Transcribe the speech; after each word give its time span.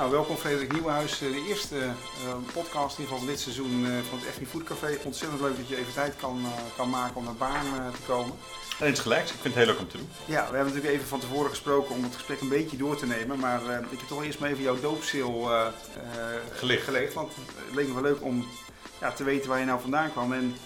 Nou, 0.00 0.12
welkom 0.12 0.36
Frederik 0.36 0.72
Nieuwenhuis, 0.72 1.18
de 1.18 1.44
eerste 1.48 1.76
uh, 1.76 1.92
podcast 2.52 2.98
in 2.98 3.06
van 3.06 3.26
dit 3.26 3.40
seizoen 3.40 3.80
uh, 3.80 3.88
van 4.08 4.18
het 4.18 4.28
Effie 4.28 4.46
Food 4.46 4.62
Café. 4.62 4.98
Ontzettend 5.04 5.40
leuk 5.40 5.56
dat 5.56 5.68
je 5.68 5.76
even 5.76 5.92
tijd 5.92 6.16
kan, 6.16 6.38
uh, 6.42 6.48
kan 6.76 6.90
maken 6.90 7.16
om 7.16 7.24
naar 7.24 7.34
Baan 7.34 7.92
te 7.92 8.00
komen. 8.06 8.36
En 8.78 8.86
eens 8.86 9.00
gelijk, 9.00 9.22
ik 9.22 9.28
vind 9.40 9.44
het 9.44 9.54
heel 9.54 9.66
leuk 9.66 9.78
om 9.78 9.88
te 9.88 9.96
doen. 9.96 10.08
Ja, 10.24 10.50
we 10.50 10.56
hebben 10.56 10.74
natuurlijk 10.74 10.94
even 10.94 11.06
van 11.06 11.20
tevoren 11.20 11.50
gesproken 11.50 11.94
om 11.94 12.02
het 12.02 12.14
gesprek 12.14 12.40
een 12.40 12.48
beetje 12.48 12.76
door 12.76 12.96
te 12.96 13.06
nemen. 13.06 13.38
Maar 13.38 13.62
ik 13.90 13.98
heb 13.98 14.08
toch 14.08 14.24
eerst 14.24 14.38
maar 14.38 14.50
even 14.50 14.62
jouw 14.62 14.80
doopsil 14.80 15.48
gelegd. 16.52 16.84
gelegd. 16.84 17.14
Want 17.14 17.32
het 17.36 17.74
leek 17.74 17.86
me 17.86 17.94
wel 17.94 18.02
leuk 18.02 18.22
om 18.22 18.46
ja, 19.00 19.12
te 19.12 19.24
weten 19.24 19.48
waar 19.48 19.58
je 19.58 19.64
nou 19.64 19.80
vandaan 19.80 20.12
kwam. 20.12 20.32
En 20.32 20.56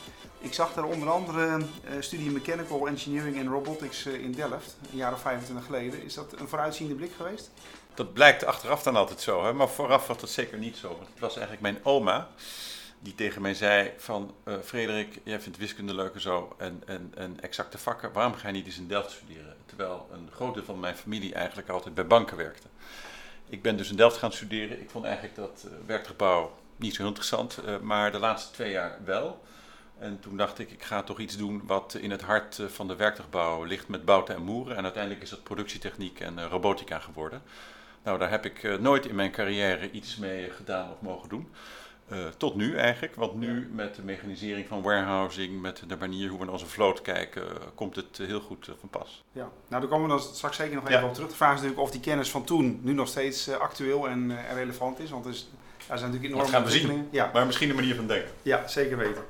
ik 0.44 0.54
zag 0.54 0.72
daar 0.72 0.84
onder 0.84 1.10
andere 1.10 1.58
studie 2.00 2.30
Mechanical 2.30 2.86
Engineering 2.86 3.38
and 3.38 3.48
Robotics 3.48 4.06
in 4.06 4.32
Delft, 4.32 4.76
een 4.90 4.98
jaar 4.98 5.12
of 5.12 5.20
25 5.20 5.66
geleden. 5.66 6.02
Is 6.02 6.14
dat 6.14 6.40
een 6.40 6.48
vooruitziende 6.48 6.94
blik 6.94 7.12
geweest? 7.16 7.50
Dat 7.94 8.12
blijkt 8.12 8.44
achteraf 8.44 8.82
dan 8.82 8.96
altijd 8.96 9.20
zo, 9.20 9.44
hè? 9.44 9.52
maar 9.52 9.68
vooraf 9.68 10.06
was 10.06 10.18
dat 10.18 10.30
zeker 10.30 10.58
niet 10.58 10.76
zo. 10.76 10.88
Want 10.88 11.08
het 11.10 11.20
was 11.20 11.36
eigenlijk 11.36 11.62
mijn 11.62 11.84
oma 11.84 12.28
die 12.98 13.14
tegen 13.14 13.42
mij 13.42 13.54
zei 13.54 13.92
van... 13.96 14.34
Uh, 14.44 14.54
Frederik, 14.64 15.20
jij 15.22 15.40
vindt 15.40 15.58
wiskunde 15.58 15.94
leuk 15.94 16.14
en 16.14 16.20
zo 16.20 16.54
en, 16.58 16.82
en, 16.86 17.12
en 17.14 17.40
exacte 17.40 17.78
vakken. 17.78 18.12
Waarom 18.12 18.34
ga 18.34 18.48
je 18.48 18.54
niet 18.54 18.66
eens 18.66 18.78
in 18.78 18.88
Delft 18.88 19.10
studeren? 19.10 19.56
Terwijl 19.66 20.08
een 20.12 20.28
groot 20.32 20.54
deel 20.54 20.64
van 20.64 20.80
mijn 20.80 20.96
familie 20.96 21.34
eigenlijk 21.34 21.68
altijd 21.68 21.94
bij 21.94 22.06
banken 22.06 22.36
werkte. 22.36 22.66
Ik 23.48 23.62
ben 23.62 23.76
dus 23.76 23.90
in 23.90 23.96
Delft 23.96 24.16
gaan 24.16 24.32
studeren. 24.32 24.80
Ik 24.80 24.90
vond 24.90 25.04
eigenlijk 25.04 25.36
dat 25.36 25.66
werktuigbouw 25.86 26.54
niet 26.76 26.94
zo 26.94 27.06
interessant, 27.06 27.58
maar 27.82 28.12
de 28.12 28.18
laatste 28.18 28.52
twee 28.52 28.70
jaar 28.70 28.98
wel... 29.04 29.42
En 29.98 30.20
toen 30.20 30.36
dacht 30.36 30.58
ik, 30.58 30.70
ik 30.70 30.82
ga 30.82 31.02
toch 31.02 31.18
iets 31.18 31.36
doen 31.36 31.62
wat 31.66 31.94
in 32.00 32.10
het 32.10 32.22
hart 32.22 32.62
van 32.66 32.88
de 32.88 32.96
werktuigbouw 32.96 33.62
ligt 33.62 33.88
met 33.88 34.04
bouten 34.04 34.34
en 34.34 34.42
moeren. 34.42 34.76
En 34.76 34.82
uiteindelijk 34.82 35.22
is 35.22 35.30
dat 35.30 35.42
productietechniek 35.42 36.20
en 36.20 36.48
robotica 36.48 36.98
geworden. 36.98 37.42
Nou, 38.04 38.18
daar 38.18 38.30
heb 38.30 38.44
ik 38.44 38.62
uh, 38.62 38.78
nooit 38.78 39.06
in 39.06 39.14
mijn 39.14 39.30
carrière 39.30 39.90
iets 39.90 40.16
mee 40.16 40.50
gedaan 40.50 40.90
of 40.90 41.00
mogen 41.00 41.28
doen. 41.28 41.48
Uh, 42.12 42.26
tot 42.36 42.54
nu 42.54 42.76
eigenlijk, 42.76 43.14
want 43.14 43.34
nu 43.34 43.70
met 43.72 43.94
de 43.94 44.02
mechanisering 44.02 44.68
van 44.68 44.82
warehousing, 44.82 45.60
met 45.60 45.82
de 45.86 45.96
manier 45.96 46.28
hoe 46.28 46.38
we 46.38 46.44
naar 46.44 46.52
onze 46.52 46.66
vloot 46.66 47.02
kijken, 47.02 47.42
uh, 47.42 47.48
komt 47.74 47.96
het 47.96 48.16
heel 48.16 48.40
goed 48.40 48.70
van 48.80 48.88
pas. 48.88 49.24
Ja, 49.32 49.48
nou 49.68 49.80
daar 49.80 49.90
komen 49.90 50.02
we 50.02 50.08
dan 50.08 50.20
straks 50.34 50.56
zeker 50.56 50.74
nog 50.74 50.88
even 50.88 51.00
ja. 51.00 51.06
op 51.06 51.14
terug. 51.14 51.28
De 51.28 51.36
vraag 51.36 51.54
is 51.54 51.60
natuurlijk 51.60 51.86
of 51.86 51.90
die 51.90 52.00
kennis 52.00 52.30
van 52.30 52.44
toen 52.44 52.80
nu 52.82 52.92
nog 52.92 53.08
steeds 53.08 53.50
actueel 53.50 54.08
en 54.08 54.38
relevant 54.54 54.98
is, 54.98 55.10
want 55.10 55.24
er, 55.24 55.30
er 55.30 55.98
zijn 55.98 56.10
natuurlijk 56.10 56.24
enorme 56.24 56.42
Dat 56.42 56.50
gaan 56.50 56.64
we 56.64 56.70
zien, 56.70 57.08
ja. 57.10 57.30
maar 57.32 57.46
misschien 57.46 57.68
de 57.68 57.74
manier 57.74 57.94
van 57.94 58.06
denken. 58.06 58.30
Ja, 58.42 58.68
zeker 58.68 58.96
weten. 58.96 59.22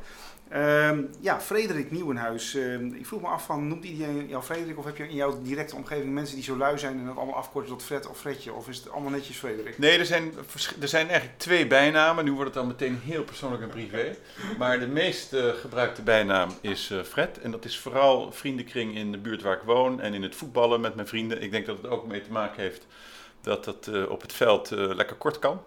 Uh, 0.54 0.90
ja, 1.20 1.40
Frederik 1.40 1.90
Nieuwenhuis. 1.90 2.54
Uh, 2.54 2.80
ik 2.80 3.06
vroeg 3.06 3.20
me 3.20 3.26
af 3.26 3.44
van, 3.44 3.68
noemt 3.68 3.84
iedereen 3.84 4.28
jou 4.28 4.42
Frederik 4.42 4.78
of 4.78 4.84
heb 4.84 4.96
je 4.96 5.08
in 5.08 5.14
jouw 5.14 5.42
directe 5.42 5.76
omgeving 5.76 6.12
mensen 6.12 6.34
die 6.34 6.44
zo 6.44 6.56
lui 6.56 6.78
zijn 6.78 6.98
en 6.98 7.06
dat 7.06 7.16
allemaal 7.16 7.34
afkorten 7.34 7.70
tot 7.70 7.82
Fred 7.82 8.08
of 8.08 8.18
Fredje? 8.18 8.52
Of 8.52 8.68
is 8.68 8.76
het 8.76 8.90
allemaal 8.90 9.10
netjes 9.10 9.36
Frederik? 9.36 9.78
Nee, 9.78 9.98
er 9.98 10.06
zijn, 10.06 10.32
er 10.80 10.88
zijn 10.88 11.08
eigenlijk 11.08 11.38
twee 11.38 11.66
bijnamen. 11.66 12.24
Nu 12.24 12.32
wordt 12.32 12.44
het 12.44 12.54
dan 12.54 12.66
meteen 12.66 13.00
heel 13.04 13.24
persoonlijk 13.24 13.62
en 13.62 13.68
privé. 13.68 14.16
Maar 14.58 14.78
de 14.78 14.86
meest 14.86 15.32
uh, 15.32 15.48
gebruikte 15.48 16.02
bijnaam 16.02 16.50
is 16.60 16.90
eh, 16.90 17.02
Fred. 17.02 17.40
En 17.40 17.50
dat 17.50 17.64
is 17.64 17.78
vooral 17.78 18.32
vriendenkring 18.32 18.96
in 18.96 19.12
de 19.12 19.18
buurt 19.18 19.42
waar 19.42 19.56
ik 19.56 19.62
woon 19.62 20.00
en 20.00 20.14
in 20.14 20.22
het 20.22 20.34
voetballen 20.34 20.80
met 20.80 20.94
mijn 20.94 21.08
vrienden. 21.08 21.42
Ik 21.42 21.50
denk 21.50 21.66
dat 21.66 21.76
het 21.76 21.86
ook 21.86 22.06
mee 22.06 22.22
te 22.22 22.32
maken 22.32 22.62
heeft 22.62 22.86
dat 23.40 23.64
het 23.64 23.86
eh, 23.86 24.10
op 24.10 24.20
het 24.20 24.32
veld 24.32 24.70
lekker 24.70 25.16
kort 25.16 25.38
kan. 25.38 25.62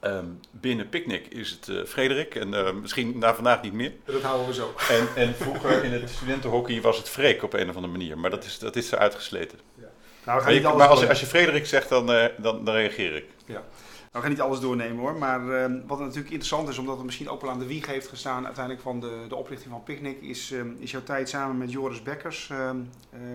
Um, 0.00 0.40
binnen 0.50 0.88
Picnic 0.88 1.26
is 1.26 1.50
het 1.50 1.68
uh, 1.68 1.84
Frederik 1.84 2.34
en 2.34 2.52
uh, 2.52 2.72
misschien 2.72 3.18
na 3.18 3.34
vandaag 3.34 3.62
niet 3.62 3.72
meer. 3.72 3.92
Dat 4.04 4.22
houden 4.22 4.46
we 4.46 4.54
zo. 4.54 4.74
En, 4.88 5.08
en 5.14 5.34
vroeger 5.34 5.84
in 5.84 5.92
het 5.92 6.10
studentenhockey 6.10 6.80
was 6.80 6.96
het 6.96 7.08
Freek 7.08 7.42
op 7.42 7.52
een 7.52 7.68
of 7.68 7.74
andere 7.74 7.92
manier, 7.92 8.18
maar 8.18 8.30
dat 8.30 8.44
is, 8.44 8.58
dat 8.58 8.76
is 8.76 8.92
er 8.92 8.98
uitgesleten. 8.98 9.58
Ja. 9.74 9.84
Nou, 10.24 10.42
maar, 10.42 10.52
ik, 10.52 10.62
maar 10.62 10.88
als, 10.88 11.08
als, 11.08 11.20
je 11.20 11.26
Frederik 11.26 11.66
zegt, 11.66 11.88
dan, 11.88 12.10
uh, 12.10 12.24
dan, 12.36 12.64
dan 12.64 12.74
reageer 12.74 13.16
ik. 13.16 13.24
Ja. 13.44 13.52
Nou, 13.52 13.64
we 14.12 14.20
gaan 14.20 14.30
niet 14.30 14.40
alles 14.40 14.60
doornemen 14.60 14.98
hoor, 14.98 15.16
maar 15.16 15.62
ehm, 15.62 15.80
wat 15.86 15.98
natuurlijk 15.98 16.30
interessant 16.30 16.68
is, 16.68 16.78
omdat 16.78 16.96
het 16.96 17.04
misschien 17.04 17.28
ook 17.28 17.40
wel 17.40 17.50
aan 17.50 17.58
de 17.58 17.66
wieg 17.66 17.86
heeft 17.86 18.08
gestaan 18.08 18.44
uiteindelijk 18.44 18.84
van 18.84 19.00
de, 19.00 19.24
de 19.28 19.36
oprichting 19.36 19.70
van 19.70 19.82
Picnic, 19.82 20.20
is, 20.20 20.52
ehm, 20.52 20.70
is 20.78 20.90
jouw 20.90 21.02
tijd 21.02 21.28
samen 21.28 21.58
met 21.58 21.72
Joris 21.72 22.02
Bekkers 22.02 22.50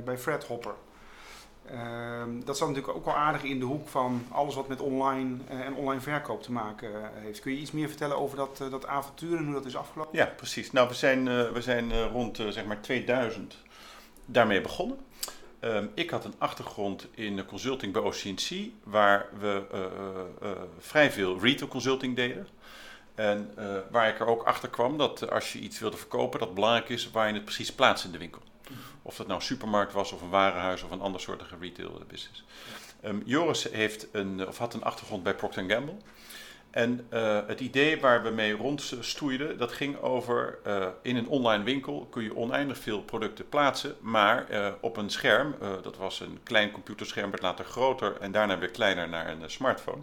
bij 0.04 0.18
Fred 0.18 0.44
Hopper. 0.44 0.74
Uh, 1.72 2.24
dat 2.46 2.56
staat 2.56 2.68
natuurlijk 2.68 2.98
ook 2.98 3.06
wel 3.06 3.16
aardig 3.16 3.44
in 3.44 3.60
de 3.60 3.66
hoek 3.66 3.88
van 3.88 4.26
alles 4.32 4.56
wat 4.56 4.68
met 4.68 4.82
online 4.82 5.38
uh, 5.52 5.60
en 5.60 5.74
online 5.74 6.02
verkoop 6.02 6.44
te 6.44 6.52
maken 6.52 6.90
uh, 6.92 6.98
heeft. 7.14 7.40
Kun 7.40 7.52
je 7.52 7.60
iets 7.60 7.72
meer 7.72 7.88
vertellen 7.88 8.18
over 8.18 8.38
dat, 8.38 8.60
uh, 8.62 8.72
dat 8.72 8.86
avontuur 8.86 9.38
en 9.38 9.44
hoe 9.44 9.54
dat 9.54 9.66
is 9.66 9.76
afgelopen? 9.76 10.18
Ja, 10.18 10.26
precies. 10.26 10.72
Nou, 10.72 10.88
we 10.88 10.94
zijn, 10.94 11.26
we 11.54 11.62
zijn 11.62 12.08
rond 12.08 12.38
zeg 12.50 12.66
maar 12.66 12.82
2000 12.82 13.58
daarmee 14.26 14.62
begonnen. 14.62 14.98
Ehm, 15.60 15.86
ik 15.94 16.10
had 16.10 16.26
een 16.26 16.34
achtergrond 16.38 17.08
in 17.12 17.46
consulting 17.46 17.94
bij 17.94 18.02
OCNC, 18.02 18.72
waar 18.84 19.26
we 19.40 19.64
vrij 20.80 21.12
veel 21.12 21.40
retail 21.40 21.70
consulting 21.70 22.16
deden. 22.16 22.48
En 23.16 23.54
waar 23.92 24.10
ik 24.10 24.20
er 24.20 24.28
ook 24.28 24.44
achter 24.44 24.70
kwam 24.70 24.98
dat 24.98 25.32
als 25.32 25.54
je 25.54 25.60
iets 25.60 25.80
wilde 25.80 25.98
verkopen, 25.98 26.40
dat 26.40 26.54
belangrijk 26.54 26.90
is 26.90 27.12
waar 27.12 27.28
je 27.28 27.34
het 27.34 27.46
precies 27.46 27.74
plaatst 27.74 28.06
in 28.06 28.12
de 28.12 28.18
winkel. 28.18 28.42
Of 29.02 29.16
dat 29.16 29.28
nou 29.28 29.40
een 29.40 29.46
supermarkt 29.46 29.94
was 29.94 30.12
of 30.12 30.22
een 30.22 30.30
warenhuis 30.30 30.84
of 30.84 30.92
een 30.92 31.02
andersoortige 31.02 31.56
retail 31.60 32.02
business. 32.08 32.44
Um, 33.06 33.22
Joris 33.26 33.64
heeft 33.64 34.08
een, 34.12 34.48
of 34.48 34.58
had 34.58 34.74
een 34.74 34.84
achtergrond 34.84 35.24
bij 35.24 35.36
Procter 35.36 35.70
Gamble. 35.70 35.96
En 36.74 37.08
uh, 37.14 37.40
het 37.48 37.60
idee 37.60 38.00
waar 38.00 38.24
we 38.24 38.30
mee 38.30 38.54
rondstoeiden, 38.54 39.58
dat 39.58 39.72
ging 39.72 40.02
over 40.02 40.60
uh, 40.68 40.88
in 41.02 41.16
een 41.16 41.28
online 41.28 41.64
winkel 41.64 42.08
kun 42.10 42.24
je 42.24 42.36
oneindig 42.36 42.78
veel 42.78 43.02
producten 43.02 43.50
plaatsen, 43.50 43.96
maar 44.02 44.46
uh, 44.52 44.68
op 44.82 44.98
een 44.98 45.10
scherm, 45.10 45.56
dat 45.82 45.98
was 45.98 46.20
een 46.20 46.40
klein 46.44 46.72
computerscherm, 46.72 47.30
werd 47.30 47.42
later 47.42 47.66
groter 47.66 48.18
en 48.20 48.32
daarna 48.32 48.58
weer 48.58 48.70
kleiner 48.70 49.10
naar 49.10 49.30
een 49.30 49.50
smartphone, 49.50 50.02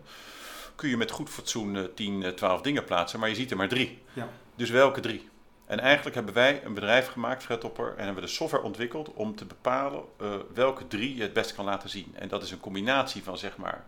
kun 0.74 0.88
je 0.88 0.96
met 0.96 1.10
goed 1.10 1.30
fatsoen 1.30 1.88
10, 1.94 2.34
12 2.34 2.60
dingen 2.60 2.84
plaatsen, 2.84 3.20
maar 3.20 3.28
je 3.28 3.34
ziet 3.34 3.50
er 3.50 3.56
maar 3.56 3.68
drie. 3.68 3.98
Ja. 4.12 4.28
Dus 4.54 4.70
welke 4.70 5.00
drie? 5.00 5.28
En 5.70 5.78
eigenlijk 5.78 6.14
hebben 6.14 6.34
wij 6.34 6.60
een 6.64 6.74
bedrijf 6.74 7.06
gemaakt, 7.06 7.42
Fredtopper, 7.42 7.88
en 7.90 8.04
hebben 8.04 8.14
we 8.14 8.28
de 8.28 8.34
software 8.34 8.62
ontwikkeld 8.62 9.12
om 9.12 9.36
te 9.36 9.44
bepalen 9.44 10.02
uh, 10.20 10.34
welke 10.54 10.86
drie 10.86 11.16
je 11.16 11.22
het 11.22 11.32
best 11.32 11.54
kan 11.54 11.64
laten 11.64 11.88
zien. 11.88 12.14
En 12.14 12.28
dat 12.28 12.42
is 12.42 12.50
een 12.50 12.60
combinatie 12.60 13.22
van 13.22 13.38
zeg 13.38 13.56
maar 13.56 13.84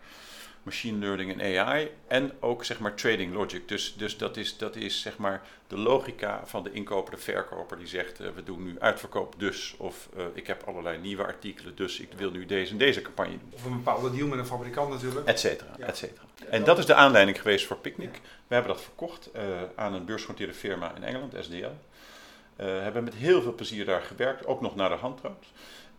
machine 0.63 0.99
learning 0.99 1.41
en 1.41 1.59
AI 1.59 1.91
en 2.07 2.33
ook 2.41 2.65
zeg 2.65 2.79
maar 2.79 2.95
trading 2.95 3.35
logic. 3.35 3.69
Dus, 3.69 3.95
dus 3.97 4.17
dat, 4.17 4.37
is, 4.37 4.57
dat 4.57 4.77
is 4.77 5.01
zeg 5.01 5.17
maar 5.17 5.43
de 5.67 5.79
logica 5.79 6.41
van 6.45 6.63
de 6.63 6.73
inkoper, 6.73 7.15
de 7.15 7.21
verkoper 7.21 7.79
die 7.79 7.87
zegt 7.87 8.21
uh, 8.21 8.29
we 8.35 8.45
doen 8.45 8.65
nu 8.65 8.77
uitverkoop 8.81 9.35
dus 9.39 9.75
of 9.79 10.09
uh, 10.17 10.25
ik 10.35 10.47
heb 10.47 10.63
allerlei 10.67 10.99
nieuwe 10.99 11.25
artikelen 11.25 11.77
dus 11.77 12.01
ik 12.01 12.13
wil 12.17 12.31
nu 12.31 12.47
deze 12.47 12.73
en 12.73 12.79
deze 12.79 13.03
campagne 13.03 13.39
doen. 13.39 13.53
Of 13.55 13.65
een 13.65 13.73
bepaalde 13.73 14.11
deal 14.11 14.29
met 14.29 14.39
een 14.39 14.47
fabrikant 14.47 14.91
natuurlijk. 14.91 15.27
Etcetera, 15.27 15.71
ja. 15.79 15.87
etcetera. 15.87 16.23
En 16.49 16.65
dat 16.65 16.79
is 16.79 16.87
de 16.87 16.95
aanleiding 16.95 17.41
geweest 17.41 17.67
voor 17.67 17.77
Picnic. 17.77 18.21
We 18.47 18.55
hebben 18.55 18.73
dat 18.73 18.83
verkocht 18.83 19.31
uh, 19.37 19.43
aan 19.75 19.95
een 19.95 20.05
beursgenoteerde 20.05 20.55
firma 20.55 20.95
in 20.97 21.05
Engeland, 21.05 21.35
SDL. 21.41 21.67
Hebben 22.57 23.05
met 23.05 23.15
heel 23.15 23.43
veel 23.43 23.55
plezier 23.55 23.85
daar 23.85 24.03
gewerkt, 24.03 24.47
ook 24.47 24.61
nog 24.61 24.75
naar 24.75 24.89
de 24.89 24.95
hand 24.95 25.17
trouwens. 25.17 25.53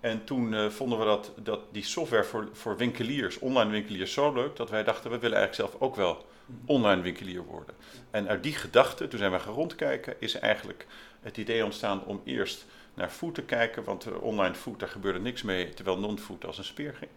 En 0.03 0.24
toen 0.24 0.53
uh, 0.53 0.69
vonden 0.69 1.00
we 1.00 1.06
dat, 1.06 1.31
dat 1.36 1.59
die 1.72 1.84
software 1.84 2.24
voor, 2.24 2.50
voor 2.52 2.78
winkeliers, 2.78 3.40
online 3.40 3.72
winkeliers, 3.72 4.14
zo 4.14 4.34
leuk 4.34 4.56
dat 4.56 4.69
wij 4.69 4.84
dachten 4.84 5.12
we 5.12 5.19
willen 5.19 5.38
eigenlijk 5.38 5.69
zelf 5.69 5.81
ook 5.81 5.96
wel 5.96 6.25
online 6.66 7.02
winkelier 7.02 7.44
worden. 7.44 7.75
En 8.12 8.28
uit 8.28 8.44
die 8.44 8.53
gedachte, 8.53 9.08
toen 9.08 9.19
zijn 9.19 9.31
we 9.31 9.40
gaan 9.40 9.53
rondkijken, 9.53 10.16
is 10.19 10.34
eigenlijk 10.34 10.86
het 11.22 11.38
idee 11.38 11.64
ontstaan 11.64 12.06
om 12.06 12.22
eerst 12.25 12.66
naar 12.94 13.09
food 13.09 13.36
te 13.36 13.41
kijken, 13.41 13.84
want 13.84 14.08
uh, 14.08 14.24
online 14.24 14.56
food, 14.56 14.80
daar 14.80 14.90
gebeurde 14.90 15.19
niks 15.19 15.41
mee, 15.41 15.74
terwijl 15.74 16.00
non-food 16.00 16.46
als 16.46 16.58
een 16.58 16.64
speer 16.64 16.94
ging. 16.94 17.12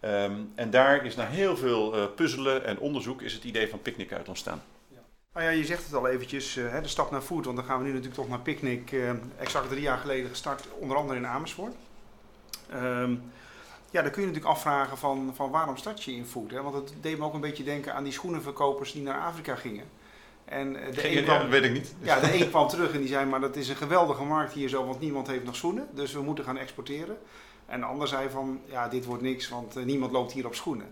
Um, 0.00 0.52
en 0.54 0.70
daar 0.70 1.04
is 1.04 1.16
na 1.16 1.26
heel 1.26 1.56
veel 1.56 1.96
uh, 1.96 2.04
puzzelen 2.14 2.64
en 2.64 2.78
onderzoek 2.78 3.22
is 3.22 3.32
het 3.32 3.44
idee 3.44 3.68
van 3.68 3.82
Picnic 3.82 4.12
uit 4.12 4.28
ontstaan. 4.28 4.62
Nou 5.32 5.46
ja, 5.46 5.52
je 5.52 5.64
zegt 5.64 5.84
het 5.84 5.94
al 5.94 6.08
eventjes, 6.08 6.54
de 6.54 6.80
stap 6.82 7.10
naar 7.10 7.20
food, 7.20 7.44
want 7.44 7.56
dan 7.56 7.66
gaan 7.66 7.78
we 7.78 7.84
nu 7.84 7.90
natuurlijk 7.90 8.20
toch 8.20 8.28
naar 8.28 8.40
Picnic, 8.40 8.92
uh, 8.92 9.10
exact 9.38 9.68
drie 9.68 9.82
jaar 9.82 9.98
geleden 9.98 10.30
gestart, 10.30 10.68
onder 10.78 10.96
andere 10.96 11.18
in 11.18 11.26
Amersfoort. 11.26 11.74
Um, 12.74 13.22
ja, 13.90 14.02
dan 14.02 14.10
kun 14.10 14.20
je 14.20 14.26
natuurlijk 14.28 14.54
afvragen 14.54 14.98
van, 14.98 15.32
van 15.34 15.50
waarom 15.50 15.76
start 15.76 16.02
je 16.02 16.12
in 16.12 16.26
food? 16.26 16.50
Hè? 16.50 16.62
Want 16.62 16.74
het 16.74 16.92
deed 17.00 17.18
me 17.18 17.24
ook 17.24 17.34
een 17.34 17.40
beetje 17.40 17.64
denken 17.64 17.94
aan 17.94 18.04
die 18.04 18.12
schoenenverkopers 18.12 18.92
die 18.92 19.02
naar 19.02 19.20
Afrika 19.20 19.54
gingen. 19.54 19.84
En 20.44 20.72
de 20.72 21.16
een 21.16 21.24
kwam, 21.24 21.40
ja, 21.40 21.48
weet 21.48 21.64
ik 21.64 21.72
niet. 21.72 21.94
Ja, 22.00 22.20
de 22.20 22.40
een 22.40 22.48
kwam 22.48 22.68
terug 22.68 22.92
en 22.92 22.98
die 22.98 23.08
zei, 23.08 23.26
maar 23.26 23.40
dat 23.40 23.56
is 23.56 23.68
een 23.68 23.76
geweldige 23.76 24.24
markt 24.24 24.52
hier 24.52 24.68
zo, 24.68 24.86
want 24.86 25.00
niemand 25.00 25.26
heeft 25.26 25.44
nog 25.44 25.56
schoenen, 25.56 25.88
dus 25.92 26.12
we 26.12 26.22
moeten 26.22 26.44
gaan 26.44 26.58
exporteren. 26.58 27.18
En 27.66 27.80
de 27.80 27.86
ander 27.86 28.08
zei 28.08 28.30
van, 28.30 28.60
ja, 28.64 28.88
dit 28.88 29.04
wordt 29.04 29.22
niks, 29.22 29.48
want 29.48 29.76
uh, 29.76 29.84
niemand 29.84 30.12
loopt 30.12 30.32
hier 30.32 30.46
op 30.46 30.54
schoenen. 30.54 30.86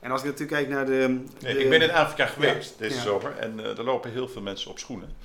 En 0.00 0.10
als 0.10 0.22
ik 0.22 0.26
natuurlijk 0.26 0.56
kijk 0.56 0.68
naar 0.68 0.86
de... 0.86 1.22
de 1.38 1.44
nee, 1.46 1.58
ik 1.58 1.70
ben 1.70 1.82
in 1.82 1.90
Afrika 1.90 2.26
geweest 2.26 2.70
ja, 2.70 2.78
deze 2.78 2.96
ja. 2.96 3.02
zomer 3.02 3.36
en 3.38 3.58
uh, 3.58 3.78
er 3.78 3.84
lopen 3.84 4.10
heel 4.10 4.28
veel 4.28 4.42
mensen 4.42 4.70
op 4.70 4.78
schoenen 4.78 5.16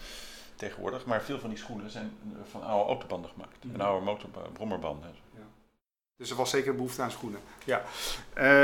tegenwoordig. 0.56 1.06
Maar 1.06 1.22
veel 1.22 1.40
van 1.40 1.50
die 1.50 1.58
schoenen 1.58 1.90
zijn 1.90 2.12
van 2.52 2.64
oude 2.64 2.88
autobanden 2.90 3.30
gemaakt. 3.30 3.64
Mm. 3.64 3.74
En 3.74 3.82
oude 3.82 4.06
motorbrommerbanden. 4.06 5.10
Ja. 5.36 5.42
Dus 6.22 6.30
er 6.30 6.36
was 6.36 6.50
zeker 6.50 6.76
behoefte 6.76 7.02
aan 7.02 7.12
schoenen. 7.12 7.40
Ja, 7.64 7.82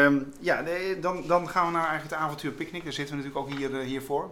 um, 0.05 0.33
ja 0.39 0.61
nee, 0.61 0.99
dan, 0.99 1.27
dan 1.27 1.49
gaan 1.49 1.65
we 1.65 1.71
naar 1.71 1.87
eigenlijk 1.87 2.15
het 2.15 2.23
avontuur 2.23 2.51
picknick. 2.51 2.83
Daar 2.83 2.93
zitten 2.93 3.17
we 3.17 3.23
natuurlijk 3.23 3.51
ook 3.51 3.57
hier, 3.57 3.71
uh, 3.71 3.85
hiervoor. 3.85 4.31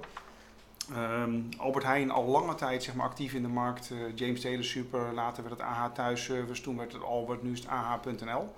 Um, 0.97 1.49
Albert 1.57 1.83
Heijn 1.83 2.11
al 2.11 2.25
lange 2.25 2.55
tijd 2.55 2.83
zeg 2.83 2.95
maar, 2.95 3.05
actief 3.05 3.33
in 3.33 3.41
de 3.41 3.47
markt. 3.47 3.89
Uh, 3.89 3.97
James 4.15 4.41
Taylor 4.41 4.63
Super, 4.63 5.13
later 5.13 5.43
werd 5.43 5.55
het 5.55 5.67
AH 5.67 5.85
Thuisservice, 5.93 6.61
toen 6.61 6.77
werd 6.77 6.93
het 6.93 7.03
Albert, 7.03 7.43
nu 7.43 7.51
is 7.51 7.59
het 7.59 7.67
AH.nl. 7.67 8.53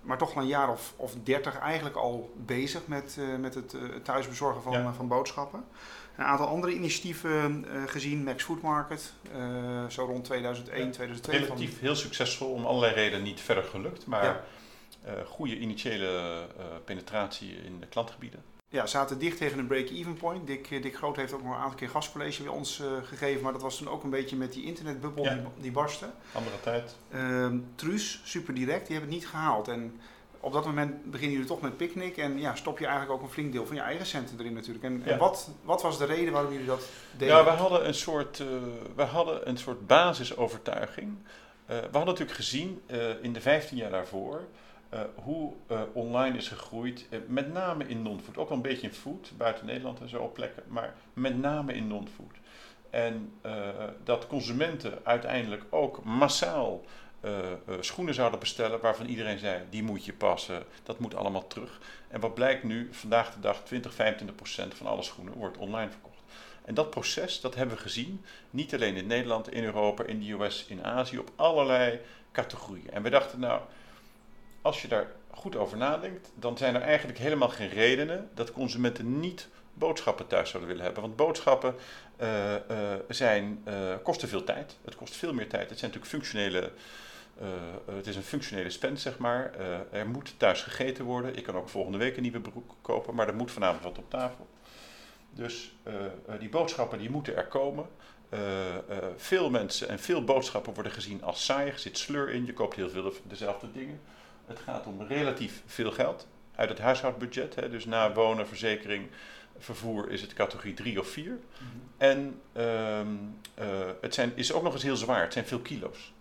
maar 0.00 0.18
toch 0.18 0.34
al 0.34 0.42
een 0.42 0.48
jaar 0.48 0.70
of, 0.70 0.92
of 0.96 1.12
30 1.22 1.58
eigenlijk 1.58 1.96
al 1.96 2.32
bezig 2.36 2.80
met, 2.86 3.18
met 3.40 3.54
het 3.54 3.76
thuisbezorgen 4.02 4.62
van, 4.62 4.94
van 4.94 5.08
boodschappen. 5.08 5.64
Een 6.16 6.24
aantal 6.24 6.46
andere 6.46 6.74
initiatieven 6.74 7.66
gezien, 7.86 8.24
Max 8.24 8.44
Food 8.44 8.62
Market, 8.62 9.12
zo 9.88 10.04
rond 10.04 10.24
2001, 10.24 10.90
2002. 10.90 11.38
Relatief 11.38 11.80
heel 11.80 11.96
succesvol, 11.96 12.52
om 12.52 12.66
allerlei 12.66 12.94
redenen 12.94 13.24
niet 13.24 13.40
verder 13.40 13.64
gelukt, 13.64 14.06
maar 14.06 14.44
goede 15.24 15.58
initiële 15.58 16.46
penetratie 16.84 17.56
in 17.64 17.80
de 17.80 17.86
klantgebieden 17.86 18.42
ja, 18.74 18.86
zaten 18.86 19.18
dicht 19.18 19.38
tegen 19.38 19.58
een 19.58 19.66
break-even 19.66 20.14
point. 20.14 20.46
Dick, 20.46 20.70
eh, 20.70 20.82
Dick 20.82 20.96
Groot 20.96 21.16
heeft 21.16 21.32
ook 21.32 21.42
nog 21.42 21.52
een 21.52 21.60
aantal 21.60 21.78
keer 21.78 21.88
gastcollege 21.88 22.42
bij 22.42 22.52
ons 22.52 22.82
gegeven, 23.02 23.42
maar 23.42 23.52
dat 23.52 23.62
was 23.62 23.76
toen 23.76 23.88
ook 23.88 24.04
een 24.04 24.10
beetje 24.10 24.36
met 24.36 24.52
die 24.52 24.64
internetbubbel 24.64 25.22
die, 25.22 25.42
die 25.56 25.70
barstte. 25.70 26.06
Andere 26.32 26.60
tijd. 26.60 26.96
Uh, 27.14 27.46
Truus, 27.74 28.20
super 28.24 28.54
direct, 28.54 28.86
die 28.86 28.96
hebben 28.96 29.14
het 29.14 29.20
niet 29.20 29.30
gehaald. 29.30 29.68
En 29.68 30.00
op 30.44 30.52
dat 30.52 30.64
moment 30.64 31.04
beginnen 31.04 31.32
jullie 31.32 31.48
toch 31.48 31.60
met 31.60 31.76
picknick 31.76 32.16
en 32.16 32.38
ja, 32.38 32.54
stop 32.54 32.78
je 32.78 32.86
eigenlijk 32.86 33.16
ook 33.16 33.26
een 33.26 33.32
flink 33.32 33.52
deel 33.52 33.66
van 33.66 33.76
je 33.76 33.82
eigen 33.82 34.06
centen 34.06 34.38
erin 34.38 34.54
natuurlijk. 34.54 34.84
En, 34.84 35.02
en 35.04 35.18
wat, 35.18 35.50
wat 35.62 35.82
was 35.82 35.98
de 35.98 36.04
reden 36.04 36.32
waarom 36.32 36.52
jullie 36.52 36.66
dat 36.66 36.88
deden? 37.16 37.36
Ja, 37.36 37.44
we 37.44 37.50
hadden 37.50 37.86
een 37.86 37.94
soort, 37.94 38.38
uh, 38.38 38.46
we 38.96 39.02
hadden 39.02 39.48
een 39.48 39.56
soort 39.56 39.86
basisovertuiging. 39.86 41.16
we 41.66 41.74
hadden 41.74 42.04
natuurlijk 42.04 42.36
gezien 42.36 42.82
in 43.22 43.32
de 43.32 43.40
15 43.40 43.76
jaar 43.76 43.90
daarvoor 43.90 44.40
hoe 45.14 45.52
online 45.92 46.36
is 46.36 46.48
gegroeid, 46.48 47.08
met 47.26 47.52
name 47.52 47.86
in 47.86 48.02
non-food. 48.02 48.36
Ook 48.36 48.48
wel 48.48 48.56
een 48.56 48.62
beetje 48.62 48.86
in 48.86 48.92
food, 48.92 49.32
buiten 49.36 49.66
Nederland 49.66 50.00
en 50.00 50.08
zo 50.08 50.18
op 50.18 50.34
plekken, 50.34 50.62
maar 50.68 50.94
met 51.12 51.38
name 51.38 51.74
in 51.74 51.86
non-food. 51.86 52.34
En 52.90 53.32
dat 54.04 54.26
consumenten 54.26 54.98
uiteindelijk 55.02 55.64
ook 55.70 56.04
massaal 56.04 56.84
schoenen 57.80 58.14
zouden 58.14 58.40
bestellen 58.40 58.80
waarvan 58.80 59.06
iedereen 59.06 59.38
zei, 59.38 59.62
die 59.70 59.82
moet 59.82 60.04
je 60.04 60.12
passen, 60.12 60.64
dat 60.82 60.98
moet 60.98 61.14
allemaal 61.14 61.46
terug. 61.46 61.80
En 62.08 62.20
wat 62.20 62.34
blijkt 62.34 62.62
nu, 62.62 62.88
vandaag 62.92 63.34
de 63.34 63.40
dag 63.40 63.62
20, 63.62 63.94
25 63.94 64.36
procent 64.36 64.74
van 64.74 64.86
alle 64.86 65.02
schoenen 65.02 65.34
wordt 65.34 65.56
online 65.56 65.90
verkocht. 65.90 66.22
En 66.64 66.74
dat 66.74 66.90
proces, 66.90 67.40
dat 67.40 67.54
hebben 67.54 67.76
we 67.76 67.82
gezien, 67.82 68.24
niet 68.50 68.74
alleen 68.74 68.96
in 68.96 69.06
Nederland, 69.06 69.52
in 69.52 69.64
Europa, 69.64 70.04
in 70.04 70.20
de 70.20 70.32
US, 70.32 70.64
in 70.68 70.84
Azië, 70.84 71.18
op 71.18 71.30
allerlei 71.36 72.00
categorieën. 72.32 72.90
En 72.90 73.02
we 73.02 73.10
dachten, 73.10 73.40
nou, 73.40 73.60
als 74.62 74.82
je 74.82 74.88
daar 74.88 75.06
goed 75.30 75.56
over 75.56 75.76
nadenkt, 75.76 76.32
dan 76.34 76.58
zijn 76.58 76.74
er 76.74 76.80
eigenlijk 76.80 77.18
helemaal 77.18 77.48
geen 77.48 77.68
redenen 77.68 78.30
dat 78.34 78.52
consumenten 78.52 79.20
niet 79.20 79.48
boodschappen 79.74 80.26
thuis 80.26 80.50
zouden 80.50 80.70
willen 80.70 80.84
hebben. 80.84 81.02
Want 81.02 81.16
boodschappen 81.16 81.74
uh, 82.22 82.54
zijn, 83.08 83.64
kosten 84.02 84.28
veel 84.28 84.44
tijd. 84.44 84.76
Het 84.84 84.96
kost 84.96 85.16
veel 85.16 85.32
meer 85.32 85.48
tijd. 85.48 85.70
Het 85.70 85.78
zijn 85.78 85.90
natuurlijk 85.90 86.22
functionele. 86.22 86.72
Het 87.84 88.06
is 88.06 88.16
een 88.16 88.22
functionele 88.22 88.70
spend, 88.70 89.00
zeg 89.00 89.18
maar. 89.18 89.54
er 89.90 90.08
moet 90.08 90.34
thuis 90.36 90.62
gegeten 90.62 91.04
worden. 91.04 91.36
Ik 91.36 91.42
kan 91.42 91.56
ook 91.56 91.68
volgende 91.68 91.98
week 91.98 92.16
een 92.16 92.22
nieuwe 92.22 92.40
broek 92.40 92.74
kopen, 92.80 93.14
maar 93.14 93.28
er 93.28 93.34
moet 93.34 93.50
vanavond 93.50 93.82
wat 93.82 93.98
op 93.98 94.10
tafel. 94.10 94.48
Dus 95.30 95.76
die 96.38 96.48
boodschappen 96.48 96.98
die 96.98 97.10
moeten 97.10 97.36
er 97.36 97.46
komen. 97.46 97.86
veel 99.16 99.50
mensen 99.50 99.88
en 99.88 99.98
veel 99.98 100.24
boodschappen 100.24 100.74
worden 100.74 100.92
gezien 100.92 101.22
als 101.22 101.44
saai. 101.44 101.70
Er 101.70 101.78
zit 101.78 101.98
sleur 101.98 102.30
in, 102.30 102.46
je 102.46 102.52
koopt 102.52 102.76
heel 102.76 102.90
veel 102.90 103.12
dezelfde 103.26 103.72
dingen. 103.72 104.00
Het 104.46 104.58
gaat 104.58 104.86
om 104.86 105.02
relatief 105.02 105.62
veel 105.66 105.92
geld 105.92 106.26
uit 106.54 106.68
het 106.68 106.78
huishoudbudget. 106.78 107.54
Hè, 107.54 107.70
dus 107.70 107.84
na 107.84 108.12
wonen, 108.12 108.46
verzekering, 108.46 109.08
vervoer 109.58 110.10
is 110.10 110.20
het 110.20 110.32
categorie 110.32 110.74
3 110.74 111.00
of 111.00 111.08
4. 111.08 111.24
Mhm. 111.24 111.38
En 111.96 112.40
ehm, 112.52 113.06
eh, 113.54 113.66
het 114.00 114.14
zijn, 114.14 114.32
is 114.34 114.52
ook 114.52 114.62
nog 114.62 114.72
eens 114.72 114.82
heel 114.82 114.96
zwaar. 114.96 115.22
Het 115.22 115.32
zijn 115.32 115.46
veel 115.46 115.60
kilo's. 115.60 116.12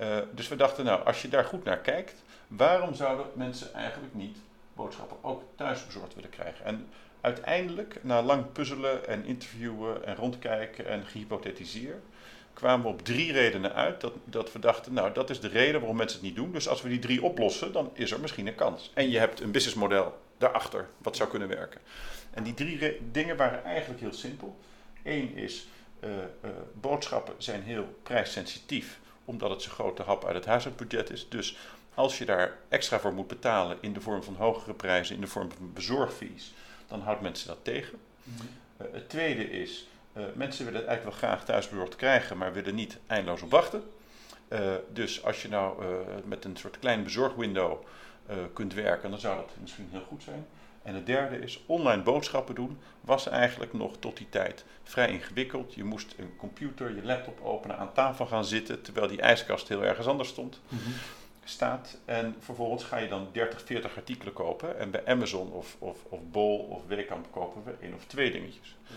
Uh, 0.00 0.18
dus 0.32 0.48
we 0.48 0.56
dachten, 0.56 0.84
nou, 0.84 1.04
als 1.04 1.22
je 1.22 1.28
daar 1.28 1.44
goed 1.44 1.64
naar 1.64 1.78
kijkt, 1.78 2.22
waarom 2.46 2.94
zouden 2.94 3.26
mensen 3.34 3.74
eigenlijk 3.74 4.14
niet 4.14 4.36
boodschappen 4.74 5.16
ook 5.22 5.42
thuis 5.56 5.86
bezorgd 5.86 6.14
willen 6.14 6.30
krijgen? 6.30 6.64
En 6.64 6.88
uiteindelijk, 7.20 7.98
na 8.02 8.22
lang 8.22 8.52
puzzelen 8.52 9.08
en 9.08 9.24
interviewen 9.24 10.06
en 10.06 10.16
rondkijken 10.16 10.86
en 10.86 11.06
gehypothetiseer, 11.06 12.00
kwamen 12.52 12.86
we 12.86 12.92
op 12.92 13.04
drie 13.04 13.32
redenen 13.32 13.74
uit 13.74 14.00
dat, 14.00 14.12
dat 14.24 14.52
we 14.52 14.58
dachten, 14.58 14.92
nou 14.92 15.12
dat 15.12 15.30
is 15.30 15.40
de 15.40 15.48
reden 15.48 15.80
waarom 15.80 15.96
mensen 15.96 16.18
het 16.18 16.26
niet 16.26 16.36
doen. 16.36 16.52
Dus 16.52 16.68
als 16.68 16.82
we 16.82 16.88
die 16.88 16.98
drie 16.98 17.22
oplossen, 17.22 17.72
dan 17.72 17.90
is 17.92 18.10
er 18.10 18.20
misschien 18.20 18.46
een 18.46 18.54
kans. 18.54 18.90
En 18.94 19.10
je 19.10 19.18
hebt 19.18 19.40
een 19.40 19.50
businessmodel 19.50 20.18
daarachter 20.38 20.88
wat 20.98 21.16
zou 21.16 21.28
kunnen 21.28 21.48
werken. 21.48 21.80
En 22.30 22.42
die 22.42 22.54
drie 22.54 23.00
dingen 23.10 23.36
waren 23.36 23.64
eigenlijk 23.64 24.00
heel 24.00 24.12
simpel. 24.12 24.58
Eén 25.02 25.36
is, 25.36 25.66
uh, 26.00 26.10
boodschappen 26.80 27.34
zijn 27.38 27.62
heel 27.62 27.98
prijssensitief, 28.02 28.98
omdat 29.24 29.50
het 29.50 29.62
zo'n 29.62 29.72
grote 29.72 30.02
hap 30.02 30.24
uit 30.24 30.34
het 30.34 30.44
huishoudbudget 30.44 31.10
is. 31.10 31.28
Dus 31.28 31.56
als 31.94 32.18
je 32.18 32.24
daar 32.24 32.58
extra 32.68 33.00
voor 33.00 33.12
moet 33.12 33.28
betalen 33.28 33.76
in 33.80 33.92
de 33.92 34.00
vorm 34.00 34.22
van 34.22 34.34
hogere 34.34 34.74
prijzen, 34.74 35.14
in 35.14 35.20
de 35.20 35.26
vorm 35.26 35.50
van 35.56 35.72
bezorgfees, 35.72 36.52
dan 36.86 37.00
houdt 37.00 37.20
mensen 37.20 37.48
dat 37.48 37.58
tegen. 37.62 37.98
Mm 38.22 38.34
het 38.92 39.08
tweede 39.08 39.50
is, 39.50 39.88
uh, 40.16 40.24
mensen 40.34 40.64
willen 40.64 40.80
het 40.80 40.88
eigenlijk 40.88 41.20
wel 41.20 41.28
graag 41.30 41.44
thuisbezorgd 41.44 41.96
krijgen, 41.96 42.38
maar 42.38 42.52
willen 42.52 42.74
niet 42.74 42.98
eindeloos 43.06 43.42
op 43.42 43.50
wachten. 43.50 43.82
Uh, 44.48 44.74
dus 44.92 45.24
als 45.24 45.42
je 45.42 45.48
nou 45.48 45.84
met 46.24 46.44
een 46.44 46.56
soort 46.56 46.78
klein 46.78 47.02
bezorgwindow 47.02 47.84
kunt 48.52 48.74
werken, 48.74 49.10
dan 49.10 49.18
zou 49.20 49.36
dat 49.36 49.50
misschien 49.60 49.88
heel 49.90 50.04
goed 50.08 50.22
zijn. 50.22 50.46
En 50.84 50.94
het 50.94 51.06
derde 51.06 51.38
is, 51.38 51.62
online 51.66 52.02
boodschappen 52.02 52.54
doen 52.54 52.78
was 53.00 53.28
eigenlijk 53.28 53.72
nog 53.72 53.96
tot 53.98 54.16
die 54.16 54.28
tijd 54.28 54.64
vrij 54.82 55.10
ingewikkeld. 55.10 55.74
Je 55.74 55.84
moest 55.84 56.14
een 56.18 56.36
computer, 56.36 56.94
je 56.94 57.04
laptop 57.04 57.40
openen, 57.42 57.78
aan 57.78 57.92
tafel 57.92 58.26
gaan 58.26 58.44
zitten, 58.44 58.82
terwijl 58.82 59.08
die 59.08 59.20
ijskast 59.20 59.68
heel 59.68 59.84
ergens 59.84 60.06
anders 60.06 60.28
stond. 60.28 60.60
Mm 60.68 60.78
-hmm. 60.78 60.92
Staat. 61.44 61.98
En 62.04 62.36
vervolgens 62.38 62.84
ga 62.84 62.96
je 62.96 63.08
dan 63.08 63.28
30, 63.32 63.62
40 63.64 63.96
artikelen 63.96 64.32
kopen. 64.32 64.78
En 64.78 64.90
bij 64.90 65.06
Amazon 65.06 65.52
of, 65.52 65.76
of, 65.78 65.98
of 66.08 66.18
Bol 66.30 66.58
of 66.58 66.86
Wekamp 66.86 67.26
kopen 67.30 67.64
we 67.64 67.74
één 67.80 67.94
of 67.94 68.04
twee 68.04 68.30
dingetjes. 68.30 68.76
Ja. 68.86 68.94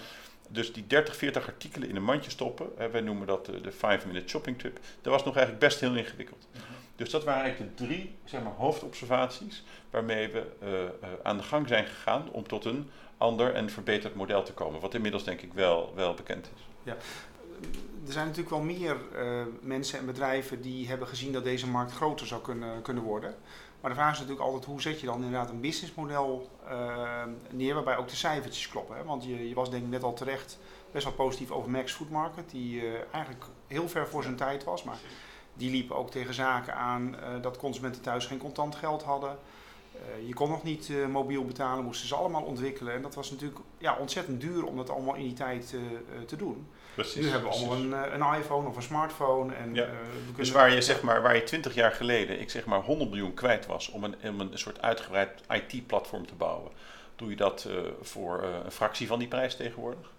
Dus 0.50 0.74
die 0.74 0.88
30, 0.88 1.16
40 1.16 1.48
artikelen 1.48 1.90
in 1.90 1.96
een 1.96 2.04
mandje 2.04 2.30
stoppen, 2.30 2.70
hè, 2.78 2.90
wij 2.90 3.02
noemen 3.02 3.28
dat 3.28 3.46
de 3.46 3.72
5-minute 3.72 4.28
shopping 4.28 4.60
trip, 4.60 4.80
dat 5.02 5.14
was 5.14 5.24
nog 5.24 5.36
eigenlijk 5.36 5.66
best 5.66 5.80
heel 5.80 5.96
ingewikkeld. 5.96 6.48
Mhm. 6.52 6.77
Dus 6.98 7.10
dat 7.10 7.24
waren 7.24 7.42
eigenlijk 7.42 7.78
de 7.78 7.86
drie 7.86 8.16
zeg 8.24 8.44
maar, 8.44 8.54
hoofdobservaties 8.54 9.64
waarmee 9.90 10.28
we 10.28 10.46
uh, 10.64 10.70
uh, 10.70 10.88
aan 11.24 11.38
de 11.38 11.44
gang 11.44 11.68
zijn 11.68 11.86
gegaan 11.86 12.30
om 12.32 12.48
tot 12.48 12.66
een 12.66 12.90
ander 13.18 13.54
en 13.54 13.70
verbeterd 13.70 14.16
model 14.16 14.44
te 14.44 14.54
komen. 14.54 14.80
Wat 14.80 14.94
inmiddels 14.94 15.24
denk 15.24 15.42
ik 15.42 15.54
wel, 15.54 15.92
wel 15.96 16.14
bekend 16.14 16.50
is. 16.56 16.68
Ja. 16.84 16.96
Er 18.06 18.14
zijn 18.14 18.26
natuurlijk 18.26 18.56
wel 18.56 18.64
meer 18.64 18.98
uh, 19.16 19.42
mensen 19.62 20.00
en 20.00 20.06
bedrijven 20.06 20.62
die 20.62 20.88
hebben 20.88 21.08
gezien 21.08 21.34
dat 21.34 21.44
deze 21.44 21.68
markt 21.68 21.92
groter 21.92 22.28
zou 22.28 22.42
kunnen, 22.42 22.82
kunnen 22.82 23.04
worden. 23.04 23.36
Maar 23.82 23.90
de 23.90 23.98
vraag 23.98 24.12
is 24.12 24.20
natuurlijk 24.20 24.46
altijd 24.46 24.66
hoe 24.66 24.82
zet 24.82 25.00
je 25.00 25.06
dan 25.06 25.24
inderdaad 25.24 25.50
een 25.50 25.60
businessmodel 25.60 26.50
uh, 26.70 27.24
neer 27.50 27.74
waarbij 27.74 27.98
ook 27.98 28.08
de 28.08 28.16
cijfertjes 28.16 28.70
kloppen. 28.70 28.98
Hè? 28.98 29.04
Want 29.04 29.24
je, 29.24 29.50
je, 29.50 29.56
was 29.56 29.70
denk 29.70 29.84
ik 29.84 29.90
net 29.90 30.04
al 30.04 30.14
terecht 30.14 30.60
best 30.92 31.04
wel 31.06 31.14
positief 31.14 31.52
over 31.52 31.70
Max 31.70 31.92
Food 31.92 32.10
Market, 32.10 32.50
die 32.50 32.82
eigenlijk 33.12 33.46
heel 33.68 33.90
ver 33.90 34.08
voor 34.08 34.24
zijn 34.24 34.36
tijd 34.36 34.64
was. 34.64 34.84
Maar 34.84 34.98
die 35.58 35.72
liep 35.72 35.92
ook 35.92 36.12
tegen 36.12 36.34
zaken 36.34 36.76
aan 36.76 37.16
uh, 37.16 37.42
dat 37.42 37.58
consumenten 37.58 38.02
thuis 38.02 38.26
geen 38.26 38.38
contant 38.38 38.76
geld 38.76 39.04
hadden. 39.04 39.38
je 40.26 40.34
kon 40.34 40.50
nog 40.50 40.64
niet 40.64 40.92
mobiel 41.10 41.46
betalen, 41.46 41.84
moesten 41.84 42.08
ze 42.08 42.16
allemaal 42.16 42.44
ontwikkelen. 42.44 42.94
En 42.94 43.02
dat 43.02 43.16
was 43.16 43.32
natuurlijk 43.32 43.60
ja, 43.78 43.96
ontzettend 44.00 44.42
duur 44.42 44.66
om 44.66 44.78
dat 44.78 44.90
allemaal 44.90 45.16
in 45.16 45.24
die 45.24 45.34
tijd 45.34 45.76
te 46.26 46.36
doen. 46.36 46.68
Precies, 46.98 47.26
nu 47.26 47.30
hebben 47.30 47.50
we 47.50 47.56
allemaal 47.56 47.78
een, 47.78 47.94
eh, 47.94 48.14
een, 48.14 48.40
iPhone 48.40 48.68
of 48.68 48.76
een 48.76 48.82
smartphone. 48.82 49.54
En, 49.54 49.74
ja. 49.74 49.86
uh, 49.86 49.92
dus 50.36 50.52
waar 50.52 50.74
je, 50.74 50.82
zeg 50.82 51.02
maar, 51.02 51.22
waar 51.22 51.36
je 51.36 51.44
20 51.44 51.74
jaar 51.74 51.92
geleden, 51.92 52.40
ik 52.40 52.50
zeg 52.50 52.66
maar 52.66 52.82
100 52.82 53.10
miljoen 53.10 53.34
kwijt 53.34 53.66
was 53.66 53.90
om 53.90 54.04
een, 54.04 54.16
om 54.24 54.40
een 54.40 54.58
soort 54.58 54.82
uitgebreid 54.82 55.42
IT-platform 55.50 56.28
te 56.28 56.34
bouwen, 56.34 56.72
doe 57.16 57.30
je 57.30 57.36
dat 57.36 57.68
uh, 57.70 57.80
voor 58.02 58.44
een 58.44 58.72
fractie 58.72 59.08
van 59.08 59.20
die 59.20 59.28
prijs 59.28 59.56
tegenwoordig. 59.56 60.12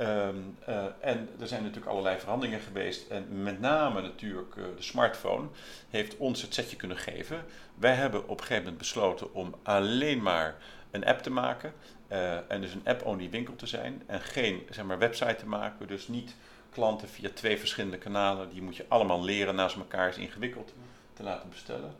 Um, 0.00 0.56
en 1.00 1.28
er 1.40 1.48
zijn 1.48 1.62
natuurlijk 1.62 1.90
allerlei 1.90 2.18
veranderingen 2.18 2.60
geweest. 2.60 3.08
En 3.08 3.42
met 3.42 3.60
name 3.60 4.00
natuurlijk 4.00 4.54
de 4.54 4.82
smartphone 4.82 5.48
heeft 5.90 6.16
ons 6.16 6.42
het 6.42 6.54
setje 6.54 6.76
kunnen 6.76 6.96
geven. 6.96 7.44
Wij 7.74 7.94
hebben 7.94 8.22
op 8.22 8.30
een 8.30 8.38
gegeven 8.38 8.62
moment 8.62 8.78
besloten 8.78 9.34
om 9.34 9.54
alleen 9.62 10.22
maar 10.22 10.56
een 10.90 11.04
app 11.04 11.22
te 11.22 11.30
maken. 11.30 11.72
Uh, 12.12 12.50
en 12.50 12.60
dus 12.60 12.74
een 12.74 12.82
app-only 12.84 13.30
winkel 13.30 13.56
te 13.56 13.66
zijn 13.66 14.02
en 14.06 14.20
geen 14.20 14.66
zeg 14.70 14.84
maar, 14.84 14.98
website 14.98 15.34
te 15.34 15.46
maken. 15.46 15.86
Dus 15.86 16.08
niet 16.08 16.34
klanten 16.70 17.08
via 17.08 17.30
twee 17.34 17.58
verschillende 17.58 17.98
kanalen. 17.98 18.50
Die 18.50 18.62
moet 18.62 18.76
je 18.76 18.84
allemaal 18.88 19.24
leren 19.24 19.54
naast 19.54 19.76
elkaar 19.76 20.08
is 20.08 20.16
ingewikkeld 20.16 20.74
te 21.14 21.22
laten 21.22 21.48
bestellen. 21.48 21.94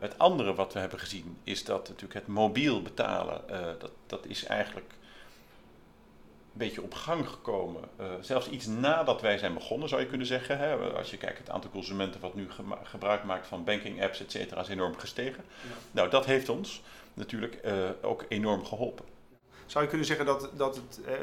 Het 0.00 0.18
andere 0.18 0.54
wat 0.54 0.72
we 0.72 0.78
hebben 0.78 0.98
gezien 0.98 1.36
is 1.44 1.64
dat 1.64 1.88
natuurlijk 1.88 2.14
het 2.14 2.26
mobiel 2.26 2.82
betalen, 2.82 3.42
dat, 3.78 3.90
dat 4.06 4.26
is 4.26 4.44
eigenlijk 4.44 4.92
beetje 6.52 6.82
op 6.82 6.94
gang 6.94 7.28
gekomen. 7.28 7.82
zelfs 8.20 8.48
iets 8.48 8.66
nadat 8.66 9.20
wij 9.20 9.38
zijn 9.38 9.54
begonnen 9.54 9.88
zou 9.88 10.00
je 10.00 10.06
kunnen 10.06 10.26
zeggen. 10.26 10.58
Hè? 10.58 10.76
Als 10.76 11.10
je 11.10 11.16
kijkt 11.16 11.38
het 11.38 11.50
aantal 11.50 11.70
consumenten 11.70 12.20
wat 12.20 12.34
nu 12.34 12.48
gebruik 12.82 13.24
maakt 13.24 13.46
van 13.46 13.64
banking 13.64 14.02
apps, 14.02 14.20
et 14.20 14.30
cetera, 14.30 14.60
is 14.60 14.68
enorm 14.68 14.96
gestegen. 14.96 15.44
Ja. 15.62 15.68
Nou, 15.90 16.10
dat 16.10 16.26
heeft 16.26 16.48
ons 16.48 16.82
natuurlijk 17.14 17.60
ook 18.02 18.24
enorm 18.28 18.64
geholpen 18.64 19.04
Zou 19.70 19.84
je 19.84 19.90
kunnen 19.90 20.06
zeggen 20.06 20.26
dat, 20.26 20.50
dat 20.56 20.76
het, 20.76 21.00
eh, 21.04 21.14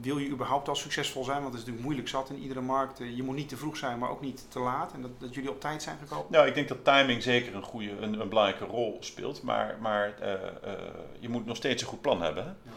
wil 0.00 0.18
je 0.18 0.28
überhaupt 0.28 0.68
al 0.68 0.74
succesvol 0.74 1.24
zijn? 1.24 1.42
Want 1.42 1.52
het 1.52 1.54
is 1.54 1.60
natuurlijk 1.60 1.84
moeilijk 1.84 2.08
zat 2.08 2.30
in 2.30 2.38
iedere 2.38 2.60
markt. 2.60 2.98
je 2.98 3.22
moet 3.22 3.36
niet 3.36 3.48
te 3.48 3.56
vroeg 3.56 3.76
zijn, 3.76 3.98
maar 3.98 4.10
ook 4.10 4.20
niet 4.20 4.46
te 4.48 4.58
laat. 4.58 4.92
En 4.92 5.02
dat, 5.02 5.10
dat 5.18 5.34
jullie 5.34 5.50
op 5.50 5.60
tijd 5.60 5.82
zijn 5.82 5.98
gekomen? 5.98 6.26
Nou, 6.30 6.46
ik 6.46 6.54
denk 6.54 6.68
dat 6.68 6.84
timing 6.84 7.22
zeker 7.22 7.54
een, 7.54 7.62
goede, 7.62 7.90
een, 7.90 8.20
een 8.20 8.28
belangrijke 8.28 8.64
rol 8.64 8.96
speelt. 9.00 9.42
Maar, 9.42 9.76
maar 9.80 10.14
je 11.18 11.28
moet 11.28 11.46
nog 11.46 11.56
steeds 11.56 11.82
een 11.82 11.88
goed 11.88 12.00
plan 12.00 12.22
hebben. 12.22 12.44
Hè? 12.44 12.48
Ja. 12.48 12.76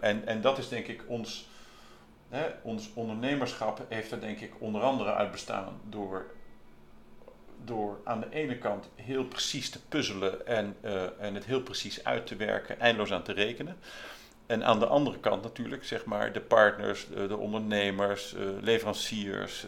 En, 0.00 0.26
en 0.26 0.40
dat 0.40 0.58
is 0.58 0.68
denk 0.68 0.86
ik 0.86 1.04
ons 1.06 1.48
Hè, 2.34 2.46
ons 2.62 2.90
ondernemerschap 2.94 3.86
heeft 3.88 4.12
er 4.12 4.20
denk 4.20 4.40
ik 4.40 4.52
onder 4.58 4.82
andere 4.82 5.14
uit 5.14 5.30
bestaan 5.30 5.80
door, 5.88 6.26
door 7.64 8.00
aan 8.04 8.20
de 8.20 8.26
ene 8.30 8.58
kant 8.58 8.88
heel 8.94 9.24
precies 9.24 9.70
te 9.70 9.80
puzzelen 9.88 10.46
en, 10.46 10.76
uh, 10.84 11.02
en 11.18 11.34
het 11.34 11.44
heel 11.44 11.62
precies 11.62 12.04
uit 12.04 12.26
te 12.26 12.36
werken, 12.36 12.80
eindeloos 12.80 13.12
aan 13.12 13.22
te 13.22 13.32
rekenen. 13.32 13.76
En 14.46 14.64
aan 14.64 14.78
de 14.78 14.86
andere 14.86 15.18
kant 15.18 15.42
natuurlijk, 15.42 15.84
zeg 15.84 16.04
maar, 16.04 16.32
de 16.32 16.40
partners, 16.40 17.08
de, 17.08 17.26
de 17.26 17.36
ondernemers, 17.36 18.34
uh, 18.34 18.48
leveranciers, 18.60 19.66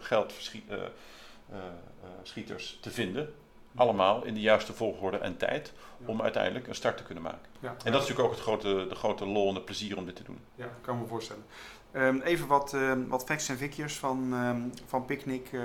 geldschieters 0.00 2.78
te 2.80 2.90
vinden. 2.90 3.34
Allemaal 3.74 4.24
in 4.24 4.34
de 4.34 4.40
juiste 4.40 4.72
volgorde 4.72 5.18
en 5.18 5.36
tijd 5.36 5.72
om 6.06 6.22
uiteindelijk 6.22 6.66
een 6.66 6.74
start 6.74 6.96
te 6.96 7.02
kunnen 7.02 7.22
maken. 7.22 7.48
Ja. 7.60 7.68
En 7.68 7.92
dat 7.92 8.02
is 8.02 8.08
natuurlijk 8.08 8.28
ook 8.28 8.30
het 8.30 8.40
grote, 8.40 8.86
de 8.88 8.94
grote 8.94 9.26
lol 9.26 9.48
en 9.48 9.54
het 9.54 9.64
plezier 9.64 9.96
om 9.96 10.04
dit 10.04 10.16
te 10.16 10.22
doen. 10.22 10.38
Ja, 10.54 10.68
kan 10.80 10.98
me 10.98 11.06
voorstellen. 11.06 11.44
Um, 11.92 12.20
even 12.20 12.46
wat, 12.46 12.72
um, 12.72 13.08
wat 13.08 13.24
facts 13.24 13.48
en 13.48 13.56
figures 13.56 13.96
van, 13.96 14.32
um, 14.32 14.72
van 14.86 15.04
Picnic. 15.04 15.52
Uh, 15.52 15.62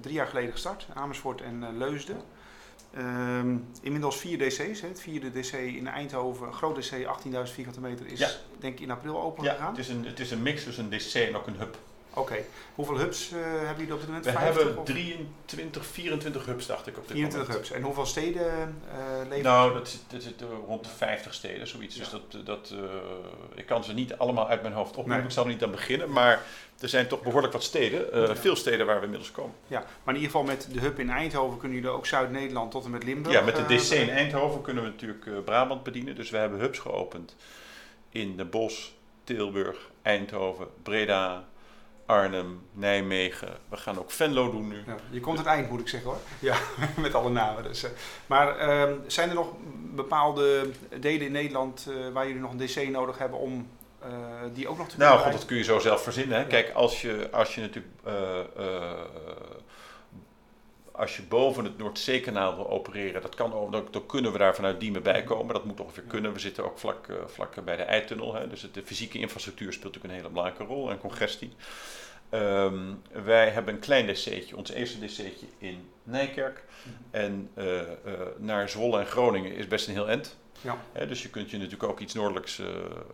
drie 0.00 0.14
jaar 0.14 0.26
geleden 0.26 0.52
gestart, 0.52 0.86
Amersfoort 0.94 1.40
en 1.40 1.62
uh, 1.62 1.68
Leusden. 1.72 2.16
inmiddels 3.82 4.16
vier 4.16 4.38
DC's. 4.38 4.80
Hè. 4.80 4.88
Het 4.88 5.00
vierde 5.00 5.40
DC 5.40 5.52
in 5.52 5.86
Eindhoven, 5.86 6.46
een 6.46 6.52
groot 6.52 6.76
DC, 6.76 6.92
18.000 6.92 7.42
vierkante 7.42 7.80
meter, 7.80 8.06
is 8.06 8.18
ja. 8.18 8.30
denk 8.58 8.74
ik 8.74 8.80
in 8.80 8.90
april 8.90 9.22
open 9.22 9.44
ja, 9.44 9.52
gegaan. 9.52 9.70
Het 9.70 9.78
is, 9.78 9.88
een, 9.88 10.06
het 10.06 10.20
is 10.20 10.30
een 10.30 10.42
mix 10.42 10.64
tussen 10.64 10.84
een 10.84 10.98
DC 10.98 11.14
en 11.14 11.36
ook 11.36 11.46
een 11.46 11.56
hub. 11.56 11.78
Oké. 12.16 12.36
Hoeveel 12.74 12.98
hubs 12.98 13.30
uh, 13.32 13.38
hebben 13.42 13.76
jullie 13.76 13.92
op 13.92 13.98
dit 13.98 14.08
moment? 14.08 14.24
We 14.24 14.30
hebben 14.30 14.84
23, 14.84 15.86
24 15.86 16.46
hubs, 16.46 16.66
dacht 16.66 16.86
ik 16.86 16.96
op 16.96 17.08
dit 17.08 17.16
24 17.16 17.54
hubs. 17.54 17.70
En 17.70 17.82
hoeveel 17.82 18.06
steden 18.06 18.42
uh, 18.42 19.28
leven 19.28 19.44
Nou, 19.44 19.74
dat 19.74 19.88
zit, 19.88 20.00
dat 20.08 20.22
zit 20.22 20.42
rond 20.66 20.84
de 20.84 20.90
50 20.90 21.34
steden, 21.34 21.66
zoiets. 21.66 21.96
Ja. 21.96 22.00
Dus 22.00 22.10
dat, 22.10 22.46
dat, 22.46 22.70
uh, 22.72 22.80
ik 23.54 23.66
kan 23.66 23.84
ze 23.84 23.92
niet 23.92 24.18
allemaal 24.18 24.48
uit 24.48 24.62
mijn 24.62 24.74
hoofd 24.74 24.90
opnoemen. 24.90 25.16
Nee. 25.16 25.26
Ik 25.26 25.32
zal 25.32 25.44
er 25.44 25.50
niet 25.50 25.64
aan 25.64 25.70
beginnen. 25.70 26.12
Maar 26.12 26.42
er 26.80 26.88
zijn 26.88 27.06
toch 27.06 27.22
behoorlijk 27.22 27.52
wat 27.52 27.62
steden. 27.62 28.20
Ja. 28.20 28.36
Veel 28.36 28.56
steden 28.56 28.86
waar 28.86 28.98
we 28.98 29.04
inmiddels 29.04 29.30
komen. 29.30 29.54
Ja, 29.66 29.78
maar 29.78 30.14
in 30.14 30.20
ieder 30.20 30.30
geval 30.30 30.42
met 30.42 30.68
de 30.72 30.80
hub 30.80 30.98
in 30.98 31.10
Eindhoven 31.10 31.58
kunnen 31.58 31.78
jullie 31.78 31.92
ook 31.92 32.06
Zuid-Nederland 32.06 32.70
tot 32.70 32.84
en 32.84 32.90
met 32.90 33.04
Limburg. 33.04 33.34
Ja, 33.34 33.42
met 33.42 33.56
de 33.56 33.76
DC 33.76 33.90
in 33.90 34.10
Eindhoven 34.10 34.62
kunnen 34.62 34.82
we 34.82 34.88
natuurlijk 34.88 35.44
Brabant 35.44 35.82
bedienen. 35.82 36.14
Dus 36.14 36.30
we 36.30 36.36
hebben 36.36 36.58
hubs 36.58 36.78
geopend 36.78 37.36
in 38.10 38.36
de 38.36 38.44
Bos, 38.44 38.94
Tilburg, 39.24 39.90
Eindhoven, 40.02 40.66
Breda, 40.82 41.44
Arnhem, 42.06 42.60
Nijmegen. 42.72 43.48
We 43.68 43.76
gaan 43.76 43.98
ook 43.98 44.10
Venlo 44.10 44.50
doen 44.50 44.68
nu. 44.68 44.82
Ja, 44.86 44.96
je 45.10 45.20
komt 45.20 45.38
het 45.38 45.46
eind, 45.46 45.70
moet 45.70 45.80
ik 45.80 45.88
zeggen 45.88 46.10
hoor. 46.10 46.18
Ja, 46.50 46.56
met 46.96 47.14
alle 47.14 47.30
namen. 47.30 47.62
Dus, 47.62 47.84
uh, 47.84 47.90
maar 48.26 48.68
uh, 48.68 48.92
zijn 49.06 49.28
er 49.28 49.34
nog 49.34 49.48
bepaalde 49.94 50.70
delen 51.00 51.26
in 51.26 51.32
Nederland 51.32 51.86
uh, 51.88 52.12
waar 52.12 52.26
jullie 52.26 52.40
nog 52.40 52.52
een 52.52 52.66
DC 52.66 52.88
nodig 52.88 53.18
hebben 53.18 53.38
om 53.38 53.68
uh, 54.02 54.08
die 54.52 54.68
ook 54.68 54.78
nog 54.78 54.88
te 54.88 54.96
doen? 54.96 55.06
Nou, 55.06 55.20
God, 55.20 55.32
dat 55.32 55.44
kun 55.44 55.56
je 55.56 55.64
zo 55.64 55.78
zelf 55.78 56.02
verzinnen. 56.02 56.36
Hè? 56.36 56.42
Ja. 56.42 56.48
Kijk, 56.48 56.70
als 56.74 57.02
je, 57.02 57.28
als 57.32 57.54
je 57.54 57.60
natuurlijk 57.60 57.94
als 60.96 61.16
je 61.16 61.22
boven 61.22 61.64
het 61.64 61.78
Noordzeekanaal 61.78 62.56
wil 62.56 62.70
opereren, 62.70 63.22
dat 63.22 63.34
kan, 63.34 63.70
dan, 63.70 63.88
dan 63.90 64.06
kunnen 64.06 64.32
we 64.32 64.38
daar 64.38 64.54
vanuit 64.54 64.80
Diemen 64.80 65.02
bij 65.02 65.22
komen. 65.24 65.54
Dat 65.54 65.64
moet 65.64 65.80
ongeveer 65.80 66.02
kunnen. 66.02 66.32
We 66.32 66.38
zitten 66.38 66.64
ook 66.64 66.78
vlak, 66.78 67.06
uh, 67.06 67.16
vlak 67.26 67.64
bij 67.64 67.76
de 67.76 67.82
eitunnel. 67.82 68.34
Hè. 68.34 68.48
Dus 68.48 68.68
de 68.72 68.82
fysieke 68.84 69.18
infrastructuur 69.18 69.72
speelt 69.72 69.94
natuurlijk 69.94 70.12
een 70.12 70.20
hele 70.20 70.34
belangrijke 70.34 70.74
rol 70.74 70.90
en 70.90 70.98
congestie. 70.98 71.52
Um, 72.30 73.02
wij 73.24 73.48
hebben 73.48 73.74
een 73.74 73.80
klein 73.80 74.06
DC'tje, 74.06 74.56
ons 74.56 74.70
eerste 74.70 74.98
DC'tje 74.98 75.46
in 75.58 75.88
Nijkerk. 76.02 76.64
En 77.10 77.50
uh, 77.54 77.74
uh, 77.74 77.82
naar 78.38 78.68
Zwolle 78.68 79.00
en 79.00 79.06
Groningen 79.06 79.52
is 79.52 79.66
best 79.66 79.86
een 79.86 79.94
heel 79.94 80.08
end. 80.08 80.36
Ja. 80.60 80.78
Hè, 80.92 81.06
dus 81.06 81.22
je 81.22 81.30
kunt 81.30 81.50
je 81.50 81.56
natuurlijk 81.56 81.90
ook 81.90 82.00
iets 82.00 82.14
noordelijks 82.14 82.62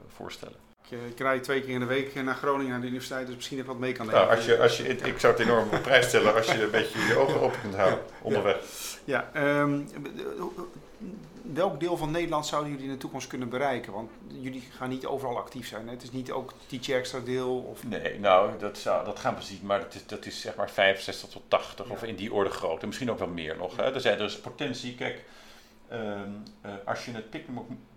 voorstellen. 0.06 0.71
Eh, 0.90 1.06
ik 1.06 1.18
rijd 1.18 1.42
twee 1.42 1.60
keer 1.60 1.74
in 1.74 1.80
de 1.80 1.86
week 1.86 2.14
naar 2.14 2.34
Groningen 2.34 2.70
naar 2.70 2.80
de 2.80 2.86
universiteit, 2.86 3.26
dus 3.26 3.36
misschien 3.36 3.58
even 3.58 3.70
wat 3.70 3.78
mee 3.78 3.92
kan 3.92 4.06
nemen. 4.06 4.20
Nou, 4.20 4.36
als 4.36 4.44
je, 4.44 4.58
als 4.58 4.76
je, 4.76 4.84
ik 4.88 5.18
zou 5.18 5.32
het 5.32 5.42
enorm 5.42 5.68
op 5.72 5.82
prijs 5.82 6.06
stellen 6.06 6.34
als 6.34 6.46
je 6.46 6.62
een 6.62 6.70
beetje 6.70 6.98
je 6.98 7.16
ogen 7.16 7.40
open 7.40 7.60
kunt 7.60 7.74
houden 7.74 8.00
onderweg. 8.22 8.56
Ja, 9.04 9.30
ja 9.34 9.60
um, 9.60 9.88
welk 11.42 11.80
deel 11.80 11.96
van 11.96 12.10
Nederland 12.10 12.46
zouden 12.46 12.70
jullie 12.70 12.86
in 12.86 12.92
de 12.92 12.98
toekomst 12.98 13.26
kunnen 13.26 13.48
bereiken? 13.48 13.92
Want 13.92 14.10
jullie 14.40 14.62
gaan 14.76 14.88
niet 14.88 15.06
overal 15.06 15.36
actief 15.36 15.68
zijn. 15.68 15.86
Hè? 15.86 15.92
Het 15.92 16.02
is 16.02 16.10
niet 16.10 16.30
ook 16.30 16.52
Teach 16.66 16.88
Extra 16.88 17.20
deel? 17.20 17.56
Of... 17.56 17.84
Nee, 17.84 18.18
nou, 18.18 18.58
dat, 18.58 18.78
zou, 18.78 19.04
dat 19.04 19.18
gaan 19.18 19.34
we 19.34 19.42
zien. 19.42 19.60
Maar 19.62 19.80
dat 19.80 19.94
is, 19.94 20.06
dat 20.06 20.26
is 20.26 20.40
zeg 20.40 20.54
maar 20.54 20.70
65 20.70 21.28
tot 21.28 21.42
80 21.48 21.86
ja. 21.86 21.92
of 21.92 22.02
in 22.02 22.16
die 22.16 22.32
orde 22.32 22.50
grootte. 22.50 22.86
Misschien 22.86 23.10
ook 23.10 23.18
wel 23.18 23.28
meer 23.28 23.56
nog. 23.56 23.76
Hè? 23.76 23.94
Er 23.94 24.00
zijn 24.00 24.18
dus 24.18 24.40
potentie. 24.40 24.94
Kijk, 24.94 25.24
um, 25.92 26.42
uh, 26.66 26.72
als 26.84 27.04
je 27.04 27.12
het 27.12 27.30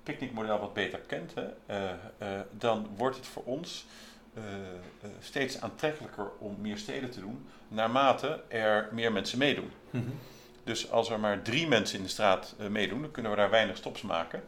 picknickmodel 0.03 0.59
wat 0.59 0.73
beter 0.73 0.99
kent, 0.99 1.33
hè, 1.35 1.43
uh, 1.43 1.91
uh, 2.21 2.39
dan 2.51 2.87
wordt 2.95 3.15
het 3.15 3.27
voor 3.27 3.43
ons 3.43 3.85
steeds 5.19 5.61
aantrekkelijker 5.61 6.31
om 6.39 6.55
meer 6.59 6.77
steden 6.77 7.09
te 7.09 7.19
doen, 7.19 7.47
naarmate 7.67 8.43
er 8.47 8.89
meer 8.91 9.11
mensen 9.11 9.37
meedoen. 9.37 9.71
Mm 9.89 10.01
-hmm. 10.01 10.19
Dus 10.63 10.91
als 10.91 11.09
er 11.09 11.19
maar 11.19 11.41
drie 11.41 11.67
mensen 11.67 11.97
in 11.97 12.03
de 12.03 12.09
straat 12.09 12.55
meedoen, 12.69 13.01
dan 13.01 13.11
kunnen 13.11 13.31
we 13.31 13.37
daar 13.37 13.49
weinig 13.49 13.77
stops 13.77 14.01
maken. 14.01 14.43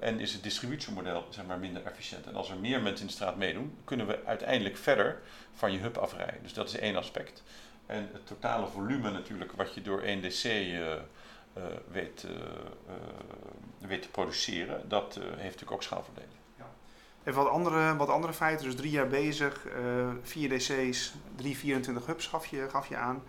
en 0.00 0.20
is 0.20 0.32
het 0.32 0.42
distributiemodel 0.42 1.26
zeg 1.30 1.46
maar, 1.46 1.58
minder 1.58 1.86
efficiënt. 1.86 2.26
En 2.26 2.34
als 2.34 2.50
er 2.50 2.56
meer 2.56 2.82
mensen 2.82 3.00
in 3.00 3.06
de 3.06 3.12
straat 3.12 3.36
meedoen, 3.36 3.76
kunnen 3.84 4.06
we 4.06 4.18
uiteindelijk 4.24 4.76
verder 4.76 5.20
van 5.54 5.72
je 5.72 5.78
hub 5.78 5.96
afrijden. 5.96 6.42
Dus 6.42 6.52
dat 6.52 6.68
is 6.68 6.78
één 6.78 6.96
aspect. 6.96 7.42
En 7.86 8.08
het 8.12 8.26
totale 8.26 8.66
volume 8.66 9.10
natuurlijk, 9.10 9.52
wat 9.52 9.74
je 9.74 9.82
door 9.82 10.02
1 10.02 10.20
DC 10.20 10.44
uh, 10.44 10.92
weet, 11.88 12.26
uh, 12.30 13.88
weet 13.88 14.02
te 14.02 14.10
produceren, 14.10 14.88
dat 14.88 15.14
heeft 15.14 15.36
natuurlijk 15.36 15.72
ook 15.72 15.82
schaalvoordelen. 15.82 16.28
Ja. 16.58 16.66
Even 17.24 17.42
wat 17.42 17.52
andere, 17.52 17.96
wat 17.96 18.08
andere 18.08 18.32
feiten, 18.32 18.66
dus 18.66 18.74
drie 18.74 18.90
jaar 18.90 19.08
bezig, 19.08 19.66
vier 20.22 20.48
DC's, 20.48 21.14
drie 21.36 21.56
24 21.56 22.06
hubs 22.06 22.26
gaf 22.26 22.46
je, 22.46 22.68
gaf 22.68 22.88
je 22.88 22.96
aan. 22.96 23.22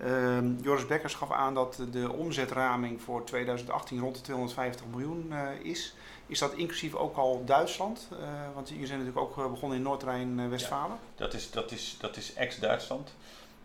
Uh, 0.00 0.38
Joris 0.60 0.86
Bekkers 0.86 1.14
gaf 1.14 1.30
aan 1.32 1.54
dat 1.54 1.82
de 1.90 2.12
omzetraming 2.12 3.02
voor 3.02 3.24
2018 3.24 4.00
rond 4.00 4.14
de 4.14 4.20
250 4.20 4.86
miljoen 4.86 5.26
uh, 5.30 5.48
is. 5.62 5.94
Is 6.26 6.38
dat 6.38 6.52
inclusief 6.52 6.94
ook 6.94 7.16
al 7.16 7.44
Duitsland? 7.44 8.08
Want 8.54 8.68
jullie 8.68 8.86
zijn 8.86 8.98
natuurlijk 8.98 9.38
ook 9.38 9.50
begonnen 9.50 9.78
in 9.78 9.84
Noord-Rijn-Westfalen. 9.84 10.96
Ja, 11.16 11.24
dat 11.24 11.34
is, 11.34 11.50
dat 11.50 11.70
is, 11.70 11.96
dat 12.00 12.16
is 12.16 12.34
ex-Duitsland. 12.34 13.14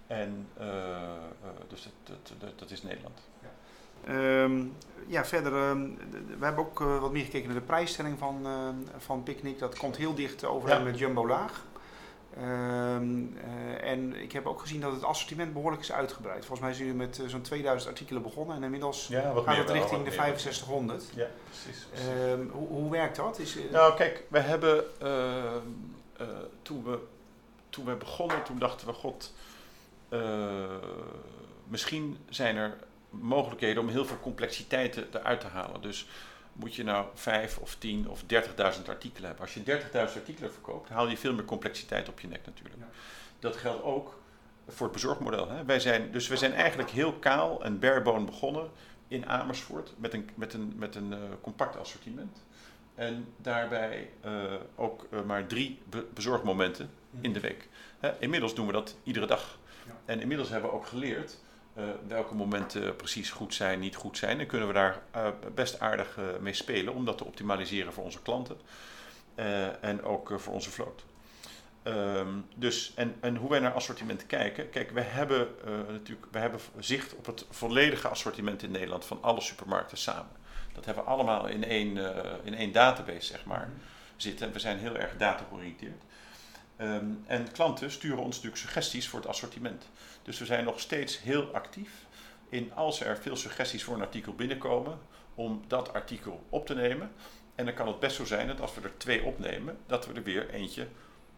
En 0.07 0.47
dus 1.67 1.83
dat, 1.83 2.17
dat, 2.23 2.39
dat, 2.39 2.59
dat 2.59 2.71
is 2.71 2.83
Nederland. 2.83 3.19
Ja. 4.07 4.43
Um, 4.43 4.73
ja, 5.07 5.25
verder, 5.25 5.53
um, 5.69 5.97
we 6.39 6.45
hebben 6.45 6.65
ook 6.65 6.79
uh, 6.79 6.99
wat 6.99 7.11
meer 7.11 7.23
gekeken 7.23 7.47
naar 7.47 7.59
de 7.59 7.65
prijsstelling 7.65 8.17
van, 8.19 8.41
uh, 8.45 8.67
van 8.97 9.23
Picnic. 9.23 9.59
Dat 9.59 9.77
komt 9.77 9.95
heel 9.95 10.13
dicht 10.13 10.45
overeen 10.45 10.77
ja. 10.77 10.83
met 10.83 10.99
Jumbo 10.99 11.27
Laag. 11.27 11.65
Um, 12.37 13.37
uh, 13.37 13.91
en 13.91 14.15
ik 14.15 14.31
heb 14.31 14.45
ook 14.45 14.61
gezien 14.61 14.81
dat 14.81 14.91
het 14.91 15.03
assortiment 15.03 15.53
behoorlijk 15.53 15.81
is 15.81 15.91
uitgebreid. 15.91 16.45
Volgens 16.45 16.59
mij 16.59 16.73
zijn 16.73 16.87
jullie 16.87 17.01
met 17.01 17.21
zo'n 17.25 17.41
2000 17.41 17.91
artikelen 17.91 18.21
begonnen 18.21 18.55
en 18.55 18.63
inmiddels 18.63 19.07
ja, 19.07 19.33
gaat 19.35 19.57
het 19.57 19.69
richting 19.69 20.05
de 20.05 20.11
6500. 20.11 21.03
Ja, 21.15 21.27
precies. 21.45 21.85
precies. 21.85 22.51
Hoe, 22.51 22.67
hoe, 22.67 22.91
werkt 22.91 23.15
dat? 23.15 23.39
Is, 23.39 23.57
nou, 23.71 23.95
kijk, 23.95 24.23
we 24.27 24.39
hebben 24.39 24.83
toen, 26.61 26.83
we, 26.83 26.99
toen 27.69 27.85
we 27.85 27.95
begonnen, 27.95 28.43
toen 28.43 28.59
dachten 28.59 28.87
we, 28.87 28.93
god, 28.93 29.33
misschien 31.67 32.17
zijn 32.29 32.55
er 32.55 32.77
mogelijkheden 33.19 33.81
om 33.81 33.89
heel 33.89 34.05
veel 34.05 34.19
complexiteiten 34.19 35.07
eruit 35.13 35.39
te 35.39 35.47
halen. 35.47 35.81
Dus 35.81 36.07
moet 36.53 36.75
je 36.75 36.83
nou 36.83 37.05
5 37.13 37.57
of 37.57 37.75
10 37.75 38.09
of 38.09 38.21
30.000 38.21 38.27
artikelen 38.87 39.27
hebben. 39.27 39.39
Als 39.39 39.53
je 39.53 39.63
30.000 39.63 39.91
artikelen 39.93 40.51
verkoopt, 40.51 40.89
haal 40.89 41.09
je 41.09 41.17
veel 41.17 41.33
meer 41.33 41.45
complexiteit 41.45 42.09
op 42.09 42.19
je 42.19 42.27
nek 42.27 42.45
natuurlijk. 42.45 42.75
Ja. 42.79 42.87
Dat 43.39 43.55
geldt 43.55 43.83
ook 43.83 44.19
voor 44.67 44.85
het 44.85 44.95
bezorgmodel. 44.95 45.49
Hè. 45.49 45.65
Wij 45.65 45.79
zijn, 45.79 46.11
dus 46.11 46.27
we 46.27 46.37
zijn 46.37 46.53
eigenlijk 46.53 46.89
heel 46.89 47.13
kaal 47.13 47.63
en 47.63 47.79
barebone 47.79 48.25
begonnen 48.25 48.69
in 49.07 49.25
Amersfoort 49.25 49.93
met 49.97 50.13
een, 50.13 50.29
met 50.35 50.53
een, 50.53 50.73
met 50.75 50.95
een 50.95 51.11
uh, 51.11 51.17
compact 51.41 51.77
assortiment. 51.77 52.45
En 52.95 53.33
daarbij 53.37 54.09
uh, 54.25 54.53
ook 54.75 55.07
uh, 55.11 55.21
maar 55.21 55.47
drie 55.47 55.79
be 55.89 56.07
bezorgmomenten 56.13 56.89
in 57.21 57.33
de 57.33 57.39
week. 57.39 57.67
Hè, 57.99 58.19
inmiddels 58.19 58.55
doen 58.55 58.65
we 58.65 58.71
dat 58.71 58.95
iedere 59.03 59.25
dag. 59.25 59.57
Ja. 59.85 59.93
En 60.05 60.21
inmiddels 60.21 60.49
hebben 60.49 60.69
we 60.69 60.75
ook 60.75 60.87
geleerd 60.87 61.37
welke 62.07 62.35
momenten 62.35 62.95
precies 62.95 63.29
goed 63.29 63.53
zijn, 63.53 63.79
niet 63.79 63.95
goed 63.95 64.17
zijn. 64.17 64.39
En 64.39 64.47
kunnen 64.47 64.67
we 64.67 64.73
daar 64.73 65.01
uh, 65.15 65.27
best 65.55 65.79
aardig 65.79 66.17
uh, 66.17 66.25
mee 66.39 66.53
spelen 66.53 66.93
om 66.93 67.05
dat 67.05 67.17
te 67.17 67.25
optimaliseren 67.25 67.93
voor 67.93 68.03
onze 68.03 68.21
klanten 68.21 68.57
en 69.81 70.03
ook 70.03 70.33
voor 70.35 70.53
onze 70.53 70.71
vloot. 70.71 71.05
Um, 71.83 72.45
dus, 72.55 72.91
en, 72.95 73.15
en 73.19 73.35
hoe 73.35 73.49
wij 73.49 73.59
naar 73.59 73.73
assortiment 73.73 74.25
kijken. 74.25 74.69
Kijk, 74.69 74.91
we 74.91 75.01
hebben 75.01 75.47
natuurlijk 75.87 76.27
we 76.31 76.39
hebben 76.39 76.59
zicht 76.79 77.15
op 77.15 77.25
het 77.25 77.45
volledige 77.49 78.07
assortiment 78.07 78.63
in 78.63 78.71
Nederland 78.71 79.05
van 79.05 79.17
alle 79.21 79.41
supermarkten 79.41 79.97
samen. 79.97 80.31
Dat 80.73 80.85
hebben 80.85 81.03
we 81.03 81.09
allemaal 81.09 81.47
in 81.47 81.63
één, 81.63 81.97
in 82.43 82.55
één 82.55 82.71
database, 82.71 83.25
zeg 83.25 83.45
maar, 83.45 83.69
zitten. 84.15 84.51
We 84.51 84.59
zijn 84.59 84.77
heel 84.77 84.97
erg 84.97 85.17
data-georiënteerd. 85.17 86.01
Ehm, 86.77 87.05
en 87.25 87.51
klanten 87.51 87.91
sturen 87.91 88.17
ons 88.17 88.35
natuurlijk 88.35 88.61
suggesties 88.61 89.07
voor 89.07 89.19
het 89.19 89.27
assortiment. 89.27 89.85
Dus 90.27 90.39
we 90.39 90.45
zijn 90.45 90.63
nog 90.63 90.79
steeds 90.79 91.21
heel 91.21 91.53
actief 91.53 92.05
in 92.49 92.73
als 92.73 93.01
er 93.01 93.17
veel 93.17 93.35
suggesties 93.35 93.83
voor 93.83 93.95
een 93.95 94.01
artikel 94.01 94.33
binnenkomen, 94.33 94.99
om 95.35 95.63
dat 95.67 95.93
artikel 95.93 96.43
op 96.49 96.65
te 96.65 96.75
nemen. 96.75 97.11
En 97.55 97.65
dan 97.65 97.73
kan 97.73 97.87
het 97.87 97.99
best 97.99 98.15
zo 98.15 98.25
zijn 98.25 98.47
dat 98.47 98.61
als 98.61 98.75
we 98.75 98.81
er 98.81 98.97
twee 98.97 99.23
opnemen, 99.23 99.77
dat 99.85 100.07
we 100.07 100.13
er 100.13 100.23
weer 100.23 100.49
eentje 100.49 100.87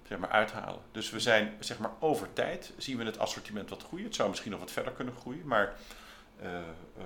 zeg 0.08 0.18
maar, 0.18 0.30
uithalen. 0.30 0.82
Dus 0.92 1.10
we 1.10 1.20
zijn 1.20 1.56
zeg 1.60 1.80
maar, 1.80 1.92
over 2.00 2.34
tijd 2.34 2.74
zien 2.78 2.98
we 2.98 3.04
het 3.04 3.20
assortiment 3.20 3.70
wat 3.70 3.84
groeien. 3.84 4.06
Het 4.06 4.16
zou 4.16 4.30
misschien 4.30 4.52
nog 4.52 4.60
wat 4.60 4.72
verder 4.72 4.94
kunnen 4.94 5.14
groeien, 5.16 5.48
maar 5.48 5.76
uh, 6.42 6.50
uh, 6.98 7.04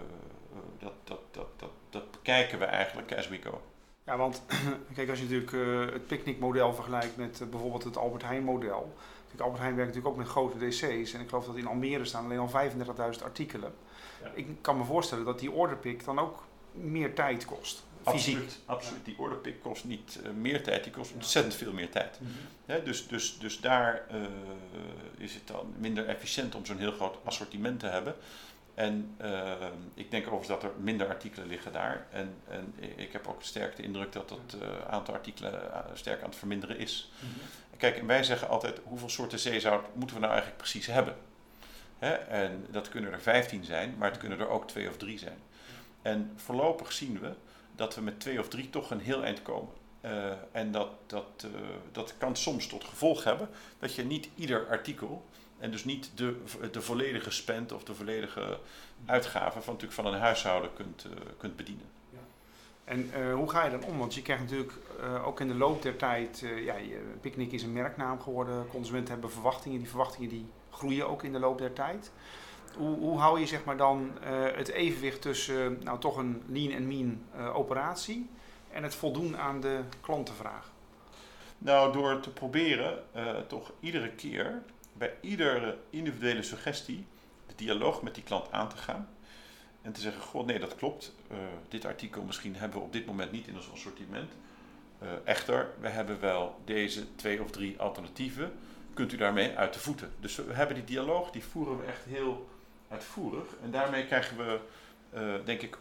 dat, 0.80 0.94
dat, 1.04 1.20
dat, 1.32 1.48
dat, 1.60 1.72
dat 1.90 2.12
bekijken 2.12 2.60
we 2.60 2.66
eigenlijk 2.66 3.14
as 3.14 3.28
we 3.28 3.42
go. 3.44 3.62
Ja, 4.06 4.18
want 4.18 4.44
kijk, 4.96 5.10
als 5.10 5.20
je 5.20 5.24
natuurlijk 5.24 5.52
uh, 5.52 5.94
het 5.94 6.08
picknickmodel 6.08 6.74
vergelijkt 6.74 7.18
met 7.18 7.40
uh, 7.42 7.48
bijvoorbeeld 7.48 7.84
het 7.84 7.98
Albert 7.98 8.24
Heijn 8.24 8.44
model. 8.44 8.94
Albert 9.42 9.62
Heijn 9.62 9.76
werkt 9.76 9.96
natuurlijk 9.96 10.20
ook 10.20 10.24
met 10.24 10.32
grote 10.32 10.68
DC's. 10.68 11.14
En 11.14 11.22
ik 11.22 11.30
geloof 11.30 11.46
dat 11.46 11.56
in 11.56 11.68
Almere 11.68 12.06
staan 12.06 12.26
alleen 12.26 12.40
al 12.40 12.52
35.000 13.16 13.24
artikelen. 13.24 13.74
Ja. 14.22 14.32
Ik 14.36 14.48
kan 14.62 14.78
me 14.78 14.84
voorstellen 14.84 15.26
dat 15.26 15.40
die 15.40 15.52
orderpick 15.52 16.06
dan 16.06 16.20
ook 16.20 16.44
meer 16.72 17.14
tijd 17.14 17.46
kost. 17.46 17.84
Fysiek. 18.06 18.36
Absoluut, 18.36 18.60
absoluut. 18.66 19.06
Die 19.06 19.18
orderpick 19.18 19.62
kost 19.62 19.84
niet 19.84 20.20
uh, 20.24 20.32
meer 20.32 20.64
tijd, 20.64 20.84
die 20.84 20.94
kost 20.94 21.14
ontzettend 21.14 21.56
veel 21.56 21.74
meer 21.74 21.90
tijd. 21.90 22.20
Mm 22.20 22.28
-hmm. 22.66 22.84
dus, 22.84 23.08
dus, 23.08 23.40
dus 23.40 23.60
daar 23.60 24.06
is 25.18 25.34
het 25.34 25.48
dan 25.48 25.74
minder 25.78 26.08
efficiënt 26.08 26.56
om 26.56 26.66
zo'n 26.66 26.78
heel 26.78 26.92
groot 26.92 27.18
assortiment 27.24 27.80
te 27.80 27.88
hebben. 27.88 28.16
En 28.74 29.16
uh, 29.22 29.52
ik 29.94 30.12
denk 30.12 30.24
overigens 30.24 30.62
dat 30.62 30.64
er 30.64 30.72
minder 30.80 31.08
artikelen 31.08 31.48
liggen 31.48 31.74
daar. 31.74 32.08
En, 32.12 32.36
en 32.48 32.74
ik 32.96 33.12
heb 33.12 33.28
ook 33.28 33.44
sterk 33.44 33.76
de 33.76 33.84
indruk 33.84 34.12
dat 34.12 34.30
het 34.30 34.62
uh, 34.62 34.68
aantal 34.90 35.14
artikelen 35.14 35.54
uh, 35.54 35.80
sterk 35.94 36.22
aan 36.22 36.30
het 36.30 36.38
verminderen 36.38 36.78
is. 36.78 37.12
Mm 37.20 37.30
-hmm. 37.30 37.78
Kijk, 37.78 37.98
en 37.98 38.06
wij 38.06 38.24
zeggen 38.24 38.50
altijd, 38.50 38.80
hoeveel 38.84 39.10
soorten 39.10 39.40
zeezout 39.40 39.96
moeten 39.96 40.16
we 40.16 40.22
nou 40.22 40.34
eigenlijk 40.34 40.62
precies 40.62 40.86
hebben? 40.86 41.16
Hè? 42.00 42.14
En 42.14 42.66
dat 42.70 42.90
kunnen 42.90 43.12
er 43.12 43.22
15 43.22 43.64
zijn, 43.64 43.96
maar 43.98 44.10
het 44.10 44.20
kunnen 44.20 44.40
er 44.40 44.50
ook 44.50 44.68
twee 44.68 44.90
of 44.90 44.98
drie 44.98 45.20
zijn. 45.20 45.38
En 46.02 46.32
voorlopig 46.36 46.92
zien 46.92 47.20
we 47.20 47.34
dat 47.76 47.96
we 47.96 48.02
met 48.02 48.20
twee 48.20 48.40
of 48.40 48.48
drie 48.48 48.70
toch 48.70 48.92
een 48.92 49.00
heel 49.00 49.24
eind 49.24 49.42
komen. 49.42 49.74
en 50.52 50.72
dat, 50.72 50.90
dat, 51.08 51.48
dat 51.92 52.14
kan 52.18 52.36
soms 52.36 52.68
tot 52.68 52.84
gevolg 52.84 53.24
hebben 53.24 53.50
dat 53.80 53.96
je 53.96 54.04
niet 54.04 54.30
ieder 54.36 54.68
artikel 54.68 55.26
en 55.58 55.72
dus 55.72 55.84
niet 55.84 56.12
de, 56.16 56.36
de 56.72 56.82
volledige 56.82 57.32
spend 57.32 57.72
of 57.72 57.84
de 57.84 57.96
volledige 57.96 58.60
uitgave 59.06 59.62
van, 59.62 59.74
natuurlijk 59.74 60.02
van 60.02 60.14
een 60.14 60.20
huishouden 60.20 60.74
kunt, 60.74 61.06
uh, 61.06 61.12
kunt 61.38 61.56
bedienen. 61.56 61.86
Ja. 62.10 62.20
En 62.84 63.12
uh, 63.18 63.34
hoe 63.34 63.50
ga 63.50 63.66
je 63.66 63.72
dan 63.72 63.84
om? 63.84 63.98
Want 63.98 64.14
je 64.14 64.22
krijgt 64.22 64.44
natuurlijk 64.44 64.74
uh, 65.00 65.28
ook 65.28 65.40
in 65.40 65.48
de 65.48 65.56
loop 65.56 65.82
der 65.82 65.96
tijd, 65.96 66.46
ja, 66.66 66.76
Picnic 67.22 67.52
is 67.52 67.64
een 67.64 67.74
merknaam 67.74 68.22
geworden. 68.22 68.68
Consumenten 68.68 69.14
hebben 69.14 69.32
verwachtingen. 69.32 69.80
Die 69.80 69.90
verwachtingen 69.90 70.30
die 70.30 70.46
groeien 70.70 71.10
ook 71.10 71.24
in 71.24 71.32
de 71.32 71.40
loop 71.40 71.58
der 71.58 71.74
tijd. 71.74 72.12
Hoe, 72.78 72.98
hoe 72.98 73.20
hou 73.20 73.40
je 73.40 73.48
zeg 73.48 73.64
maar 73.64 73.78
dan 73.78 74.12
het 74.54 74.68
evenwicht 74.68 75.22
tussen 75.22 75.80
nou 75.84 76.00
toch 76.00 76.18
een 76.18 76.44
lean 76.48 76.72
en 76.72 76.88
mean 76.88 77.26
operatie 77.54 78.30
en 78.72 78.84
het 78.84 78.96
voldoen 78.96 79.38
aan 79.38 79.62
de 79.62 79.80
klantenvraag? 80.02 80.72
Nou, 81.58 81.94
door 81.94 82.20
te 82.20 82.30
proberen 82.30 83.04
toch 83.48 83.72
iedere 83.80 84.10
keer 84.10 84.62
bij 84.94 85.14
iedere 85.22 85.78
individuele 85.90 86.44
suggestie 86.44 87.06
de 87.48 87.56
dialoog 87.56 88.02
met 88.02 88.16
die 88.16 88.24
klant 88.24 88.52
aan 88.52 88.70
te 88.70 88.78
gaan. 88.78 89.08
En 89.82 89.92
te 89.92 90.02
zeggen, 90.02 90.22
god 90.22 90.46
nee, 90.46 90.60
dat 90.60 90.76
klopt. 90.76 91.16
Uh, 91.32 91.38
dit 91.68 91.86
artikel 91.86 92.24
misschien 92.24 92.56
hebben 92.56 92.80
we 92.80 92.86
op 92.86 92.94
dit 92.94 93.06
moment 93.06 93.32
niet 93.32 93.48
in 93.48 93.56
ons 93.56 93.72
assortiment. 93.72 94.32
Uh, 95.04 95.10
echter, 95.24 95.70
we 95.80 95.90
hebben 95.90 96.20
wel 96.20 96.62
deze 96.66 97.16
twee 97.16 97.42
of 97.42 97.52
drie 97.52 97.80
alternatieven. 97.80 98.52
Kunt 98.94 99.12
u 99.12 99.18
daarmee 99.18 99.56
uit 99.58 99.74
de 99.74 99.80
voeten? 99.80 100.14
Dus 100.20 100.36
we 100.36 100.54
hebben 100.54 100.76
die 100.76 100.84
dialoog, 100.84 101.32
die 101.32 101.44
voeren 101.44 101.78
we 101.78 101.86
echt 101.86 102.06
heel 102.06 102.50
uitvoerig. 102.90 103.46
En 103.64 103.72
daarmee 103.72 104.06
krijgen 104.06 104.38
we, 104.38 104.60
denk 105.46 105.62
ik, 105.62 105.78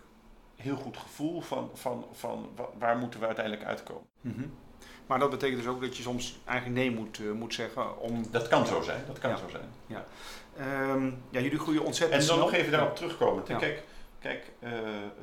heel 0.57 0.77
goed 0.77 0.97
gevoel 0.97 1.41
van, 1.41 1.71
van, 1.75 2.07
van 2.13 2.49
waar 2.79 2.97
moeten 2.99 3.21
we 3.21 3.27
uiteindelijk 3.27 3.67
uitkomen. 3.67 4.07
-hmm. 4.21 4.53
Maar 5.07 5.19
dat 5.19 5.31
betekent 5.31 5.63
dus 5.63 5.71
ook 5.71 5.81
dat 5.81 5.97
je 5.97 6.03
soms 6.03 6.39
eigenlijk 6.45 6.79
nee 6.79 6.91
moet, 6.91 7.19
uh, 7.19 7.33
moet 7.33 7.55
zeggen. 7.55 8.01
Om, 8.01 8.27
dat 8.31 8.49
kan 8.49 8.67
zo 8.67 8.83
zijn. 8.83 9.05
Dat 9.07 9.19
kan 9.19 9.31
ja. 9.31 9.37
zo 9.37 9.49
zijn. 9.49 9.69
Ja. 9.87 10.05
Um, 10.93 11.23
ja, 11.31 11.41
jullie 11.41 11.59
groeien 11.59 11.85
ontzettend 11.85 12.23
En 12.23 12.29
dan 12.29 12.39
nog 12.39 12.53
even 12.53 12.73
daarop 12.73 12.97
terugkomen. 12.97 13.45
Ja. 13.47 13.57
Kijk, 13.57 13.83
kijk 14.19 14.51
uh, 14.61 14.71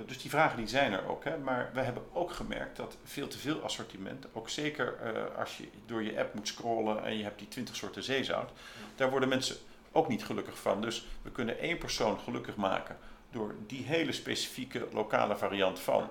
dus 0.05 0.21
die 0.21 0.29
vragen 0.29 0.57
die 0.57 0.67
zijn 0.67 0.93
er 0.93 1.07
ook. 1.07 1.23
Hè, 1.23 1.37
maar 1.37 1.69
we 1.73 1.79
hebben 1.79 2.03
ook 2.13 2.31
gemerkt 2.31 2.77
dat 2.77 2.97
veel 3.03 3.27
te 3.27 3.37
veel 3.37 3.61
assortiment, 3.61 4.25
ook 4.33 4.49
zeker 4.49 4.97
uh, 5.03 5.39
als 5.39 5.57
je 5.57 5.67
door 5.85 6.03
je 6.03 6.19
app 6.19 6.33
moet 6.33 6.47
scrollen 6.47 7.03
en 7.03 7.17
je 7.17 7.23
hebt 7.23 7.39
die 7.39 7.47
20 7.47 7.75
soorten 7.75 8.03
zeezout, 8.03 8.51
daar 8.95 9.09
worden 9.09 9.29
mensen 9.29 9.55
ook 9.91 10.07
niet 10.07 10.25
gelukkig 10.25 10.59
van. 10.59 10.81
Dus 10.81 11.07
we 11.21 11.31
kunnen 11.31 11.59
één 11.59 11.77
persoon 11.77 12.19
gelukkig 12.19 12.55
maken 12.55 12.97
door 13.31 13.55
die 13.67 13.83
hele 13.83 14.11
specifieke 14.11 14.87
lokale 14.91 15.37
variant 15.37 15.79
van 15.79 16.09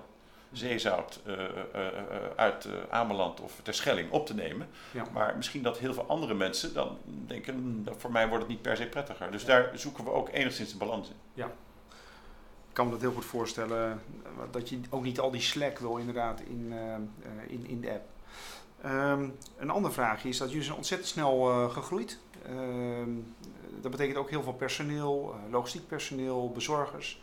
zeezout 0.51 1.21
uh, 1.27 1.35
uh, 1.75 1.87
uit 2.35 2.67
Ameland 2.89 3.41
of 3.41 3.59
Terschelling 3.63 4.11
op 4.11 4.25
te 4.25 4.33
nemen. 4.33 4.67
Ja. 4.91 5.03
Maar 5.13 5.33
misschien 5.37 5.63
dat 5.63 5.77
heel 5.77 5.93
veel 5.93 6.07
andere 6.07 6.33
mensen 6.33 6.73
dan 6.73 6.97
denken, 7.05 7.83
hm, 7.85 7.93
voor 7.97 8.11
mij 8.11 8.27
wordt 8.27 8.43
het 8.43 8.51
niet 8.51 8.61
per 8.61 8.77
se 8.77 8.87
prettiger. 8.87 9.31
Dus 9.31 9.41
ja. 9.41 9.47
daar 9.47 9.71
zoeken 9.73 10.03
we 10.03 10.11
ook 10.11 10.29
enigszins 10.29 10.71
de 10.71 10.77
balans 10.77 11.09
in. 11.09 11.15
Ja. 11.33 11.45
Ik 12.67 12.75
kan 12.75 12.85
me 12.85 12.91
dat 12.91 13.01
heel 13.01 13.11
goed 13.11 13.25
voorstellen, 13.25 14.01
dat 14.51 14.69
je 14.69 14.79
ook 14.89 15.03
niet 15.03 15.19
al 15.19 15.31
die 15.31 15.41
slack 15.41 15.79
wil 15.79 15.97
inderdaad 15.97 16.39
in, 16.39 16.73
in, 17.47 17.67
in 17.67 17.81
de 17.81 17.91
app. 17.91 18.07
Um, 18.85 19.35
een 19.57 19.69
andere 19.69 19.93
vraag 19.93 20.23
is 20.23 20.37
dat 20.37 20.49
jullie 20.49 20.63
zijn 20.63 20.77
ontzettend 20.77 21.09
snel 21.09 21.69
gegroeid. 21.69 22.19
Ehm, 22.45 23.09
dat 23.81 23.91
betekent 23.91 24.17
ook 24.17 24.29
heel 24.29 24.43
veel 24.43 24.53
personeel, 24.53 25.35
logistiek 25.51 25.87
personeel, 25.87 26.51
bezorgers. 26.51 27.21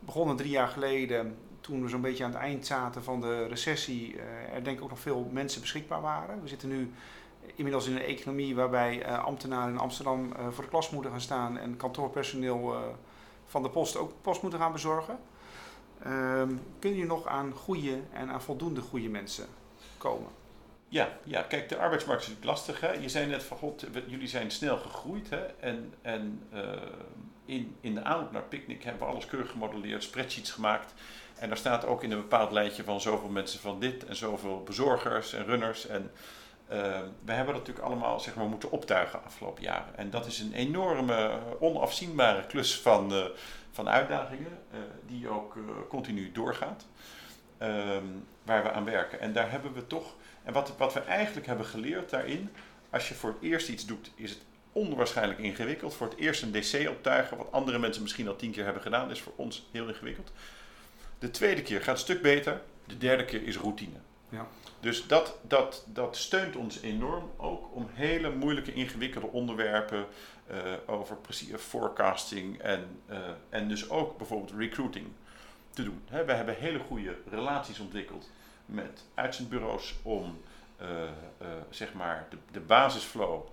Begonnen 0.00 0.36
drie 0.36 0.50
jaar 0.50 0.68
geleden 0.68 1.36
toen 1.68 1.82
we 1.82 1.88
zo'n 1.88 2.00
beetje 2.00 2.24
aan 2.24 2.30
het 2.30 2.40
eind 2.40 2.66
zaten 2.66 3.02
van 3.02 3.20
de 3.20 3.46
recessie, 3.46 4.14
uh, 4.14 4.54
er 4.54 4.64
denk 4.64 4.76
ik 4.76 4.82
ook 4.82 4.90
nog 4.90 5.00
veel 5.00 5.28
mensen 5.32 5.60
beschikbaar 5.60 6.00
waren. 6.00 6.42
We 6.42 6.48
zitten 6.48 6.68
nu 6.68 6.92
inmiddels 7.54 7.86
in 7.86 7.96
een 7.96 8.02
economie 8.02 8.54
waarbij 8.54 9.06
uh, 9.06 9.24
ambtenaren 9.24 9.72
in 9.72 9.78
Amsterdam 9.78 10.32
uh, 10.32 10.48
voor 10.50 10.64
de 10.64 10.70
klas 10.70 10.90
moeten 10.90 11.10
gaan 11.10 11.20
staan 11.20 11.58
en 11.58 11.76
kantoorpersoneel 11.76 12.74
van 13.46 13.62
de 13.62 13.70
post 13.70 13.96
ook 13.96 14.12
post 14.20 14.42
moeten 14.42 14.60
gaan 14.60 14.72
bezorgen. 14.72 15.18
Ehm, 16.02 16.52
kun 16.78 16.96
je 16.96 17.06
nog 17.06 17.26
aan 17.26 17.52
goede 17.52 18.00
en 18.12 18.30
aan 18.30 18.42
voldoende 18.42 18.80
goede 18.80 19.08
mensen 19.08 19.46
komen? 19.98 20.30
Ja, 20.88 21.18
ja, 21.24 21.42
kijk, 21.42 21.68
de 21.68 21.76
arbeidsmarkt 21.76 22.22
is 22.22 22.28
natuurlijk 22.28 22.56
lastig. 22.56 22.80
Hè? 22.80 22.92
Je 22.92 23.08
zei 23.08 23.26
net 23.26 23.42
van 23.42 23.56
god, 23.56 23.86
jullie 24.06 24.28
zijn 24.28 24.50
snel 24.50 24.76
gegroeid. 24.76 25.30
Hè? 25.30 25.44
En, 25.46 25.94
en 26.02 26.42
in, 27.44 27.76
in 27.80 27.94
de 27.94 28.02
aanloop 28.02 28.32
naar 28.32 28.42
Picnic 28.42 28.82
hebben 28.82 29.02
we 29.02 29.12
alles 29.12 29.26
keurig 29.26 29.50
gemodelleerd, 29.50 30.02
spreadsheets 30.02 30.50
gemaakt. 30.50 30.94
En 31.40 31.48
daar 31.48 31.58
staat 31.58 31.86
ook 31.86 32.02
in 32.02 32.10
een 32.10 32.20
bepaald 32.20 32.52
lijntje 32.52 32.84
van 32.84 33.00
zoveel 33.00 33.28
mensen 33.28 33.60
van 33.60 33.80
dit 33.80 34.04
en 34.04 34.16
zoveel 34.16 34.62
bezorgers 34.62 35.32
en 35.32 35.44
runners. 35.44 35.86
En 35.86 36.10
uh, 36.72 36.76
we 37.24 37.32
hebben 37.32 37.54
dat 37.54 37.66
natuurlijk 37.66 37.86
allemaal 37.86 38.20
zeg 38.20 38.34
maar, 38.34 38.46
moeten 38.46 38.70
optuigen 38.70 39.24
afgelopen 39.24 39.62
jaren. 39.62 39.96
En 39.96 40.10
dat 40.10 40.26
is 40.26 40.40
een 40.40 40.52
enorme, 40.52 41.38
onafzienbare 41.60 42.46
klus 42.46 42.80
van, 42.80 43.12
uh, 43.12 43.24
van 43.70 43.88
uitdagingen, 43.88 44.58
die 45.06 45.28
ook 45.28 45.56
continu 45.88 46.32
doorgaat. 46.32 46.86
Ehm, 47.58 48.04
waar 48.42 48.62
we 48.62 48.72
aan 48.72 48.84
werken. 48.84 49.20
En 49.20 49.32
daar 49.32 49.50
hebben 49.50 49.72
we 49.72 49.86
toch, 49.86 50.14
en 50.42 50.52
wat, 50.52 50.76
wat 50.76 50.92
we 50.92 51.00
eigenlijk 51.00 51.46
hebben 51.46 51.66
geleerd 51.66 52.10
daarin, 52.10 52.50
als 52.90 53.08
je 53.08 53.14
voor 53.14 53.30
het 53.30 53.42
eerst 53.42 53.68
iets 53.68 53.86
doet, 53.86 54.10
is 54.14 54.30
het 54.30 54.40
onwaarschijnlijk 54.72 55.38
ingewikkeld. 55.38 55.94
Voor 55.94 56.08
het 56.08 56.18
eerst 56.18 56.42
een 56.42 56.52
DC 56.52 56.88
optuigen, 56.88 57.36
wat 57.36 57.52
andere 57.52 57.78
mensen 57.78 58.02
misschien 58.02 58.28
al 58.28 58.36
tien 58.36 58.50
keer 58.50 58.64
hebben 58.64 58.82
gedaan, 58.82 59.10
is 59.10 59.20
voor 59.20 59.32
ons 59.36 59.68
heel 59.72 59.88
ingewikkeld. 59.88 60.32
De 61.18 61.30
tweede 61.30 61.62
keer 61.62 61.80
gaat 61.80 61.94
een 61.94 62.00
stuk 62.00 62.22
beter. 62.22 62.60
De 62.86 62.98
derde 62.98 63.24
keer 63.24 63.42
is 63.42 63.56
routine. 63.56 63.96
Ja. 64.28 64.46
Dus 64.80 65.06
dat, 65.06 65.38
dat, 65.42 65.84
dat 65.86 66.16
steunt 66.16 66.56
ons 66.56 66.80
enorm 66.80 67.30
ook 67.36 67.74
om 67.74 67.88
hele 67.92 68.30
moeilijke, 68.30 68.72
ingewikkelde 68.72 69.26
onderwerpen 69.26 70.06
uh, 70.50 70.56
over 70.86 71.16
precies 71.16 71.48
forecasting 71.56 72.58
en, 72.58 73.00
uh, 73.10 73.18
en 73.48 73.68
dus 73.68 73.90
ook 73.90 74.18
bijvoorbeeld 74.18 74.52
recruiting 74.58 75.06
te 75.70 75.82
doen. 75.82 76.02
He, 76.08 76.24
we 76.24 76.32
hebben 76.32 76.54
hele 76.54 76.78
goede 76.78 77.16
relaties 77.30 77.78
ontwikkeld 77.78 78.30
met 78.66 79.04
uitzendbureaus 79.14 79.94
om 80.02 80.40
uh, 80.82 80.86
zeg 81.70 81.92
maar 81.92 82.26
de, 82.30 82.36
de 82.52 82.60
basisflow 82.60 83.46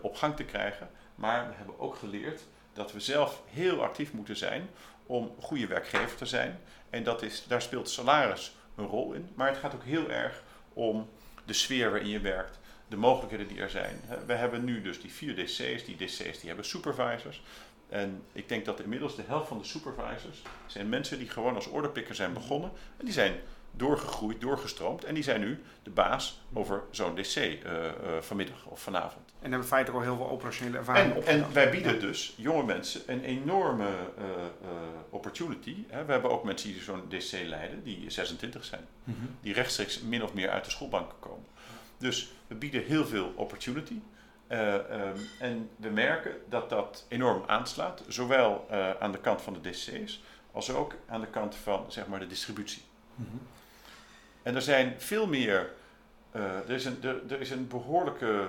op 0.00 0.16
gang 0.16 0.36
te 0.36 0.44
krijgen. 0.44 0.90
Maar 1.14 1.48
we 1.48 1.54
hebben 1.54 1.78
ook 1.78 1.96
geleerd 1.96 2.42
dat 2.72 2.92
we 2.92 3.00
zelf 3.00 3.42
heel 3.46 3.82
actief 3.82 4.12
moeten 4.12 4.36
zijn 4.36 4.68
om 5.06 5.34
goede 5.40 5.66
werkgever 5.66 6.16
te 6.16 6.26
zijn. 6.26 6.58
En 6.90 7.04
dat 7.04 7.22
is, 7.22 7.44
daar 7.46 7.62
speelt 7.62 7.88
salaris 7.88 8.54
een 8.76 8.86
rol 8.86 9.12
in. 9.12 9.28
Maar 9.34 9.48
het 9.48 9.58
gaat 9.58 9.74
ook 9.74 9.84
heel 9.84 10.10
erg 10.10 10.42
om 10.72 11.08
de 11.44 11.52
sfeer 11.52 11.90
waarin 11.90 12.08
je 12.08 12.20
werkt, 12.20 12.58
de 12.88 12.96
mogelijkheden 12.96 13.48
die 13.48 13.60
er 13.60 13.70
zijn. 13.70 14.00
We 14.26 14.32
hebben 14.32 14.64
nu 14.64 14.82
dus 14.82 15.00
die 15.00 15.12
vier 15.12 15.34
DC's. 15.34 15.84
Die 15.84 15.96
DC's 15.96 16.38
die 16.38 16.46
hebben 16.46 16.64
supervisors. 16.64 17.42
En 17.88 18.22
ik 18.32 18.48
denk 18.48 18.64
dat 18.64 18.80
inmiddels 18.80 19.16
de 19.16 19.22
helft 19.26 19.48
van 19.48 19.58
de 19.58 19.64
supervisors 19.64 20.42
zijn 20.66 20.88
mensen 20.88 21.18
die 21.18 21.28
gewoon 21.28 21.54
als 21.54 21.66
orderpicker 21.66 22.14
zijn 22.14 22.32
begonnen. 22.32 22.70
En 22.96 23.04
die 23.04 23.14
zijn 23.14 23.40
doorgegroeid, 23.72 24.40
doorgestroomd. 24.40 25.04
En 25.04 25.14
die 25.14 25.22
zijn 25.22 25.40
nu 25.40 25.62
de 25.82 25.90
baas 25.90 26.40
over 26.52 26.82
zo'n 26.90 27.14
DC 27.14 27.36
uh, 27.36 27.52
uh, 27.52 27.90
vanmiddag 28.20 28.66
of 28.66 28.80
vanavond. 28.80 29.32
En 29.40 29.50
hebben 29.50 29.68
feitelijk 29.68 30.04
al 30.04 30.10
heel 30.10 30.16
veel 30.16 30.30
operationele 30.30 30.78
ervaring 30.78 31.14
En, 31.14 31.26
en 31.26 31.52
wij 31.52 31.70
bieden 31.70 31.94
ja. 31.94 32.00
dus 32.00 32.34
jonge 32.36 32.64
mensen 32.64 33.00
een 33.06 33.24
enorme 33.24 33.88
uh, 34.18 34.24
opportunity. 35.10 35.76
Hè. 35.88 36.04
We 36.04 36.12
hebben 36.12 36.30
ook 36.30 36.44
mensen 36.44 36.72
die 36.72 36.82
zo'n 36.82 37.08
DC 37.08 37.32
leiden, 37.46 37.82
die 37.82 38.10
26 38.10 38.64
zijn. 38.64 38.86
Mm 39.04 39.14
-hmm. 39.18 39.36
Die 39.40 39.52
rechtstreeks 39.52 40.00
min 40.00 40.22
of 40.22 40.34
meer 40.34 40.50
uit 40.50 40.64
de 40.64 40.70
schoolbanken 40.70 41.18
komen. 41.18 41.46
Dus 41.98 42.32
we 42.46 42.54
bieden 42.54 42.84
heel 42.84 43.06
veel 43.06 43.32
opportunity. 43.36 44.00
Uh, 44.48 44.74
um, 44.74 44.80
en 45.38 45.70
we 45.76 45.88
merken 45.88 46.32
dat 46.48 46.70
dat 46.70 47.04
enorm 47.08 47.42
aanslaat, 47.46 48.02
zowel 48.08 48.66
uh, 48.70 48.90
aan 48.90 49.12
de 49.12 49.18
kant 49.18 49.42
van 49.42 49.52
de 49.52 49.70
DC's 49.70 50.20
als 50.52 50.70
ook 50.70 50.94
aan 51.06 51.20
de 51.20 51.26
kant 51.26 51.54
van 51.54 51.84
zeg 51.88 52.06
maar, 52.06 52.18
de 52.18 52.26
distributie. 52.26 52.82
Mm 53.14 53.26
-hmm. 53.30 53.40
En 54.42 54.54
er 54.54 54.62
zijn 54.62 54.94
veel 54.98 55.26
meer, 55.26 55.70
uh, 56.36 56.42
er, 56.42 56.70
is 56.70 56.84
een, 56.84 57.02
er, 57.02 57.20
er, 57.28 57.40
is 57.40 57.50
een 57.50 57.68
behoorlijke 57.68 58.48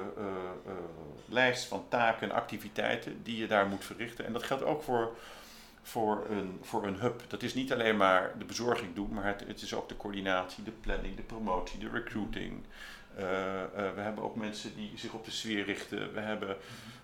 lijst 1.25 1.65
van 1.65 1.85
taken 1.89 2.29
en 2.29 2.35
activiteiten 2.35 3.23
die 3.23 3.37
je 3.37 3.47
daar 3.47 3.67
moet 3.67 3.85
verrichten. 3.85 4.25
En 4.25 4.33
dat 4.33 4.43
geldt 4.43 4.63
ook 4.63 4.83
voor, 4.83 5.15
voor, 5.81 6.25
een, 6.29 6.59
voor 6.61 6.85
een 6.85 6.99
hub. 6.99 7.21
Dat 7.27 7.43
is 7.43 7.53
niet 7.53 7.73
alleen 7.73 7.97
maar 7.97 8.31
de 8.37 8.45
bezorging 8.45 8.95
doen, 8.95 9.13
maar 9.13 9.25
het, 9.25 9.43
het 9.47 9.61
is 9.61 9.73
ook 9.73 9.89
de 9.89 9.97
coördinatie, 9.97 10.63
de 10.63 10.71
planning, 10.71 11.15
de 11.15 11.21
promotie, 11.21 11.79
de 11.79 11.89
recruiting. 11.89 12.63
Uh, 13.15 13.21
we 13.73 14.01
hebben 14.01 14.23
ook 14.23 14.35
mensen 14.35 14.75
die 14.75 14.91
zich 14.95 15.13
op 15.13 15.25
de 15.25 15.31
sfeer 15.31 15.65
richten. 15.65 16.13
We, 16.13 16.19
hebben, 16.19 16.57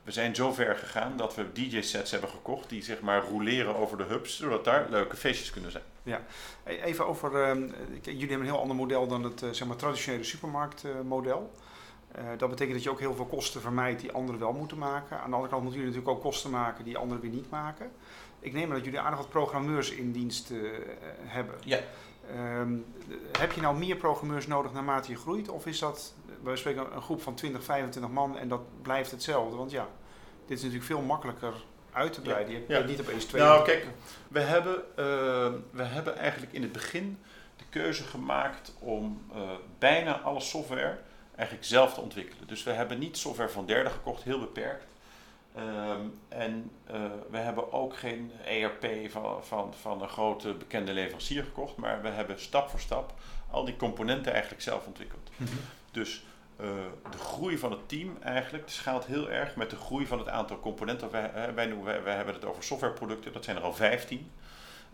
we 0.07 0.13
zijn 0.13 0.35
zo 0.35 0.53
ver 0.53 0.75
gegaan 0.75 1.17
dat 1.17 1.35
we 1.35 1.51
DJ-sets 1.51 2.11
hebben 2.11 2.29
gekocht 2.29 2.69
die 2.69 2.83
zeg 2.83 3.01
maar 3.01 3.23
roleren 3.23 3.75
over 3.75 3.97
de 3.97 4.03
hubs, 4.03 4.37
zodat 4.37 4.63
daar 4.63 4.87
leuke 4.89 5.15
feestjes 5.15 5.49
kunnen 5.49 5.71
zijn. 5.71 5.83
Ja, 6.03 6.21
even 6.65 7.07
over, 7.07 7.31
uh, 7.31 7.69
jullie 8.03 8.19
hebben 8.19 8.39
een 8.39 8.45
heel 8.45 8.59
ander 8.59 8.75
model 8.75 9.07
dan 9.07 9.23
het 9.23 9.39
zeg 9.51 9.67
maar, 9.67 9.75
traditionele 9.75 10.23
supermarktmodel. 10.23 11.51
dat 12.37 12.49
betekent 12.49 12.73
dat 12.75 12.83
je 12.83 12.89
ook 12.89 12.99
heel 12.99 13.15
veel 13.15 13.25
kosten 13.25 13.61
vermijdt 13.61 14.01
die 14.01 14.11
anderen 14.11 14.39
wel 14.39 14.53
moeten 14.53 14.77
maken. 14.77 15.19
Aan 15.19 15.29
de 15.29 15.35
andere 15.35 15.51
kant 15.51 15.63
moeten 15.63 15.79
jullie 15.79 15.95
natuurlijk 15.95 16.17
ook 16.17 16.31
kosten 16.31 16.51
maken 16.51 16.83
die 16.83 16.97
anderen 16.97 17.21
weer 17.21 17.31
niet 17.31 17.49
maken. 17.49 17.91
Ik 18.39 18.53
neem 18.53 18.69
aan 18.69 18.75
dat 18.75 18.85
jullie 18.85 18.99
aardig 18.99 19.19
wat 19.19 19.29
programmeurs 19.29 19.91
in 19.91 20.11
dienst 20.11 20.51
hebben. 21.23 21.55
Ja. 21.63 21.79
Um, 22.35 22.85
heb 23.37 23.51
je 23.51 23.61
nou 23.61 23.77
meer 23.77 23.95
programmeurs 23.95 24.47
nodig 24.47 24.73
naarmate 24.73 25.11
je 25.11 25.17
groeit? 25.17 25.49
Of 25.49 25.65
is 25.65 25.79
dat, 25.79 26.13
we 26.43 26.55
spreken 26.55 26.95
een 26.95 27.01
groep 27.01 27.21
van 27.21 27.35
20, 27.35 27.63
25 27.63 28.11
man 28.11 28.37
en 28.37 28.47
dat 28.47 28.61
blijft 28.81 29.11
hetzelfde? 29.11 29.55
Want 29.55 29.71
ja, 29.71 29.87
dit 30.45 30.57
is 30.57 30.63
natuurlijk 30.63 30.91
veel 30.91 31.01
makkelijker 31.01 31.53
uit 31.91 32.13
te 32.13 32.21
breiden. 32.21 32.53
Je 32.53 32.57
hebt 32.57 32.81
ja. 32.81 32.85
niet 32.85 32.99
opeens 32.99 33.25
twee. 33.25 33.41
Nou, 33.41 33.65
kijk, 33.65 33.87
we 34.27 34.39
hebben, 34.39 34.75
uh, 34.75 35.05
we 35.71 35.83
hebben 35.83 36.17
eigenlijk 36.17 36.53
in 36.53 36.61
het 36.61 36.71
begin 36.71 37.19
de 37.55 37.63
keuze 37.69 38.03
gemaakt 38.03 38.73
om 38.79 39.21
uh, 39.35 39.41
bijna 39.79 40.19
alle 40.19 40.39
software 40.39 40.97
eigenlijk 41.35 41.67
zelf 41.67 41.93
te 41.93 42.01
ontwikkelen. 42.01 42.47
Dus 42.47 42.63
we 42.63 42.71
hebben 42.71 42.99
niet 42.99 43.17
software 43.17 43.49
van 43.49 43.65
derden 43.65 43.91
gekocht, 43.91 44.23
heel 44.23 44.39
beperkt. 44.39 44.85
Um, 45.57 46.19
en 46.27 46.71
uh, 46.91 47.01
we 47.29 47.37
hebben 47.37 47.71
ook 47.71 47.97
geen 47.97 48.31
ERP 48.45 49.11
van, 49.11 49.43
van, 49.45 49.73
van 49.73 50.01
een 50.01 50.09
grote 50.09 50.53
bekende 50.53 50.93
leverancier 50.93 51.43
gekocht, 51.43 51.75
maar 51.75 52.01
we 52.01 52.07
hebben 52.07 52.39
stap 52.39 52.69
voor 52.69 52.79
stap 52.79 53.13
al 53.51 53.65
die 53.65 53.75
componenten 53.75 54.31
eigenlijk 54.31 54.61
zelf 54.61 54.87
ontwikkeld. 54.87 55.29
Mm 55.35 55.47
-hmm. 55.47 55.57
Dus 55.91 56.23
uh, 56.61 56.67
de 57.11 57.17
groei 57.17 57.57
van 57.57 57.71
het 57.71 57.89
team 57.89 58.17
eigenlijk 58.21 58.69
schaalt 58.69 59.05
heel 59.05 59.29
erg 59.29 59.55
met 59.55 59.69
de 59.69 59.75
groei 59.75 60.05
van 60.05 60.19
het 60.19 60.27
aantal 60.27 60.59
componenten. 60.59 61.11
Wij, 61.11 61.31
wij, 61.55 61.83
wij, 61.83 62.03
wij 62.03 62.15
hebben 62.15 62.33
het 62.33 62.45
over 62.45 62.63
softwareproducten, 62.63 63.33
dat 63.33 63.43
zijn 63.43 63.57
er 63.57 63.63
al 63.63 63.73
15. 63.73 64.31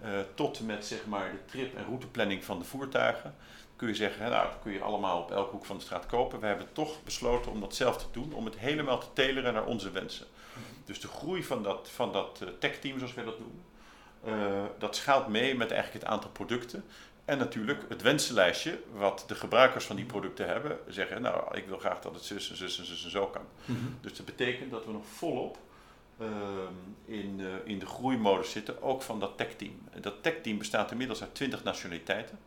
Uh, 0.03 0.09
tot 0.33 0.59
en 0.59 0.65
met 0.65 0.85
zeg 0.85 1.05
maar, 1.05 1.31
de 1.31 1.45
trip- 1.45 1.75
en 1.75 1.85
routeplanning 1.85 2.43
van 2.43 2.59
de 2.59 2.65
voertuigen. 2.65 3.35
Kun 3.75 3.87
je 3.87 3.95
zeggen, 3.95 4.29
nou, 4.29 4.47
dat 4.47 4.59
kun 4.61 4.71
je 4.71 4.81
allemaal 4.81 5.21
op 5.21 5.31
elke 5.31 5.51
hoek 5.51 5.65
van 5.65 5.77
de 5.77 5.83
straat 5.83 6.05
kopen. 6.05 6.39
We 6.39 6.45
hebben 6.45 6.67
toch 6.71 7.03
besloten 7.03 7.51
om 7.51 7.59
dat 7.59 7.75
zelf 7.75 7.97
te 7.97 8.05
doen, 8.11 8.33
om 8.33 8.45
het 8.45 8.57
helemaal 8.57 8.99
te 8.99 9.07
teleren 9.13 9.53
naar 9.53 9.65
onze 9.65 9.91
wensen. 9.91 10.25
Dus 10.85 10.99
de 10.99 11.07
groei 11.07 11.43
van 11.43 11.63
dat, 11.63 11.89
van 11.93 12.11
dat 12.11 12.39
uh, 12.43 12.49
tech-team, 12.59 12.97
zoals 12.97 13.13
wij 13.13 13.23
dat 13.23 13.37
doen, 13.37 13.61
uh, 14.25 14.63
dat 14.77 14.95
schaalt 14.95 15.27
mee 15.27 15.55
met 15.55 15.71
eigenlijk 15.71 16.03
het 16.03 16.13
aantal 16.13 16.29
producten. 16.29 16.83
En 17.25 17.37
natuurlijk 17.37 17.85
het 17.89 18.01
wensenlijstje, 18.01 18.79
wat 18.93 19.23
de 19.27 19.35
gebruikers 19.35 19.85
van 19.85 19.95
die 19.95 20.05
producten 20.05 20.47
hebben, 20.47 20.77
zeggen, 20.87 21.21
nou, 21.21 21.57
ik 21.57 21.67
wil 21.67 21.77
graag 21.77 21.99
dat 21.99 22.15
het 22.15 22.23
zus 22.23 22.49
en 22.49 22.57
zus 22.57 22.79
en 22.79 22.85
zus 22.85 23.03
en 23.03 23.11
zo 23.11 23.27
kan. 23.27 23.45
Mm 23.65 23.75
-hmm. 23.75 23.97
Dus 24.01 24.15
dat 24.15 24.25
betekent 24.25 24.71
dat 24.71 24.85
we 24.85 24.91
nog 24.91 25.05
volop 25.05 25.57
in, 27.05 27.41
in 27.65 27.79
de 27.79 27.85
groeimodus 27.85 28.51
zitten, 28.51 28.81
ook 28.81 29.01
van 29.01 29.19
dat 29.19 29.37
tech-team. 29.37 29.81
Dat 30.01 30.23
tech-team 30.23 30.57
bestaat 30.57 30.91
inmiddels 30.91 31.21
uit 31.21 31.35
20 31.35 31.63
nationaliteiten. 31.63 32.39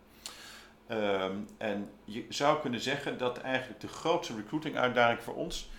Um, 0.90 1.48
en 1.59 1.90
je 2.05 2.26
zou 2.29 2.61
kunnen 2.61 2.81
zeggen 2.81 3.18
dat 3.18 3.38
eigenlijk 3.38 3.81
de 3.81 3.88
grootste 3.88 4.35
recruiting 4.37 4.76
uitdaging 4.76 5.22
voor 5.22 5.35
ons 5.35 5.70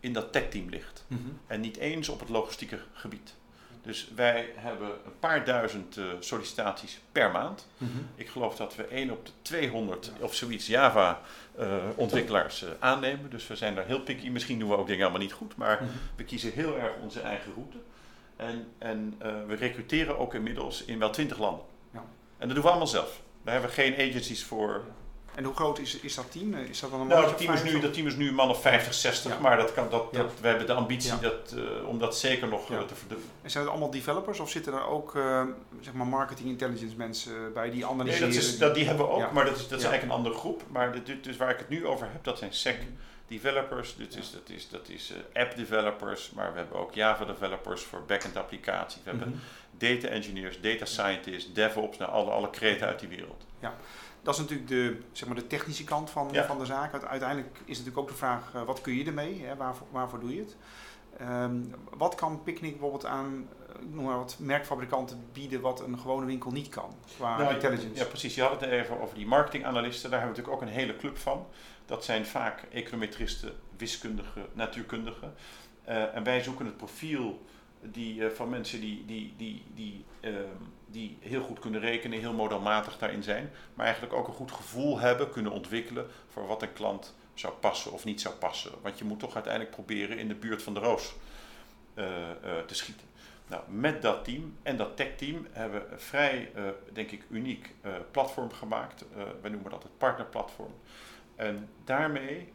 in 0.00 0.12
dat 0.12 0.32
tech-team 0.32 0.68
ligt. 0.68 1.04
Mm 1.06 1.16
-hmm. 1.16 1.38
En 1.46 1.60
niet 1.60 1.76
eens 1.76 2.08
op 2.08 2.20
het 2.20 2.28
logistieke 2.28 2.78
gebied. 2.92 3.34
Dus 3.82 4.08
wij 4.14 4.52
hebben 4.54 4.88
een 4.88 5.18
paar 5.18 5.44
duizend 5.44 5.96
uh, 5.96 6.04
sollicitaties 6.20 7.00
per 7.12 7.30
maand. 7.30 7.66
Mm 7.78 7.90
-hmm. 7.92 8.08
Ik 8.14 8.28
geloof 8.28 8.56
dat 8.56 8.76
we 8.76 8.84
1 8.84 9.10
op 9.10 9.26
de 9.26 9.32
200 9.42 10.12
ja. 10.18 10.24
of 10.24 10.34
zoiets 10.34 10.66
Java-ontwikkelaars 10.66 12.62
uh, 12.62 12.68
uh, 12.68 12.74
aannemen. 12.78 13.30
Dus 13.30 13.46
we 13.46 13.56
zijn 13.56 13.74
daar 13.74 13.86
heel 13.86 14.00
picky. 14.00 14.28
Misschien 14.28 14.58
doen 14.58 14.68
we 14.68 14.76
ook 14.76 14.86
dingen 14.86 15.02
allemaal 15.02 15.22
niet 15.22 15.32
goed, 15.32 15.56
maar 15.56 15.78
mm 15.82 15.88
-hmm. 15.88 15.96
we 16.16 16.24
kiezen 16.24 16.52
heel 16.52 16.78
erg 16.78 16.92
onze 17.02 17.20
eigen 17.20 17.52
route. 17.54 17.76
En, 18.36 18.66
en 18.78 19.14
we 19.46 19.54
recruteren 19.54 20.18
ook 20.18 20.34
inmiddels 20.34 20.84
in 20.84 20.98
wel 20.98 21.10
20 21.10 21.38
landen. 21.38 21.64
Ja. 21.92 22.04
En 22.38 22.46
dat 22.46 22.54
doen 22.54 22.64
we 22.64 22.70
allemaal 22.70 22.86
zelf. 22.86 23.20
Daar 23.42 23.52
hebben 23.52 23.70
we 23.70 23.82
geen 23.82 24.08
agencies 24.10 24.44
voor. 24.44 24.84
En 25.34 25.44
hoe 25.44 25.54
groot 25.54 25.78
is, 25.78 26.00
is 26.00 26.14
dat 26.14 26.32
team? 26.32 26.54
Is 26.54 26.80
dat 26.80 26.90
dan 26.90 27.00
een 27.00 27.06
nou, 27.06 27.24
dat 27.24 27.38
team, 27.38 27.52
is 27.52 27.62
nu, 27.62 27.80
dat 27.80 27.92
team 27.94 28.06
is 28.06 28.16
nu 28.16 28.28
een 28.28 28.34
man 28.34 28.48
of 28.48 28.60
50, 28.60 28.94
60, 28.94 29.32
ja. 29.32 29.38
maar 29.38 29.56
dat 29.56 29.72
kan, 29.72 29.90
dat, 29.90 30.12
dat, 30.12 30.30
ja. 30.34 30.40
we 30.40 30.48
hebben 30.48 30.66
de 30.66 30.72
ambitie 30.72 31.12
ja. 31.12 31.18
dat, 31.18 31.54
uh, 31.56 31.88
om 31.88 31.98
dat 31.98 32.16
zeker 32.16 32.48
nog 32.48 32.70
uh, 32.70 32.80
te 32.80 32.94
verdubbelen. 32.94 33.34
En 33.42 33.50
zijn 33.50 33.64
het 33.64 33.72
allemaal 33.72 33.90
developers 33.90 34.40
of 34.40 34.50
zitten 34.50 34.72
er 34.72 34.86
ook 34.86 35.14
uh, 35.14 35.42
zeg 35.80 35.92
maar 35.92 36.06
marketing 36.06 36.48
intelligence 36.48 36.96
mensen 36.96 37.52
bij 37.52 37.70
die 37.70 37.86
analyseren? 37.86 38.28
Nee, 38.28 38.38
dat 38.38 38.48
is, 38.48 38.58
dat, 38.58 38.74
die 38.74 38.84
hebben 38.84 39.06
we 39.06 39.12
ook, 39.12 39.32
maar 39.32 39.44
dat 39.44 39.56
is, 39.56 39.68
dat 39.68 39.78
is 39.78 39.84
eigenlijk 39.84 40.12
een 40.12 40.18
andere 40.18 40.34
groep. 40.34 40.62
Maar 40.68 41.04
dit, 41.04 41.24
dus 41.24 41.36
waar 41.36 41.50
ik 41.50 41.58
het 41.58 41.68
nu 41.68 41.86
over 41.86 42.08
heb, 42.12 42.24
dat 42.24 42.38
zijn 42.38 42.52
SEC 42.54 42.78
developers, 43.26 43.96
dus 43.96 44.16
is, 44.16 44.30
dat 44.30 44.48
is, 44.48 44.68
dat 44.68 44.88
is 44.88 45.12
app 45.34 45.56
developers, 45.56 46.30
maar 46.30 46.52
we 46.52 46.58
hebben 46.58 46.78
ook 46.78 46.94
Java 46.94 47.24
developers 47.24 47.82
voor 47.82 48.02
backend 48.06 48.36
applicaties. 48.36 49.02
We 49.04 49.12
mm 49.12 49.20
-hmm. 49.20 49.28
hebben 49.28 49.40
data 49.78 50.08
engineers, 50.08 50.60
data 50.60 50.84
scientists, 50.84 51.52
DevOps, 51.52 51.98
nou 51.98 52.10
alle, 52.10 52.30
alle 52.30 52.50
kreten 52.50 52.86
uit 52.86 53.00
die 53.00 53.08
wereld. 53.08 53.44
Ja. 53.60 53.74
Dat 54.22 54.34
is 54.34 54.40
natuurlijk 54.40 54.68
de, 54.68 55.00
zeg 55.12 55.28
maar 55.28 55.36
de 55.36 55.46
technische 55.46 55.84
kant 55.84 56.10
van, 56.10 56.28
ja. 56.32 56.46
van 56.46 56.58
de 56.58 56.64
zaak. 56.64 57.04
Uiteindelijk 57.04 57.58
is 57.64 57.78
natuurlijk 57.78 57.98
ook 57.98 58.08
de 58.08 58.18
vraag, 58.18 58.52
uh, 58.54 58.62
wat 58.62 58.80
kun 58.80 58.94
je 58.94 59.04
ermee? 59.04 59.44
Hè? 59.44 59.56
Waarvoor, 59.56 59.86
waarvoor 59.90 60.20
doe 60.20 60.34
je 60.34 60.40
het? 60.40 60.56
Um, 61.20 61.74
wat 61.96 62.14
kan 62.14 62.42
Picnic 62.42 62.70
bijvoorbeeld 62.70 63.06
aan 63.06 63.48
noem 63.88 64.04
maar 64.04 64.16
wat 64.16 64.36
merkfabrikanten 64.38 65.24
bieden 65.32 65.60
wat 65.60 65.80
een 65.80 65.98
gewone 65.98 66.26
winkel 66.26 66.50
niet 66.50 66.68
kan 66.68 66.94
qua 67.16 67.38
nou, 67.38 67.54
intelligence? 67.54 68.02
Ja, 68.02 68.04
precies. 68.04 68.34
Je 68.34 68.42
had 68.42 68.60
het 68.60 68.70
even 68.70 69.00
over 69.00 69.14
die 69.14 69.26
marketinganalisten. 69.26 70.10
Daar 70.10 70.20
hebben 70.20 70.36
we 70.36 70.42
natuurlijk 70.42 70.70
ook 70.72 70.74
een 70.74 70.82
hele 70.82 70.96
club 70.96 71.18
van. 71.18 71.46
Dat 71.86 72.04
zijn 72.04 72.26
vaak 72.26 72.62
econometristen, 72.72 73.52
wiskundigen, 73.76 74.46
natuurkundigen. 74.52 75.34
Uh, 75.88 76.14
en 76.14 76.22
wij 76.22 76.42
zoeken 76.42 76.66
het 76.66 76.76
profiel 76.76 77.40
die, 77.80 78.14
uh, 78.14 78.28
van 78.28 78.48
mensen 78.48 78.80
die, 78.80 79.04
die, 79.04 79.34
die, 79.36 79.64
die, 79.74 80.04
uh, 80.20 80.30
die 80.86 81.18
heel 81.20 81.42
goed 81.42 81.58
kunnen 81.58 81.80
rekenen, 81.80 82.18
heel 82.18 82.32
modelmatig 82.32 82.98
daarin 82.98 83.22
zijn, 83.22 83.50
maar 83.74 83.84
eigenlijk 83.84 84.14
ook 84.14 84.28
een 84.28 84.34
goed 84.34 84.52
gevoel 84.52 84.98
hebben, 84.98 85.30
kunnen 85.30 85.52
ontwikkelen 85.52 86.06
voor 86.28 86.46
wat 86.46 86.62
een 86.62 86.72
klant 86.72 87.14
zou 87.34 87.52
passen 87.52 87.92
of 87.92 88.04
niet 88.04 88.20
zou 88.20 88.34
passen. 88.34 88.72
Want 88.82 88.98
je 88.98 89.04
moet 89.04 89.18
toch 89.18 89.34
uiteindelijk 89.34 89.74
proberen 89.74 90.18
in 90.18 90.28
de 90.28 90.34
buurt 90.34 90.62
van 90.62 90.74
de 90.74 90.80
roos 90.80 91.14
uh, 91.94 92.04
te 92.66 92.74
schieten. 92.74 93.06
Nou, 93.46 93.62
met 93.70 94.02
dat 94.02 94.24
team 94.24 94.56
en 94.62 94.76
dat 94.76 94.96
tech-team 94.96 95.46
hebben 95.52 95.80
we 95.80 95.92
een 95.92 96.00
vrij, 96.00 96.52
denk 96.92 97.10
ik, 97.10 97.24
uniek 97.30 97.74
platform 98.10 98.52
gemaakt. 98.52 99.04
we 99.42 99.48
noemen 99.48 99.70
dat 99.70 99.82
het 99.82 99.98
partnerplatform. 99.98 100.74
En 101.36 101.68
daarmee 101.84 102.52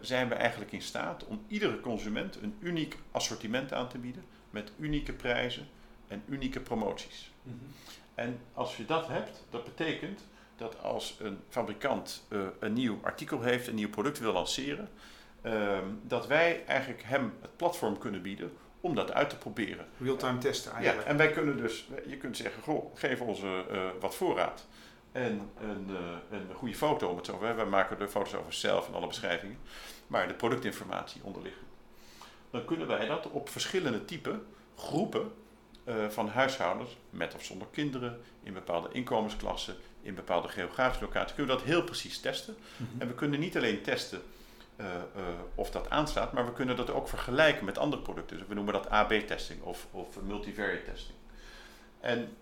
zijn 0.00 0.28
we 0.28 0.34
eigenlijk 0.34 0.72
in 0.72 0.82
staat 0.82 1.24
om 1.24 1.44
iedere 1.48 1.80
consument 1.80 2.42
een 2.42 2.56
uniek 2.60 2.96
assortiment 3.10 3.72
aan 3.72 3.88
te 3.88 3.98
bieden 3.98 4.24
met 4.56 4.72
unieke 4.78 5.12
prijzen 5.12 5.68
en 6.08 6.22
unieke 6.28 6.60
promoties. 6.60 7.32
Mm 7.42 7.58
-hmm. 7.58 7.72
En 8.14 8.38
als 8.54 8.76
je 8.76 8.84
dat 8.84 9.08
hebt, 9.08 9.44
dat 9.50 9.64
betekent 9.64 10.20
dat 10.56 10.82
als 10.82 11.16
een 11.20 11.38
fabrikant 11.48 12.26
uh, 12.28 12.46
een 12.58 12.72
nieuw 12.72 12.98
artikel 13.02 13.40
heeft, 13.40 13.66
een 13.66 13.74
nieuw 13.74 13.90
product 13.90 14.18
wil 14.18 14.32
lanceren, 14.32 14.88
uh, 15.42 15.78
dat 16.02 16.26
wij 16.26 16.64
eigenlijk 16.66 17.02
hem 17.02 17.32
het 17.40 17.56
platform 17.56 17.98
kunnen 17.98 18.22
bieden 18.22 18.52
om 18.80 18.94
dat 18.94 19.12
uit 19.12 19.30
te 19.30 19.36
proberen. 19.36 19.86
Real-time 19.98 20.38
testen 20.38 20.72
eigenlijk. 20.72 21.04
Ja, 21.04 21.10
en 21.10 21.16
wij 21.16 21.30
kunnen 21.30 21.56
dus, 21.56 21.88
je 22.06 22.16
kunt 22.16 22.36
zeggen, 22.36 22.62
goh, 22.62 22.96
geef 22.96 23.20
ons 23.20 23.42
uh, 23.42 23.60
wat 24.00 24.14
voorraad 24.14 24.66
en 25.12 25.50
een, 25.60 25.88
een 26.30 26.54
goede 26.54 26.74
foto 26.74 27.08
om 27.08 27.16
het 27.16 27.26
zo. 27.26 27.38
Wij 27.38 27.66
maken 27.66 27.98
de 27.98 28.08
foto's 28.08 28.34
over 28.34 28.52
zelf 28.52 28.88
en 28.88 28.94
alle 28.94 29.06
beschrijvingen, 29.06 29.58
maar 30.06 30.28
de 30.28 30.34
productinformatie 30.34 31.20
onderliggen 31.24 31.65
dan 32.50 32.64
kunnen 32.64 32.86
wij 32.86 33.06
dat 33.06 33.30
op 33.30 33.48
verschillende 33.48 34.04
type 34.04 34.40
groepen 34.76 35.32
van 36.08 36.28
huishoudens 36.28 36.96
met 37.10 37.34
of 37.34 37.44
zonder 37.44 37.66
kinderen, 37.70 38.20
in 38.42 38.52
bepaalde 38.52 38.88
inkomensklassen, 38.92 39.76
in 40.02 40.14
bepaalde 40.14 40.48
geografische 40.48 41.04
locaties, 41.04 41.34
kunnen 41.34 41.54
we 41.54 41.60
dat 41.60 41.70
heel 41.70 41.82
precies 41.82 42.20
testen. 42.20 42.56
Mhm. 42.76 43.00
En 43.00 43.08
we 43.08 43.14
kunnen 43.14 43.40
niet 43.40 43.56
alleen 43.56 43.82
testen 43.82 44.22
uh, 44.76 44.86
uh, 44.86 45.22
of 45.54 45.70
dat 45.70 45.90
aanslaat, 45.90 46.32
maar 46.32 46.46
we 46.46 46.52
kunnen 46.52 46.76
dat 46.76 46.90
ook 46.90 47.08
vergelijken 47.08 47.64
met 47.64 47.78
andere 47.78 48.02
producten. 48.02 48.38
Dus 48.38 48.46
we 48.46 48.54
noemen 48.54 48.72
dat 48.72 48.90
AB-testing 48.90 49.62
of, 49.62 49.86
of 49.90 50.22
multivariate 50.22 50.84
testing. 50.84 51.18
En 52.00 52.36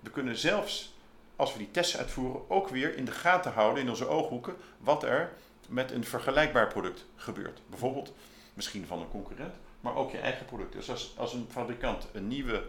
we 0.00 0.10
kunnen 0.10 0.36
zelfs, 0.36 0.94
als 1.36 1.52
we 1.52 1.58
die 1.58 1.70
tests 1.70 1.96
uitvoeren, 1.96 2.50
ook 2.50 2.68
weer 2.68 2.96
in 2.96 3.04
de 3.04 3.12
gaten 3.12 3.52
houden 3.52 3.82
in 3.82 3.88
onze 3.88 4.06
ooghoeken 4.06 4.56
wat 4.78 5.02
er 5.02 5.32
met 5.68 5.90
een 5.90 6.04
vergelijkbaar 6.04 6.68
product 6.68 7.04
gebeurt. 7.16 7.60
Bijvoorbeeld 7.66 8.12
misschien 8.54 8.86
van 8.86 9.00
een 9.00 9.08
concurrent, 9.08 9.54
maar 9.80 9.94
ook 9.94 10.10
je 10.10 10.18
eigen 10.18 10.46
product. 10.46 10.72
Dus 10.72 10.90
als, 10.90 11.14
als 11.16 11.32
een 11.32 11.46
fabrikant 11.50 12.06
een 12.12 12.28
nieuwe 12.28 12.64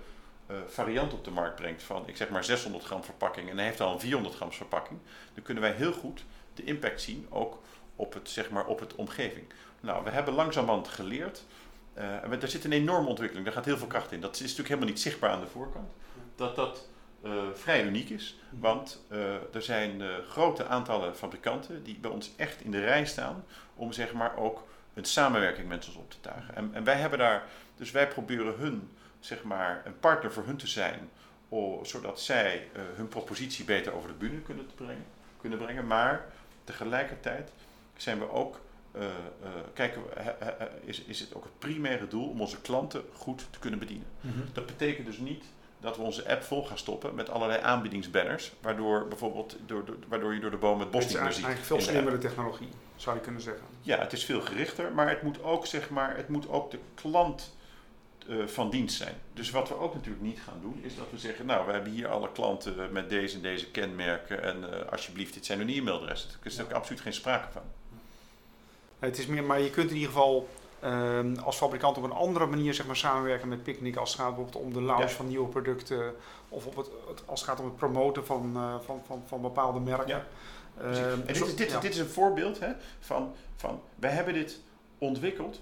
uh, 0.51 0.57
variant 0.67 1.13
op 1.13 1.23
de 1.23 1.31
markt 1.31 1.55
brengt 1.55 1.83
van, 1.83 2.07
ik 2.07 2.17
zeg 2.17 2.29
maar 2.29 2.43
600 2.43 2.83
gram 2.83 3.03
verpakking 3.03 3.49
en 3.49 3.57
hij 3.57 3.65
heeft 3.65 3.81
al 3.81 3.93
een 3.93 3.99
400 3.99 4.35
gram 4.35 4.51
verpakking, 4.51 4.99
dan 5.33 5.43
kunnen 5.43 5.63
wij 5.63 5.71
heel 5.71 5.93
goed 5.93 6.23
de 6.53 6.63
impact 6.63 7.01
zien, 7.01 7.27
ook 7.29 7.61
op 7.95 8.13
het, 8.13 8.29
zeg 8.29 8.49
maar, 8.49 8.65
op 8.65 8.79
het 8.79 8.95
omgeving. 8.95 9.45
Nou, 9.79 10.03
we 10.03 10.09
hebben 10.09 10.33
langzamerhand 10.33 10.87
geleerd. 10.87 11.43
Uh, 11.97 12.41
er 12.41 12.47
zit 12.47 12.63
een 12.63 12.71
enorme 12.71 13.07
ontwikkeling, 13.07 13.45
daar 13.45 13.55
gaat 13.55 13.65
heel 13.65 13.77
veel 13.77 13.87
kracht 13.87 14.11
in. 14.11 14.21
Dat 14.21 14.33
is 14.33 14.39
natuurlijk 14.39 14.67
helemaal 14.67 14.89
niet 14.89 14.99
zichtbaar 14.99 15.29
aan 15.29 15.39
de 15.39 15.47
voorkant. 15.47 15.91
Dat 16.35 16.55
dat 16.55 16.87
uh, 17.23 17.31
vrij 17.53 17.83
uniek 17.83 18.09
is, 18.09 18.39
want 18.49 19.03
er 19.53 19.61
zijn 19.61 20.01
grote 20.27 20.65
aantallen 20.65 21.15
fabrikanten 21.15 21.83
die 21.83 21.97
bij 21.97 22.11
ons 22.11 22.31
echt 22.35 22.61
in 22.61 22.71
de 22.71 22.79
rij 22.79 23.05
staan 23.05 23.45
om 23.75 23.91
zeg 23.91 24.13
maar 24.13 24.37
ook 24.37 24.63
een 24.95 25.05
samenwerking 25.05 25.67
met 25.67 25.87
ons 25.87 25.95
op 25.95 26.11
te 26.11 26.21
tuigen. 26.21 26.55
En, 26.55 26.69
en 26.73 26.83
wij 26.83 26.95
hebben 26.95 27.19
daar, 27.19 27.43
dus 27.77 27.91
wij 27.91 28.07
proberen 28.07 28.55
hun 28.57 28.89
zeg 29.19 29.43
maar 29.43 29.81
een 29.85 29.99
partner 29.99 30.31
voor 30.31 30.45
hun 30.45 30.57
te 30.57 30.67
zijn, 30.67 31.09
zodat 31.81 32.21
zij 32.21 32.67
hun 32.95 33.07
propositie 33.07 33.65
beter 33.65 33.93
over 33.93 34.09
de 34.09 34.15
bühne 34.15 34.41
kunnen, 34.41 34.69
brengen, 34.75 35.05
kunnen 35.41 35.59
brengen. 35.59 35.87
Maar 35.87 36.25
tegelijkertijd 36.63 37.51
zijn 37.97 38.19
we 38.19 38.31
ook, 38.31 38.59
uh, 38.95 39.01
uh, 39.01 39.07
kijken 39.73 40.01
is, 40.81 41.01
is 41.01 41.19
het 41.19 41.35
ook 41.35 41.43
het 41.43 41.59
primaire 41.59 42.07
doel 42.07 42.29
om 42.29 42.41
onze 42.41 42.61
klanten 42.61 43.03
goed 43.13 43.47
te 43.49 43.59
kunnen 43.59 43.79
bedienen. 43.79 44.07
Mhm. 44.21 44.39
Dat 44.53 44.65
betekent 44.65 45.05
dus 45.05 45.17
niet 45.17 45.43
dat 45.79 45.97
we 45.97 46.03
onze 46.03 46.29
app 46.29 46.43
vol 46.43 46.65
gaan 46.65 46.77
stoppen 46.77 47.15
met 47.15 47.29
allerlei 47.29 47.61
aanbiedingsbanners, 47.61 48.51
waardoor 48.61 49.07
bijvoorbeeld 49.07 49.57
door, 49.65 49.85
door, 49.85 49.95
waardoor 50.07 50.33
je 50.33 50.39
door 50.39 50.51
de 50.51 50.57
boom 50.57 50.79
het 50.79 50.91
bos 50.91 51.03
Het 51.03 51.09
niet 51.09 51.19
is 51.19 51.25
meer 51.25 51.33
ziet. 51.33 51.45
eigenlijk 51.45 51.81
veel 51.81 51.91
slimmere 51.91 52.17
technologie, 52.17 52.69
zou 52.95 53.15
je 53.15 53.21
kunnen 53.21 53.41
zeggen. 53.41 53.65
Ja, 53.81 53.99
het 53.99 54.13
is 54.13 54.25
veel 54.25 54.41
gerichter, 54.41 54.91
maar 54.91 55.09
het 55.09 55.21
moet 55.21 55.43
ook, 55.43 55.65
zeg 55.65 55.89
maar, 55.89 56.15
het 56.15 56.29
moet 56.29 56.49
ook 56.49 56.71
de 56.71 56.79
klant 56.93 57.55
uh, 58.27 58.47
van 58.47 58.69
dienst 58.69 58.97
zijn. 58.97 59.15
Dus 59.33 59.49
wat 59.51 59.67
we 59.67 59.79
ook 59.79 59.93
natuurlijk 59.93 60.23
niet 60.23 60.39
gaan 60.39 60.59
doen, 60.61 60.79
is 60.83 60.95
dat 60.95 61.11
we 61.11 61.17
zeggen, 61.17 61.45
nou, 61.45 61.65
we 61.65 61.71
hebben 61.71 61.91
hier 61.91 62.07
alle 62.07 62.31
klanten 62.31 62.91
met 62.91 63.09
deze 63.09 63.35
en 63.35 63.41
deze 63.41 63.71
kenmerken 63.71 64.43
en 64.43 64.57
uh, 64.57 64.91
alsjeblieft, 64.91 65.33
dit 65.33 65.45
zijn 65.45 65.59
hun 65.59 65.69
e-mailadressen. 65.69 66.29
Er 66.29 66.45
is 66.45 66.57
er 66.57 66.63
ook 66.63 66.71
absoluut 66.71 67.01
geen 67.01 67.13
sprake 67.13 67.51
van. 67.51 67.61
Het 68.99 69.17
is 69.17 69.25
meer, 69.25 69.43
maar 69.43 69.61
je 69.61 69.69
kunt 69.69 69.89
in 69.89 69.95
ieder 69.95 70.11
geval 70.11 70.49
uh, 70.85 71.43
als 71.43 71.57
fabrikant 71.57 71.97
op 71.97 72.03
een 72.03 72.11
andere 72.11 72.45
manier 72.45 72.73
zeg 72.73 72.85
maar, 72.85 72.95
samenwerken 72.95 73.47
met 73.47 73.63
Picnic 73.63 73.95
als 73.95 74.11
het 74.11 74.19
gaat 74.21 74.35
bijvoorbeeld 74.35 74.63
om 74.65 74.73
de 74.73 74.81
launch 74.81 75.01
Ja. 75.09 75.15
van 75.15 75.27
nieuwe 75.27 75.47
producten 75.47 76.13
of 76.49 76.65
op 76.65 76.75
het, 76.75 76.89
als 77.25 77.39
het 77.41 77.49
gaat 77.49 77.59
om 77.59 77.65
het 77.65 77.75
promoten 77.75 78.25
van, 78.25 78.51
uh, 78.55 78.75
van, 78.85 79.01
van, 79.05 79.23
van 79.27 79.41
bepaalde 79.41 79.79
merken. 79.79 80.07
Ja. 80.07 80.25
Ehm, 80.81 80.93
en 81.11 81.21
dit, 81.25 81.41
is- 81.47 81.55
dit, 81.55 81.71
ja. 81.71 81.79
dit 81.79 81.91
is 81.93 81.97
een 81.99 82.07
voorbeeld 82.09 82.59
hè, 82.59 82.71
van, 82.99 83.33
van, 83.55 83.81
wij 83.95 84.11
hebben 84.11 84.33
dit 84.33 84.61
ontwikkeld 84.97 85.59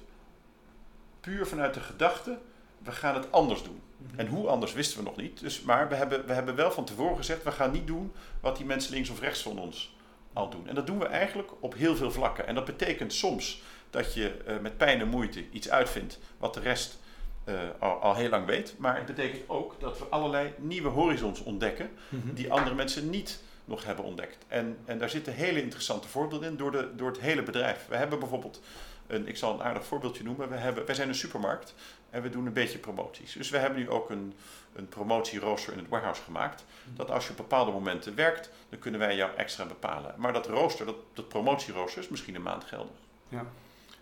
puur 1.19 1.47
vanuit 1.47 1.73
de 1.73 1.79
gedachte, 1.79 2.37
we 2.77 2.91
gaan 2.91 3.15
het 3.15 3.31
anders 3.31 3.63
doen. 3.63 3.81
Mhm. 3.97 4.19
En 4.19 4.27
hoe 4.27 4.47
anders 4.47 4.73
wisten 4.73 4.97
we 4.97 5.03
nog 5.03 5.15
niet. 5.15 5.39
Dus, 5.39 5.61
maar 5.61 5.89
we 5.89 5.95
hebben, 5.95 6.25
we 6.25 6.33
hebben 6.33 6.55
wel 6.55 6.71
van 6.71 6.85
tevoren 6.85 7.17
gezegd, 7.17 7.43
we 7.43 7.51
gaan 7.51 7.71
niet 7.71 7.87
doen 7.87 8.11
wat 8.39 8.57
die 8.57 8.65
mensen 8.65 8.93
links 8.93 9.09
of 9.09 9.19
rechts 9.19 9.41
van 9.41 9.59
ons 9.59 9.95
al 10.33 10.49
doen. 10.49 10.67
En 10.67 10.75
dat 10.75 10.87
doen 10.87 10.99
we 10.99 11.05
eigenlijk 11.05 11.51
op 11.59 11.73
heel 11.73 11.95
veel 11.95 12.11
vlakken. 12.11 12.47
En 12.47 12.55
dat 12.55 12.65
betekent 12.65 13.13
soms 13.13 13.61
dat 13.93 14.13
je 14.13 14.37
eh, 14.45 14.57
met 14.61 14.77
pijn 14.77 14.99
en 14.99 15.07
moeite 15.07 15.49
iets 15.51 15.69
uitvindt 15.69 16.19
wat 16.37 16.53
de 16.53 16.59
rest 16.59 16.99
eh, 17.43 17.53
al, 17.79 17.91
al 18.01 18.15
heel 18.15 18.29
lang 18.29 18.45
weet. 18.45 18.75
Maar 18.77 18.95
het 18.95 19.05
betekent 19.05 19.49
ook 19.49 19.75
dat 19.79 19.97
we 19.99 20.05
allerlei 20.05 20.53
nieuwe 20.57 20.89
horizons 20.89 21.39
ontdekken 21.43 21.89
Mhm. 22.09 22.33
die 22.33 22.51
andere 22.51 22.75
mensen 22.75 23.09
niet 23.09 23.41
nog 23.65 23.83
hebben 23.85 24.05
ontdekt. 24.05 24.37
En, 24.47 24.77
en 24.85 24.97
daar 24.97 25.09
zitten 25.09 25.33
hele 25.33 25.61
interessante 25.61 26.07
voorbeelden 26.07 26.49
in 26.49 26.57
door, 26.57 26.71
de, 26.71 26.89
door 26.95 27.09
het 27.09 27.19
hele 27.19 27.43
bedrijf. 27.43 27.85
We 27.89 27.95
hebben 27.95 28.19
bijvoorbeeld, 28.19 28.61
een, 29.07 29.27
ik 29.27 29.37
zal 29.37 29.53
een 29.53 29.63
aardig 29.63 29.85
voorbeeldje 29.85 30.23
noemen, 30.23 30.49
we 30.49 30.55
hebben, 30.55 30.85
wij 30.85 30.95
zijn 30.95 31.07
een 31.07 31.15
supermarkt 31.15 31.73
en 32.09 32.21
we 32.21 32.29
doen 32.29 32.45
een 32.45 32.53
beetje 32.53 32.77
promoties. 32.77 33.33
Dus 33.33 33.49
we 33.49 33.57
hebben 33.57 33.79
nu 33.79 33.89
ook 33.89 34.09
een, 34.09 34.33
een 34.75 34.87
promotierooster 34.89 35.73
in 35.73 35.79
het 35.79 35.87
warehouse 35.89 36.21
gemaakt. 36.21 36.65
Dat 36.95 37.11
als 37.11 37.23
je 37.25 37.31
op 37.31 37.37
bepaalde 37.37 37.71
momenten 37.71 38.15
werkt, 38.15 38.49
dan 38.69 38.79
kunnen 38.79 38.99
wij 38.99 39.15
jou 39.15 39.31
extra 39.35 39.65
bepalen. 39.65 40.13
Maar 40.17 40.33
dat 40.33 40.47
rooster, 40.47 40.85
dat, 40.85 40.95
dat 41.13 41.27
promotierooster 41.27 42.01
is 42.01 42.09
misschien 42.09 42.35
een 42.35 42.41
maand 42.41 42.63
geldig. 42.63 42.95
Ja. 43.29 43.45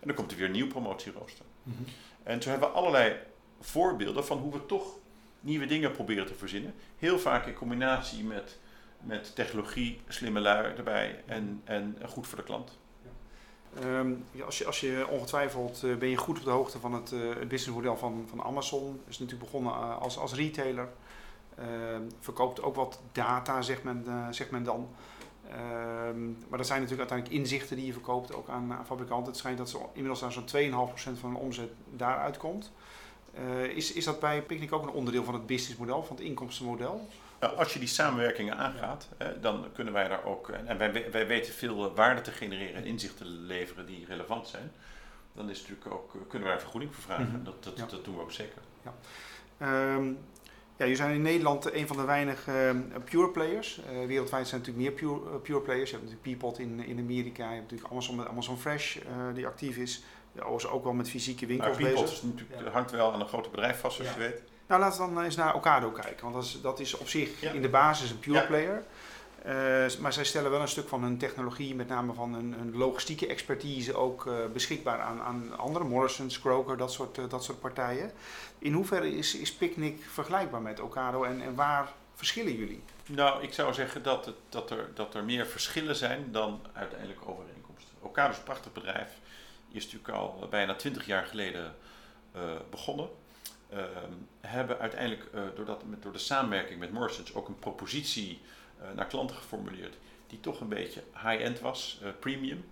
En 0.02 0.08
dan 0.08 0.16
komt 0.16 0.30
er 0.30 0.36
weer 0.36 0.46
een 0.46 0.52
nieuw 0.52 0.66
promotierooster. 0.66 1.44
Mhm. 1.62 1.82
En 2.22 2.42
zo 2.42 2.50
hebben 2.50 2.68
we 2.68 2.74
allerlei 2.74 3.16
voorbeelden 3.60 4.24
van 4.24 4.38
hoe 4.38 4.52
we 4.52 4.66
toch 4.66 4.98
nieuwe 5.40 5.66
dingen 5.66 5.92
proberen 5.92 6.26
te 6.26 6.34
verzinnen. 6.34 6.74
Heel 6.98 7.18
vaak 7.18 7.46
in 7.46 7.54
combinatie 7.54 8.24
met, 8.24 8.58
met 9.00 9.34
technologie, 9.34 10.00
slimme 10.08 10.40
lui 10.40 10.74
erbij 10.76 11.22
en, 11.26 11.60
en 11.64 11.96
goed 12.06 12.26
voor 12.26 12.38
de 12.38 12.44
klant. 12.44 12.78
Ehm, 13.80 14.12
ja, 14.30 14.44
als, 14.44 14.58
je, 14.58 14.66
als 14.66 14.80
je 14.80 15.06
ongetwijfeld 15.10 15.82
eh, 15.82 15.94
ben 15.96 16.08
je 16.08 16.16
goed 16.16 16.38
op 16.38 16.44
de 16.44 16.50
hoogte 16.50 16.78
van 16.78 16.92
het, 16.92 17.12
eh, 17.12 17.20
het 17.20 17.48
businessmodel 17.48 17.96
van, 17.96 18.24
van 18.28 18.42
Amazon. 18.42 19.00
Is 19.08 19.18
natuurlijk 19.18 19.50
begonnen 19.50 19.72
eh, 19.72 19.98
als, 19.98 20.18
als 20.18 20.34
retailer. 20.34 20.88
Ehm, 21.54 22.02
verkoopt 22.20 22.62
ook 22.62 22.74
wat 22.74 23.00
data, 23.12 23.62
zegt 23.62 23.82
men, 23.82 24.06
zegt 24.30 24.50
men 24.50 24.62
dan. 24.62 24.88
Ehm, 25.52 26.24
maar 26.48 26.58
dat 26.58 26.66
zijn 26.66 26.80
natuurlijk 26.80 27.10
uiteindelijk 27.10 27.40
inzichten 27.40 27.76
die 27.76 27.86
je 27.86 27.92
verkoopt 27.92 28.34
ook 28.34 28.48
aan, 28.48 28.72
aan 28.72 28.86
fabrikanten. 28.86 29.26
Het 29.26 29.36
schijnt 29.36 29.58
dat 29.58 29.70
ze 29.70 29.78
inmiddels 29.92 30.20
naar 30.20 30.32
zo'n 30.32 30.44
2,5% 30.44 31.18
van 31.18 31.30
hun 31.30 31.38
omzet 31.40 31.70
daaruit 31.90 32.36
komt. 32.36 32.72
Eh, 33.34 33.64
is, 33.64 33.92
is 33.92 34.04
dat 34.04 34.20
bij 34.20 34.42
Picnic 34.42 34.72
ook 34.72 34.82
een 34.82 34.88
onderdeel 34.90 35.24
van 35.24 35.34
het 35.34 35.46
businessmodel, 35.46 36.02
van 36.04 36.16
het 36.16 36.24
inkomstenmodel? 36.24 37.08
Nou, 37.40 37.56
als 37.56 37.72
je 37.72 37.78
die 37.78 37.88
samenwerkingen 37.88 38.56
aangaat, 38.56 39.08
dan 39.40 39.66
kunnen 39.74 39.92
wij 39.92 40.08
daar 40.08 40.24
ook, 40.24 40.48
en 40.48 40.78
wij, 40.78 41.10
wij 41.10 41.26
weten 41.26 41.52
veel 41.52 41.88
eh, 41.90 41.96
waarde 41.96 42.20
te 42.20 42.30
genereren 42.30 42.74
en 42.74 42.84
inzichten 42.84 43.26
te 43.26 43.32
leveren 43.32 43.86
die 43.86 44.04
relevant 44.08 44.48
zijn. 44.48 44.72
Dan 45.32 45.50
is 45.50 45.60
natuurlijk 45.60 45.94
ook, 45.94 46.14
eh, 46.14 46.20
kunnen 46.28 46.46
wij 46.48 46.56
een 46.56 46.62
vergoeding 46.62 46.94
voor 46.94 47.02
vragen. 47.02 47.28
Mhm. 47.28 47.44
dat, 47.44 47.64
dat, 47.64 47.76
Ja. 47.76 47.86
dat 47.86 48.04
doen 48.04 48.14
we 48.16 48.20
ook 48.22 48.32
zeker. 48.32 48.62
Ehm, 49.58 50.12
ja, 50.82 50.88
jullie 50.88 51.04
zijn 51.04 51.14
in 51.16 51.22
Nederland 51.22 51.72
een 51.74 51.86
van 51.86 51.96
de 51.96 52.04
weinige 52.04 52.50
ehm, 52.52 53.00
pure 53.04 53.28
players. 53.28 53.80
Eh, 53.80 54.06
wereldwijd 54.06 54.48
zijn 54.48 54.60
er 54.62 54.66
natuurlijk 54.68 55.00
meer 55.00 55.08
pure, 55.08 55.30
eh, 55.30 55.40
pure 55.42 55.60
players. 55.60 55.90
Je 55.90 55.96
hebt 55.96 56.08
natuurlijk 56.10 56.38
Peapod 56.38 56.58
in, 56.58 56.84
in 56.86 56.98
Amerika. 56.98 57.44
Je 57.48 57.54
hebt 57.54 57.62
natuurlijk 57.62 57.90
Amazon 57.90 58.16
met 58.16 58.28
Amazon 58.28 58.58
Fresh 58.58 58.96
eh, 58.96 59.02
die 59.34 59.46
actief 59.46 59.76
is. 59.76 60.02
Ja, 60.32 60.46
is 60.56 60.66
ook 60.66 60.84
wel 60.84 60.92
met 60.92 61.08
fysieke 61.08 61.46
Maar 61.46 61.56
winkels 61.56 61.76
Peapod 61.76 62.04
bezig. 62.04 62.22
natuurlijk, 62.22 62.60
Ja. 62.64 62.70
hangt 62.70 62.90
wel 62.90 63.12
aan 63.12 63.20
een 63.20 63.26
groot 63.28 63.50
bedrijf 63.50 63.80
vast, 63.80 63.96
zoals 63.96 64.10
Ja. 64.10 64.16
je 64.22 64.28
weet. 64.28 64.42
Nou, 64.66 64.80
laten 64.80 65.08
we 65.08 65.14
dan 65.14 65.24
eens 65.24 65.36
naar 65.36 65.54
Ocado 65.54 65.90
kijken. 65.90 66.22
Want 66.22 66.34
dat 66.34 66.44
is, 66.44 66.60
dat 66.62 66.80
is 66.80 66.94
op 66.96 67.08
zich 67.08 67.42
in 67.54 67.62
de 67.62 67.68
basis 67.68 68.10
een 68.10 68.18
pure 68.18 68.46
player. 68.46 68.84
Eh, 69.42 69.98
maar 70.00 70.12
zij 70.12 70.24
stellen 70.24 70.50
wel 70.50 70.60
een 70.60 70.68
stuk 70.68 70.88
van 70.88 71.02
hun 71.02 71.18
technologie, 71.18 71.74
met 71.74 71.88
name 71.88 72.12
van 72.12 72.34
hun, 72.34 72.76
logistieke 72.76 73.26
expertise, 73.26 73.94
ook 73.94 74.26
eh, 74.26 74.34
beschikbaar 74.52 75.00
aan, 75.00 75.20
aan 75.20 75.58
andere. 75.58 75.84
Morrisons, 75.84 76.40
Kroger, 76.40 76.76
dat 76.76 76.92
soort, 76.92 77.18
eh, 77.18 77.24
dat 77.28 77.44
soort 77.44 77.60
partijen. 77.60 78.12
In 78.58 78.72
hoeverre 78.72 79.16
is, 79.16 79.34
is 79.34 79.52
Picnic 79.52 80.02
vergelijkbaar 80.02 80.62
met 80.62 80.80
Ocado 80.80 81.22
en, 81.22 81.42
en 81.42 81.54
waar 81.54 81.92
verschillen 82.14 82.56
jullie? 82.56 82.82
Nou, 83.06 83.42
ik 83.42 83.52
zou 83.52 83.74
zeggen 83.74 84.02
dat, 84.02 84.26
het, 84.26 84.36
dat, 84.48 84.70
er, 84.70 84.90
dat 84.94 85.14
er 85.14 85.24
meer 85.24 85.46
verschillen 85.46 85.96
zijn 85.96 86.32
dan 86.32 86.60
uiteindelijk 86.72 87.20
overeenkomsten. 87.28 87.94
Ocado 88.00 88.30
is 88.30 88.36
een 88.36 88.44
prachtig 88.44 88.72
bedrijf. 88.72 89.10
Is 89.70 89.84
natuurlijk 89.84 90.12
al 90.12 90.46
bijna 90.50 90.74
twintig 90.74 91.06
jaar 91.06 91.24
geleden 91.24 91.74
begonnen. 92.70 93.08
Ehm, 93.70 94.12
hebben 94.40 94.78
uiteindelijk 94.78 95.30
doordat, 95.54 95.82
door 96.00 96.12
de 96.12 96.18
samenwerking 96.18 96.78
met 96.78 96.92
Morrisons 96.92 97.34
ook 97.34 97.48
een 97.48 97.58
propositie 97.58 98.40
naar 98.94 99.06
klanten 99.06 99.36
geformuleerd 99.36 99.96
die 100.32 100.40
toch 100.40 100.60
een 100.60 100.68
beetje 100.68 101.02
high-end 101.12 101.60
was, 101.60 101.98
eh, 102.02 102.08
premium. 102.18 102.64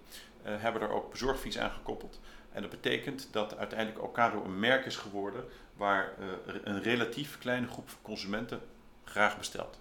Eh, 0.43 0.55
hebben 0.59 0.83
er 0.83 0.91
ook 0.91 1.11
bezorgfees 1.11 1.59
aan 1.59 1.71
gekoppeld. 1.71 2.21
En 2.53 2.63
dat 2.63 2.71
betekent 2.71 3.29
dat 3.31 3.57
uiteindelijk 3.57 4.03
Ocado 4.03 4.45
een 4.45 4.59
merk 4.59 4.87
is 4.87 4.97
geworden 4.97 5.45
waar 5.77 6.13
eh, 6.19 6.55
een 6.65 6.83
relatief 6.83 7.39
kleine 7.39 7.67
groep 7.67 7.91
consumenten 8.03 8.61
graag 9.05 9.39
bestelt. 9.39 9.79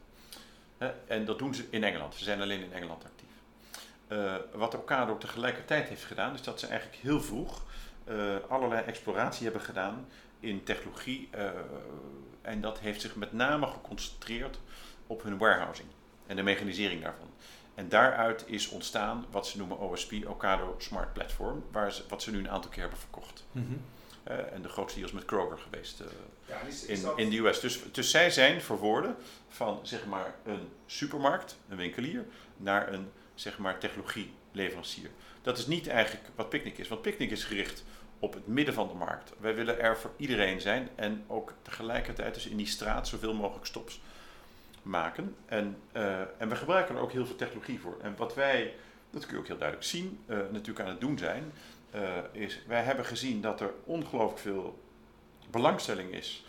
En 1.08 1.26
dat 1.26 1.39
doen 1.39 1.56
ze 1.56 1.65
in 1.70 1.84
Engeland. 1.84 2.15
Ze 2.15 2.24
zijn 2.24 2.42
alleen 2.42 2.63
in 2.63 2.74
Engeland 2.74 3.04
actief. 3.04 3.30
Eh, 4.08 4.36
wat 4.54 4.76
Ocado 4.76 5.18
tegelijkertijd 5.18 5.89
heeft 5.89 6.04
gedaan, 6.04 6.34
is 6.34 6.42
dat 6.42 6.60
ze 6.60 6.68
eigenlijk 6.68 7.02
heel 7.02 7.22
vroeg 7.22 7.63
eh, 8.04 8.36
allerlei 8.48 8.86
exploratie 8.86 9.44
hebben 9.44 9.62
gedaan 9.62 10.08
in 10.39 10.63
technologie. 10.63 11.28
eh, 11.32 11.50
en 12.42 12.62
dat 12.62 12.80
heeft 12.80 13.02
zich 13.02 13.15
met 13.15 13.34
name 13.34 13.68
geconcentreerd 13.68 14.60
op 15.08 15.24
hun 15.24 15.38
warehousing 15.38 15.89
en 16.30 16.36
de 16.36 16.44
mechanisering 16.44 17.02
daarvan. 17.02 17.28
En 17.76 17.89
daaruit 17.89 18.44
is 18.48 18.70
ontstaan 18.70 19.26
wat 19.32 19.48
ze 19.48 19.58
noemen 19.58 19.80
OSP, 19.80 20.13
Ocado 20.28 20.76
Smart 20.78 21.13
Platform, 21.13 21.63
waar 21.72 21.92
ze, 21.92 22.04
wat 22.08 22.22
ze 22.22 22.32
nu 22.32 22.38
een 22.38 22.50
aantal 22.50 22.72
keer 22.72 22.82
hebben 22.82 23.00
verkocht. 23.00 23.46
en 24.54 24.62
de 24.62 24.70
grootste 24.70 25.00
deals 25.00 25.13
met 25.13 25.26
Kroger 25.26 25.58
geweest 25.58 26.04
in, 26.88 27.08
in 27.15 27.30
de 27.30 27.38
US. 27.38 27.60
Dus, 27.60 27.80
dus 27.92 28.12
zij 28.12 28.32
zijn 28.32 28.62
verwoorden 28.62 29.15
van 29.48 29.80
zeg 29.84 30.06
maar 30.06 30.36
een 30.46 30.70
supermarkt, 30.86 31.58
een 31.70 31.78
winkelier, 31.78 32.26
naar 32.58 32.94
een 32.94 33.12
zeg 33.36 33.58
maar 33.58 33.78
technologieleverancier. 33.78 35.10
Dat 35.42 35.58
is 35.58 35.68
niet 35.68 35.88
eigenlijk 35.88 36.30
wat 36.36 36.50
Picnic 36.50 36.78
is, 36.78 36.88
want 36.88 37.02
Picnic 37.02 37.32
is 37.32 37.44
gericht 37.44 37.84
op 38.20 38.34
het 38.34 38.48
midden 38.48 38.74
van 38.74 38.88
de 38.88 38.94
markt. 38.94 39.34
Wij 39.39 39.56
willen 39.56 39.80
er 39.80 39.98
voor 39.98 40.12
iedereen 40.18 40.62
zijn 40.62 40.89
en 40.96 41.24
ook 41.28 41.54
tegelijkertijd 41.62 42.34
dus 42.34 42.48
in 42.48 42.58
die 42.58 42.68
straat 42.68 43.08
zoveel 43.08 43.34
mogelijk 43.34 43.65
stops 43.65 44.02
maken. 44.89 45.36
En, 45.45 45.78
uh, 45.93 46.19
en 46.19 46.49
we 46.49 46.56
gebruiken 46.56 46.95
er 46.95 47.02
ook 47.02 47.12
heel 47.12 47.25
veel 47.25 47.36
technologie 47.36 47.80
voor. 47.80 47.97
En 48.02 48.15
wat 48.17 48.36
wij, 48.36 48.73
dat 49.10 49.25
kun 49.25 49.34
je 49.34 49.39
ook 49.39 49.47
heel 49.47 49.58
duidelijk 49.58 49.88
zien, 49.88 50.19
uh, 50.25 50.38
natuurlijk 50.52 50.80
aan 50.80 50.91
het 50.91 51.02
doen 51.02 51.17
zijn, 51.17 51.52
uh, 51.95 52.02
is 52.32 52.62
wij 52.67 52.84
hebben 52.84 53.06
gezien 53.06 53.41
dat 53.41 53.62
er 53.62 53.73
ongelooflijk 53.84 54.39
veel 54.39 54.80
belangstelling 55.49 56.13
is 56.13 56.43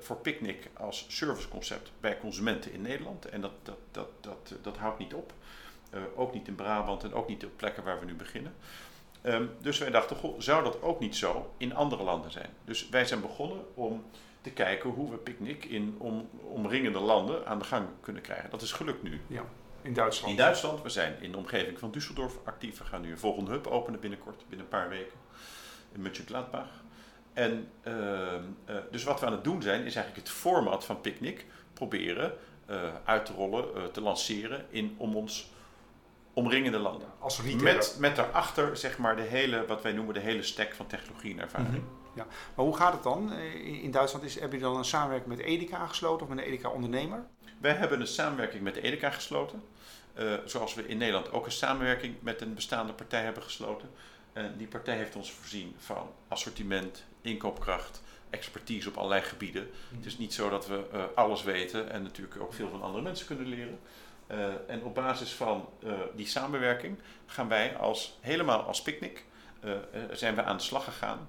voor 0.00 0.16
Picnic 0.16 0.68
als 0.76 1.04
serviceconcept 1.08 1.90
bij 2.00 2.18
consumenten 2.18 2.72
in 2.72 2.82
Nederland. 2.82 3.24
En 3.24 3.40
dat, 3.40 3.52
dat, 3.62 3.78
dat, 3.90 4.08
dat, 4.20 4.54
dat 4.62 4.76
houdt 4.76 4.98
niet 4.98 5.14
op. 5.14 5.32
ook 6.14 6.32
niet 6.32 6.48
in 6.48 6.54
Brabant 6.54 7.04
en 7.04 7.12
ook 7.12 7.28
niet 7.28 7.44
op 7.44 7.56
plekken 7.56 7.84
waar 7.84 8.00
we 8.00 8.06
nu 8.06 8.14
beginnen. 8.14 8.54
Um, 9.22 9.50
dus 9.60 9.78
wij 9.78 9.90
dachten, 9.90 10.16
zou 10.38 10.64
dat 10.64 10.82
ook 10.82 11.00
niet 11.00 11.16
zo 11.16 11.54
in 11.56 11.74
andere 11.74 12.02
landen 12.02 12.30
zijn? 12.30 12.50
Dus 12.64 12.88
wij 12.88 13.06
zijn 13.06 13.20
begonnen 13.20 13.64
om 13.74 14.04
te 14.40 14.50
kijken 14.50 14.90
hoe 14.90 15.10
we 15.10 15.16
picknick 15.16 15.64
in 15.64 15.94
om, 15.98 16.28
omringende 16.42 16.98
landen 16.98 17.46
aan 17.46 17.58
de 17.58 17.64
gang 17.64 17.86
kunnen 18.00 18.22
krijgen. 18.22 18.50
Dat 18.50 18.62
is 18.62 18.72
gelukt 18.72 19.02
nu. 19.02 19.20
Ja, 19.26 19.44
in 19.82 19.92
Duitsland. 19.92 20.30
In 20.30 20.38
Duitsland. 20.38 20.82
We 20.82 20.88
zijn 20.88 21.16
in 21.20 21.30
de 21.30 21.36
omgeving 21.36 21.78
van 21.78 21.94
Düsseldorf 21.98 22.44
actief. 22.44 22.78
We 22.78 22.84
gaan 22.84 23.00
nu 23.00 23.10
een 23.10 23.18
volgende 23.18 23.50
hub 23.50 23.66
openen 23.66 24.00
binnenkort, 24.00 24.44
binnen 24.48 24.66
een 24.66 24.78
paar 24.78 24.88
weken. 24.88 25.18
In 25.92 26.02
Mönchengladbach. 26.02 26.68
En 27.32 27.68
uh, 27.84 27.92
uh, 27.92 28.76
dus 28.90 29.04
wat 29.04 29.20
we 29.20 29.26
aan 29.26 29.32
het 29.32 29.44
doen 29.44 29.62
zijn, 29.62 29.84
is 29.84 29.94
eigenlijk 29.94 30.26
het 30.26 30.36
format 30.36 30.84
van 30.84 31.00
Picnic 31.00 31.46
proberen 31.72 32.32
uh, 32.70 32.76
uit 33.04 33.26
te 33.26 33.32
rollen, 33.32 33.92
te 33.92 34.00
lanceren 34.00 34.66
in, 34.70 34.94
om 34.96 35.16
ons 35.16 35.50
omringende 36.32 36.78
landen. 36.78 37.08
als 37.18 37.42
met, 37.42 37.96
met 37.98 38.16
daarachter 38.16 38.76
zeg 38.76 38.98
maar 38.98 39.16
de 39.16 39.22
hele, 39.22 39.66
wat 39.66 39.82
wij 39.82 39.92
noemen 39.92 40.14
de 40.14 40.20
hele 40.20 40.42
stack 40.42 40.74
van 40.74 40.86
technologie 40.86 41.32
en 41.32 41.40
ervaring. 41.40 41.68
Mm 41.68 41.74
-hmm. 41.74 41.97
Maar 42.54 42.64
hoe 42.64 42.76
gaat 42.76 42.92
het 42.92 43.02
dan? 43.02 43.32
Eh, 43.32 43.82
in 43.82 43.90
Duitsland 43.90 44.24
is, 44.24 44.40
heb 44.40 44.52
je 44.52 44.58
dan 44.58 44.76
een 44.76 44.84
samenwerking 44.84 45.36
met 45.36 45.46
Edeka 45.46 45.86
gesloten 45.86 46.22
of 46.22 46.34
met 46.34 46.38
een 46.38 46.50
Edeka-ondernemer? 46.50 47.26
Wij 47.60 47.72
hebben 47.72 48.00
een 48.00 48.06
samenwerking 48.06 48.62
met 48.62 48.76
Edeka 48.76 49.10
gesloten. 49.10 49.62
Uh, 50.18 50.34
zoals 50.44 50.74
we 50.74 50.86
in 50.86 50.98
Nederland 50.98 51.32
ook 51.32 51.46
een 51.46 51.52
samenwerking 51.52 52.14
met 52.20 52.40
een 52.40 52.54
bestaande 52.54 52.92
partij 52.92 53.22
hebben 53.22 53.42
gesloten. 53.42 53.90
En 54.32 54.54
die 54.56 54.66
partij 54.66 54.96
heeft 54.96 55.16
ons 55.16 55.32
voorzien 55.32 55.74
van 55.78 56.10
assortiment, 56.28 57.04
inkoopkracht, 57.20 58.02
expertise 58.30 58.88
op 58.88 58.96
allerlei 58.96 59.22
gebieden. 59.22 59.70
Het 59.96 60.06
is 60.06 60.18
niet 60.18 60.34
zo 60.34 60.48
dat 60.48 60.66
we 60.66 61.08
alles 61.14 61.42
weten 61.42 61.90
en 61.90 62.02
natuurlijk 62.02 62.40
ook 62.40 62.54
veel 62.54 62.70
van 62.70 62.82
andere 62.82 63.02
mensen 63.02 63.26
kunnen 63.26 63.46
leren. 63.46 63.78
En 64.66 64.82
op 64.82 64.94
basis 64.94 65.32
van 65.32 65.68
die 66.14 66.26
samenwerking 66.26 66.98
gaan 67.26 67.48
wij 67.48 67.76
als, 67.76 68.18
helemaal 68.20 68.62
als 68.62 68.82
picknick, 68.82 69.24
zijn 70.12 70.34
we 70.34 70.42
aan 70.42 70.56
de 70.56 70.62
slag 70.62 70.84
gegaan 70.84 71.28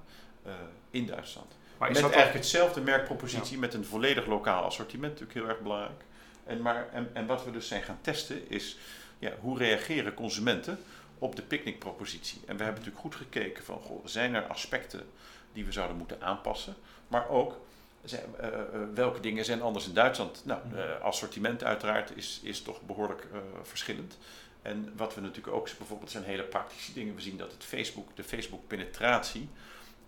in 0.89 1.05
Duitsland. 1.05 1.57
Maar 1.77 1.91
met 1.91 2.01
eigenlijk 2.01 2.33
hetzelfde 2.33 2.81
merkpropositie, 2.81 3.53
ja. 3.53 3.59
met 3.59 3.73
een 3.73 3.85
volledig 3.85 4.25
lokaal 4.25 4.63
assortiment, 4.63 5.12
natuurlijk 5.12 5.39
heel 5.39 5.49
erg 5.49 5.59
belangrijk. 5.59 6.03
En, 6.45 6.62
maar, 6.62 6.88
en, 6.91 7.09
en 7.13 7.25
wat 7.25 7.45
we 7.45 7.51
dus 7.51 7.67
zijn 7.67 7.83
gaan 7.83 7.99
testen 8.01 8.49
is, 8.49 8.77
ja, 9.19 9.31
hoe 9.39 9.57
reageren 9.57 10.13
consumenten 10.13 10.79
op 11.19 11.35
de 11.35 11.41
picknickpropositie? 11.41 12.41
En 12.45 12.57
we 12.57 12.63
hebben 12.63 12.83
natuurlijk 12.83 13.01
goed 13.01 13.15
gekeken 13.15 13.63
van, 13.63 13.79
goh, 13.79 14.05
zijn 14.05 14.33
er 14.33 14.47
aspecten 14.47 15.09
die 15.53 15.65
we 15.65 15.71
zouden 15.71 15.97
moeten 15.97 16.21
aanpassen? 16.21 16.75
Maar 17.07 17.29
ook, 17.29 17.57
zijn, 18.03 18.23
uh, 18.41 18.47
uh, 18.47 18.59
welke 18.93 19.19
dingen 19.19 19.45
zijn 19.45 19.62
anders 19.62 19.88
in 19.88 19.93
Duitsland? 19.93 20.41
Nou, 20.45 20.62
uh, 20.73 21.01
assortiment 21.01 21.63
uiteraard 21.63 22.17
is, 22.17 22.39
is 22.43 22.62
toch 22.62 22.81
behoorlijk 22.81 23.27
verschillend. 23.63 24.17
En 24.62 24.93
wat 24.95 25.15
we 25.15 25.21
natuurlijk 25.21 25.55
ook 25.55 25.69
bijvoorbeeld 25.77 26.12
zijn 26.12 26.23
hele 26.23 26.43
praktische 26.43 26.93
dingen. 26.93 27.15
We 27.15 27.21
zien 27.21 27.38
dat 27.38 27.51
het 27.51 27.63
Facebook, 27.63 28.15
de 28.15 28.23
Facebook 28.23 28.67
penetratie 28.67 29.49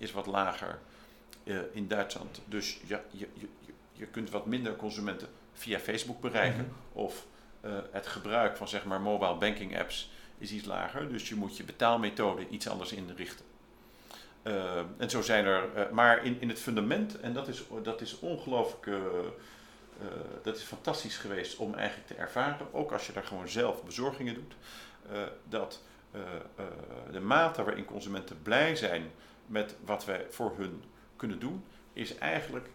is 0.02 0.12
wat 0.12 0.26
lager 0.26 0.80
in 1.72 1.88
Duitsland. 1.88 2.42
Dus 2.46 2.80
ja, 2.86 3.02
je, 3.12 3.28
je, 3.34 3.48
je 3.94 4.06
kunt 4.06 4.30
wat 4.30 4.46
minder 4.46 4.76
consumenten 4.76 5.28
via 5.54 5.80
Facebook 5.80 6.22
bereiken. 6.22 6.64
Mm 6.64 6.66
-hmm. 6.66 7.02
Of 7.04 7.26
het 7.92 8.08
gebruik 8.08 8.58
van 8.58 8.68
zeg 8.68 8.86
maar 8.86 9.02
mobile 9.02 9.36
banking 9.36 9.80
apps 9.80 10.12
is 10.38 10.52
iets 10.52 10.66
lager. 10.66 11.10
Dus 11.10 11.30
je 11.30 11.36
moet 11.36 11.58
je 11.58 11.64
betaalmethode 11.64 12.48
iets 12.50 12.70
anders 12.70 12.92
inrichten. 12.92 13.46
Uh, 14.44 14.78
en 14.98 15.10
zo 15.10 15.22
zijn 15.22 15.46
er, 15.46 15.64
uh, 15.76 15.90
maar 15.90 16.26
in, 16.26 16.38
in 16.40 16.50
het 16.50 16.60
fundament, 16.60 17.20
en 17.20 17.34
dat 17.34 17.48
is, 17.48 17.64
dat 17.84 18.02
is 18.02 18.20
ongelooflijk, 18.20 18.90
dat 20.44 20.58
is 20.58 20.64
fantastisch 20.64 21.18
geweest 21.18 21.58
om 21.58 21.74
eigenlijk 21.74 22.08
te 22.08 22.16
ervaren, 22.16 22.74
ook 22.74 22.92
als 22.92 23.08
je 23.08 23.14
daar 23.14 23.24
gewoon 23.24 23.50
zelf 23.50 23.84
bezorgingen 23.84 24.34
doet, 24.34 24.54
dat 25.50 25.82
de 27.12 27.20
mate 27.20 27.64
waarin 27.64 27.86
consumenten 27.86 28.42
blij 28.42 28.76
zijn 28.76 29.12
met 29.52 29.76
wat 29.86 30.06
wij 30.06 30.26
voor 30.30 30.54
hun 30.58 30.84
kunnen 31.16 31.40
doen, 31.40 31.64
is 31.94 32.18
eigenlijk 32.18 32.70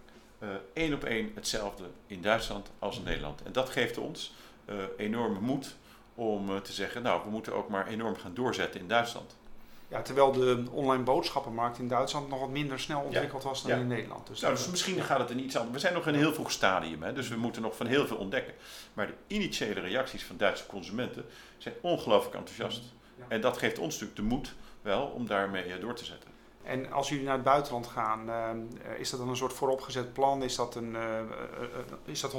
één 0.72 0.94
op 0.94 1.04
één 1.04 1.32
hetzelfde 1.34 1.84
in 2.06 2.22
Duitsland 2.22 2.70
als 2.78 2.98
in 2.98 3.04
Nederland. 3.04 3.42
En 3.42 3.52
dat 3.52 3.68
geeft 3.68 3.98
ons 3.98 4.34
enorme 4.96 5.40
moed 5.40 5.76
om 6.14 6.62
te 6.62 6.72
zeggen, 6.72 7.02
nou, 7.02 7.22
we 7.24 7.30
moeten 7.30 7.54
ook 7.54 7.68
maar 7.68 7.86
enorm 7.86 8.16
gaan 8.16 8.34
doorzetten 8.34 8.80
in 8.80 8.88
Duitsland. 8.88 9.36
Ja, 9.88 10.02
terwijl 10.02 10.32
de 10.32 10.64
online 10.70 11.02
boodschappenmarkt 11.02 11.78
in 11.78 11.88
Duitsland 11.88 12.28
nog 12.28 12.40
wat 12.40 12.50
minder 12.50 12.80
snel 12.80 13.00
ontwikkeld 13.00 13.42
ja. 13.42 13.48
was 13.48 13.62
dan 13.62 13.70
ja. 13.70 13.76
in 13.76 13.86
Nederland. 13.86 14.26
Dus, 14.26 14.40
nou, 14.40 14.54
dus 14.54 14.68
misschien 14.68 15.02
gaat 15.02 15.18
het 15.18 15.30
in 15.30 15.40
iets 15.40 15.56
anders. 15.56 15.74
We 15.74 15.80
zijn 15.80 15.94
nog 15.94 16.06
in 16.06 16.14
een 16.14 16.20
heel 16.20 16.34
vroeg 16.34 16.50
stadium, 16.50 17.02
hè, 17.02 17.12
dus 17.12 17.28
we 17.28 17.36
moeten 17.36 17.62
nog 17.62 17.76
van 17.76 17.86
heel 17.86 18.06
veel 18.06 18.16
ontdekken. 18.16 18.54
Maar 18.94 19.06
de 19.06 19.14
initiële 19.26 19.80
reacties 19.80 20.24
van 20.24 20.36
Duitse 20.36 20.66
consumenten 20.66 21.24
zijn 21.58 21.74
ongelooflijk 21.80 22.34
enthousiast. 22.34 22.82
Ja. 23.18 23.24
En 23.28 23.40
dat 23.40 23.58
geeft 23.58 23.78
ons 23.78 23.92
natuurlijk 23.92 24.16
de 24.16 24.34
moed 24.34 24.54
wel 24.82 25.06
om 25.06 25.26
daarmee 25.26 25.78
door 25.78 25.94
te 25.94 26.04
zetten. 26.04 26.30
En 26.66 26.92
als 26.92 27.08
jullie 27.08 27.24
naar 27.24 27.34
het 27.34 27.42
buitenland 27.42 27.86
gaan, 27.86 28.28
uh, 28.28 28.98
is 28.98 29.10
dat 29.10 29.20
dan 29.20 29.28
een 29.28 29.36
soort 29.36 29.52
vooropgezet 29.52 30.12
plan? 30.12 30.42
Is 30.42 30.56
dat, 30.56 30.74
een, 30.74 30.94
uh, 30.94 31.00
uh, 31.00 31.68
is 32.04 32.20
dat 32.20 32.32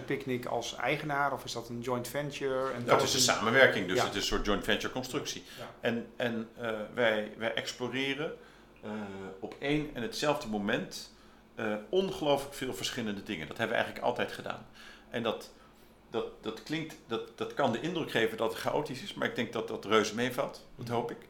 100% 0.00 0.04
Picnic 0.04 0.46
als 0.46 0.76
eigenaar 0.76 1.32
of 1.32 1.44
is 1.44 1.52
dat 1.52 1.68
een 1.68 1.80
joint 1.80 2.08
venture? 2.08 2.72
En 2.72 2.84
dat 2.84 3.02
is 3.02 3.10
een, 3.12 3.18
een 3.18 3.24
samenwerking, 3.24 3.88
dus 3.88 3.96
ja. 3.96 4.04
het 4.04 4.14
is 4.14 4.20
een 4.20 4.26
soort 4.26 4.46
joint 4.46 4.64
venture 4.64 4.92
constructie. 4.92 5.44
Ja. 5.58 5.70
En, 5.80 6.06
en 6.16 6.48
wij, 6.94 7.32
wij 7.36 7.54
exploreren 7.54 8.36
op 9.40 9.54
één 9.58 9.90
en 9.94 10.02
hetzelfde 10.02 10.48
moment 10.48 11.12
ongelooflijk 11.88 12.54
veel 12.54 12.74
verschillende 12.74 13.22
dingen. 13.22 13.48
Dat 13.48 13.58
hebben 13.58 13.76
we 13.76 13.82
eigenlijk 13.82 14.10
altijd 14.10 14.32
gedaan. 14.32 14.66
En 15.10 15.22
dat, 15.22 15.50
dat, 16.10 16.26
dat 16.40 16.62
klinkt, 16.62 16.96
dat, 17.06 17.38
dat 17.38 17.54
kan 17.54 17.72
de 17.72 17.80
indruk 17.80 18.10
geven 18.10 18.36
dat 18.36 18.52
het 18.52 18.60
chaotisch 18.60 19.02
is, 19.02 19.14
maar 19.14 19.28
ik 19.28 19.36
denk 19.36 19.52
dat 19.52 19.68
dat 19.68 19.84
reuze 19.84 20.14
meevalt. 20.14 20.66
Dat 20.76 20.88
hoop 20.88 21.10
ik. 21.10 21.28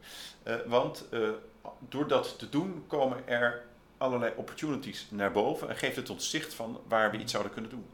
want 0.65 1.05
door 1.79 2.07
dat 2.07 2.39
te 2.39 2.49
doen 2.49 2.83
komen 2.87 3.27
er 3.27 3.65
allerlei 3.97 4.33
opportunities 4.35 5.07
naar 5.09 5.31
boven 5.31 5.69
en 5.69 5.75
geeft 5.75 5.95
het 5.95 6.09
ons 6.09 6.29
zicht 6.29 6.53
van 6.53 6.79
waar 6.87 7.11
we 7.11 7.17
iets 7.17 7.31
zouden 7.31 7.53
kunnen 7.53 7.71
doen. 7.71 7.85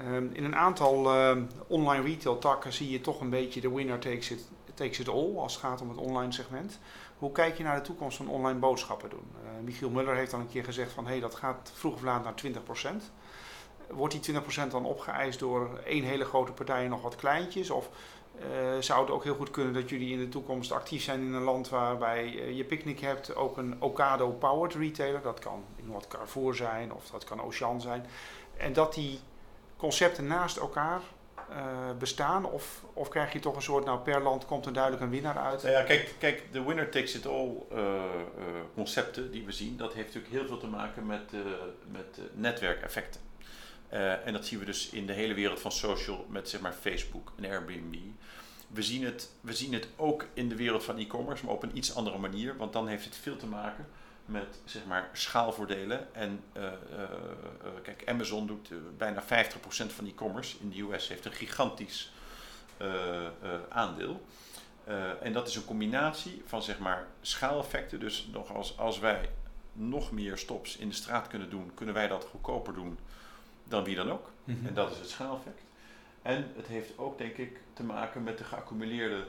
Um, 0.00 0.30
in 0.32 0.44
een 0.44 0.56
aantal 0.56 1.14
uh, 1.14 1.42
online 1.66 2.04
retail 2.04 2.38
takken 2.38 2.72
zie 2.72 2.90
je 2.90 3.00
toch 3.00 3.20
een 3.20 3.30
beetje 3.30 3.60
de 3.60 3.74
winner 3.74 3.98
takes 3.98 4.30
it, 4.30 4.48
takes 4.74 4.98
it 4.98 5.08
all 5.08 5.36
als 5.36 5.52
het 5.52 5.62
gaat 5.62 5.80
om 5.80 5.88
het 5.88 5.98
online 5.98 6.32
segment. 6.32 6.78
Hoe 7.18 7.32
kijk 7.32 7.56
je 7.56 7.62
naar 7.62 7.76
de 7.76 7.82
toekomst 7.82 8.16
van 8.16 8.28
online 8.28 8.58
boodschappen 8.58 9.10
doen? 9.10 9.30
Uh, 9.44 9.64
Michiel 9.64 9.90
Muller 9.90 10.14
heeft 10.14 10.32
al 10.32 10.40
een 10.40 10.48
keer 10.48 10.64
gezegd 10.64 10.92
van 10.92 11.04
hé, 11.04 11.10
hey, 11.10 11.20
dat 11.20 11.34
gaat 11.34 11.72
vroeg 11.74 11.94
of 11.94 12.02
laat 12.02 12.24
naar 12.24 12.34
20%. 12.44 13.10
Wordt 13.90 14.24
die 14.24 14.34
20% 14.66 14.68
dan 14.70 14.84
opgeëist 14.84 15.38
door 15.38 15.80
één 15.84 16.04
hele 16.04 16.24
grote 16.24 16.52
partij 16.52 16.84
en 16.84 16.90
nog 16.90 17.02
wat 17.02 17.16
kleintjes? 17.16 17.70
Of 17.70 17.88
uh, 18.40 18.80
zou 18.80 19.00
het 19.00 19.10
ook 19.10 19.24
heel 19.24 19.34
goed 19.34 19.50
kunnen 19.50 19.74
dat 19.74 19.88
jullie 19.88 20.12
in 20.12 20.18
de 20.18 20.28
toekomst 20.28 20.72
actief 20.72 21.02
zijn 21.02 21.20
in 21.20 21.32
een 21.32 21.42
land 21.42 21.68
waarbij 21.68 22.24
uh, 22.24 22.56
je 22.56 22.64
picknick 22.64 23.00
hebt, 23.00 23.34
ook 23.34 23.56
een 23.56 23.76
Ocado-powered 23.82 24.74
retailer, 24.74 25.22
dat 25.22 25.38
kan 25.38 25.64
in 25.76 25.92
wat 25.92 26.08
Carrefour 26.08 26.54
zijn 26.54 26.92
of 26.92 27.10
dat 27.10 27.24
kan 27.24 27.42
Ocean 27.42 27.80
zijn, 27.80 28.06
en 28.56 28.72
dat 28.72 28.94
die 28.94 29.18
concepten 29.76 30.26
naast 30.26 30.56
elkaar 30.56 31.00
uh, 31.50 31.56
bestaan? 31.98 32.44
Of, 32.44 32.84
of 32.92 33.08
krijg 33.08 33.32
je 33.32 33.38
toch 33.38 33.56
een 33.56 33.62
soort, 33.62 33.84
nou 33.84 33.98
per 33.98 34.22
land 34.22 34.44
komt 34.44 34.66
er 34.66 34.72
duidelijk 34.72 35.02
een 35.02 35.10
winnaar 35.10 35.38
uit? 35.38 35.62
Nou 35.62 35.74
ja, 35.74 35.82
kijk, 35.82 36.14
kijk 36.18 36.42
de 36.52 36.62
winner 36.62 36.90
takes 36.90 37.14
it 37.14 37.26
all 37.26 37.52
concepten 38.74 39.30
die 39.30 39.44
we 39.44 39.52
zien, 39.52 39.76
dat 39.76 39.92
heeft 39.92 40.06
natuurlijk 40.06 40.34
heel 40.34 40.46
veel 40.46 40.58
te 40.58 40.66
maken 40.66 41.06
met, 41.06 41.32
met 41.92 42.20
netwerkeffecten. 42.32 43.20
Uh, 43.92 44.26
en 44.26 44.32
dat 44.32 44.46
zien 44.46 44.58
we 44.58 44.64
dus 44.64 44.88
in 44.88 45.06
de 45.06 45.12
hele 45.12 45.34
wereld 45.34 45.60
van 45.60 45.72
social 45.72 46.26
met 46.28 46.48
zeg 46.48 46.60
maar 46.60 46.72
Facebook 46.72 47.32
en 47.36 47.44
Airbnb. 47.44 47.96
We 48.68 48.82
zien, 48.82 49.04
het, 49.04 49.30
we 49.40 49.52
zien 49.52 49.72
het 49.72 49.88
ook 49.96 50.26
in 50.34 50.48
de 50.48 50.56
wereld 50.56 50.84
van 50.84 50.98
e-commerce, 50.98 51.44
maar 51.44 51.54
op 51.54 51.62
een 51.62 51.76
iets 51.76 51.94
andere 51.94 52.18
manier. 52.18 52.56
Want 52.56 52.72
dan 52.72 52.86
heeft 52.86 53.04
het 53.04 53.16
veel 53.16 53.36
te 53.36 53.46
maken 53.46 53.86
met 54.24 54.58
zeg 54.64 54.84
maar, 54.86 55.10
schaalvoordelen. 55.12 56.14
En 56.14 56.42
uh, 56.56 56.62
uh, 56.62 56.70
kijk, 57.82 58.02
Amazon 58.08 58.46
doet 58.46 58.70
bijna 58.96 59.22
50% 59.22 59.26
van 59.66 60.06
e-commerce 60.06 60.56
in 60.60 60.70
de 60.70 60.80
US, 60.80 61.08
heeft 61.08 61.24
een 61.24 61.32
gigantisch 61.32 62.12
aandeel. 63.68 64.24
en 65.20 65.32
dat 65.32 65.48
is 65.48 65.56
een 65.56 65.64
combinatie 65.64 66.42
van 66.46 66.62
zeg 66.62 66.78
maar, 66.78 67.06
schaaleffecten. 67.20 68.00
Dus 68.00 68.28
nog 68.32 68.54
als, 68.54 68.78
als 68.78 68.98
wij 68.98 69.28
nog 69.72 70.12
meer 70.12 70.38
stops 70.38 70.76
in 70.76 70.88
de 70.88 70.94
straat 70.94 71.26
kunnen 71.26 71.50
doen, 71.50 71.70
kunnen 71.74 71.94
wij 71.94 72.08
dat 72.08 72.24
goedkoper 72.24 72.74
doen 72.74 72.98
dan 73.68 73.84
wie 73.84 73.96
dan 73.96 74.10
ook. 74.10 74.30
Mhm. 74.44 74.66
En 74.66 74.74
dat 74.74 74.92
is 74.92 74.98
het 74.98 75.08
schaaleffect. 75.08 75.60
En 76.22 76.50
het 76.56 76.66
heeft 76.66 76.98
ook, 76.98 77.18
denk 77.18 77.36
ik, 77.36 77.60
te 77.72 77.82
maken 77.82 78.22
met 78.22 78.38
de 78.38 78.44
geaccumuleerde 78.44 79.26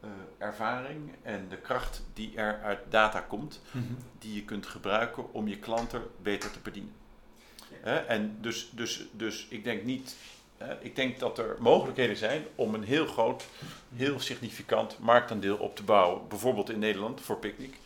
eh, 0.00 0.08
ervaring 0.38 1.12
en 1.22 1.46
de 1.48 1.56
kracht 1.56 2.02
die 2.14 2.36
er 2.36 2.60
uit 2.62 2.78
data 2.88 3.20
komt, 3.20 3.60
Mhm. 3.70 3.84
die 4.18 4.34
je 4.34 4.44
kunt 4.44 4.66
gebruiken 4.66 5.32
om 5.32 5.48
je 5.48 5.58
klanten 5.58 6.02
beter 6.22 6.50
te 6.50 6.58
bedienen. 6.62 6.92
En 8.06 8.36
dus, 8.40 8.70
dus, 8.72 9.04
dus 9.12 9.46
ik 9.50 9.64
denk 9.64 9.84
niet, 9.84 10.16
ik 10.80 10.96
denk 10.96 11.18
dat 11.18 11.38
er 11.38 11.56
mogelijkheden 11.58 12.16
zijn 12.16 12.44
om 12.54 12.74
een 12.74 12.82
heel 12.82 13.06
groot, 13.06 13.44
heel 13.96 14.20
significant 14.20 14.98
marktaandeel 14.98 15.56
op 15.56 15.76
te 15.76 15.82
bouwen, 15.82 16.28
bijvoorbeeld 16.28 16.70
in 16.70 16.78
Nederland 16.78 17.20
voor 17.20 17.36
Picnic. 17.38 17.78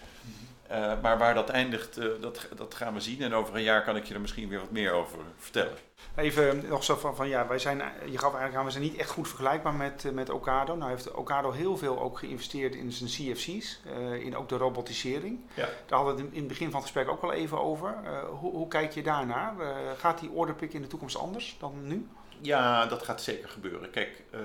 Eh, 0.72 0.92
maar 1.02 1.18
waar 1.18 1.34
dat 1.34 1.48
eindigt, 1.48 1.96
eh, 1.96 2.06
dat, 2.20 2.48
dat 2.56 2.74
gaan 2.74 2.94
we 2.94 3.00
zien. 3.00 3.22
En 3.22 3.34
over 3.34 3.54
een 3.54 3.62
jaar 3.62 3.84
kan 3.84 3.96
ik 3.96 4.04
je 4.04 4.14
er 4.14 4.20
misschien 4.20 4.48
weer 4.48 4.58
wat 4.58 4.70
meer 4.70 4.92
over 4.92 5.18
vertellen. 5.38 5.72
Even 6.16 6.66
nog 6.68 6.84
zo 6.84 6.96
van, 6.96 7.16
van 7.16 7.28
ja, 7.28 7.46
wij 7.46 7.58
zijn, 7.58 7.78
je 8.10 8.18
gaf 8.18 8.30
eigenlijk 8.30 8.54
aan, 8.56 8.64
we 8.64 8.70
zijn 8.70 8.82
niet 8.82 8.96
echt 8.96 9.10
goed 9.10 9.28
vergelijkbaar 9.28 9.74
met, 9.74 10.04
eh, 10.04 10.12
met 10.12 10.30
Ocado. 10.30 10.76
Nou 10.76 10.90
heeft 10.90 11.10
Ocado 11.14 11.50
heel 11.50 11.76
veel 11.76 12.00
ook 12.00 12.18
geïnvesteerd 12.18 12.74
in 12.74 12.92
zijn 12.92 13.10
CFC's, 13.10 13.80
eh, 13.86 14.12
in 14.24 14.36
ook 14.36 14.48
de 14.48 14.56
robotisering. 14.56 15.40
Ja. 15.54 15.68
Daar 15.86 15.98
hadden 15.98 16.16
we 16.16 16.22
het 16.22 16.30
in 16.32 16.38
het 16.38 16.48
begin 16.48 16.70
van 16.70 16.80
het 16.80 16.90
gesprek 16.90 17.08
ook 17.08 17.20
wel 17.22 17.32
even 17.32 17.60
over. 17.60 17.94
Eh, 18.04 18.10
hoe, 18.28 18.52
hoe 18.52 18.68
kijk 18.68 18.92
je 18.92 19.02
daarnaar? 19.02 19.60
Eh, 19.60 19.76
gaat 19.98 20.20
die 20.20 20.30
orderpick 20.30 20.72
in 20.72 20.82
de 20.82 20.88
toekomst 20.88 21.16
anders 21.18 21.56
dan 21.58 21.86
nu? 21.86 22.08
Ja, 22.40 22.86
dat 22.86 23.02
gaat 23.02 23.22
zeker 23.22 23.48
gebeuren. 23.48 23.90
Kijk, 23.90 24.22
eh 24.30 24.40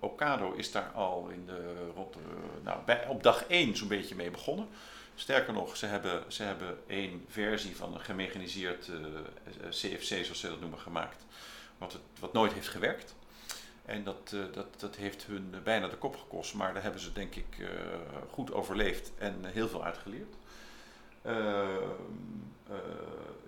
Ocado 0.00 0.52
is 0.52 0.72
daar 0.72 0.90
al 0.94 1.28
in 1.32 1.46
de, 1.46 1.74
rond, 1.94 2.12
de- 2.12 2.18
nou, 2.62 2.78
bij, 2.86 3.06
op 3.08 3.22
dag 3.22 3.44
1 3.48 3.76
zo'n 3.76 3.88
beetje 3.88 4.14
mee 4.14 4.30
begonnen. 4.30 4.68
Sterker 5.14 5.52
nog, 5.52 5.76
ze 5.76 5.86
hebben, 5.86 6.32
ze 6.32 6.42
hebben 6.42 6.78
één 6.86 7.24
versie 7.28 7.76
van 7.76 7.94
een 7.94 8.00
gemechaniseerd 8.00 8.88
eh, 8.88 8.94
eh, 8.94 9.68
CFC, 9.68 10.24
zoals 10.24 10.40
ze 10.40 10.48
dat 10.48 10.60
noemen, 10.60 10.78
gemaakt. 10.78 11.26
Wat, 11.78 11.92
het, 11.92 12.02
wat 12.18 12.32
nooit 12.32 12.52
heeft 12.52 12.68
gewerkt. 12.68 13.14
En 13.84 14.04
dat, 14.04 14.32
eh, 14.34 14.40
dat, 14.52 14.80
dat 14.80 14.96
heeft 14.96 15.26
hun 15.26 15.54
bijna 15.64 15.88
de 15.88 15.96
kop 15.96 16.16
gekost. 16.16 16.54
Maar 16.54 16.72
daar 16.74 16.82
hebben 16.82 17.00
ze 17.00 17.12
denk 17.12 17.34
ik 17.34 17.58
eh, 17.58 17.68
goed 18.30 18.52
overleefd 18.52 19.12
en 19.18 19.44
heel 19.44 19.68
veel 19.68 19.84
uitgeleerd. 19.84 20.34
Ehm, 21.22 21.36
eh, 22.68 22.76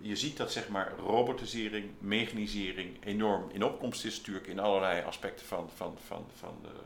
je 0.00 0.16
ziet 0.16 0.36
dat 0.36 0.52
zeg 0.52 0.68
maar 0.68 0.92
robotisering, 0.98 1.90
mechanisering 1.98 3.04
enorm 3.04 3.50
in 3.52 3.64
opkomst 3.64 4.04
is 4.04 4.16
natuurlijk 4.16 4.46
in 4.46 4.58
allerlei 4.58 5.02
aspecten 5.02 5.46
van, 5.46 5.70
van, 5.74 5.98
van, 6.06 6.26
van 6.38 6.58
de 6.62 6.80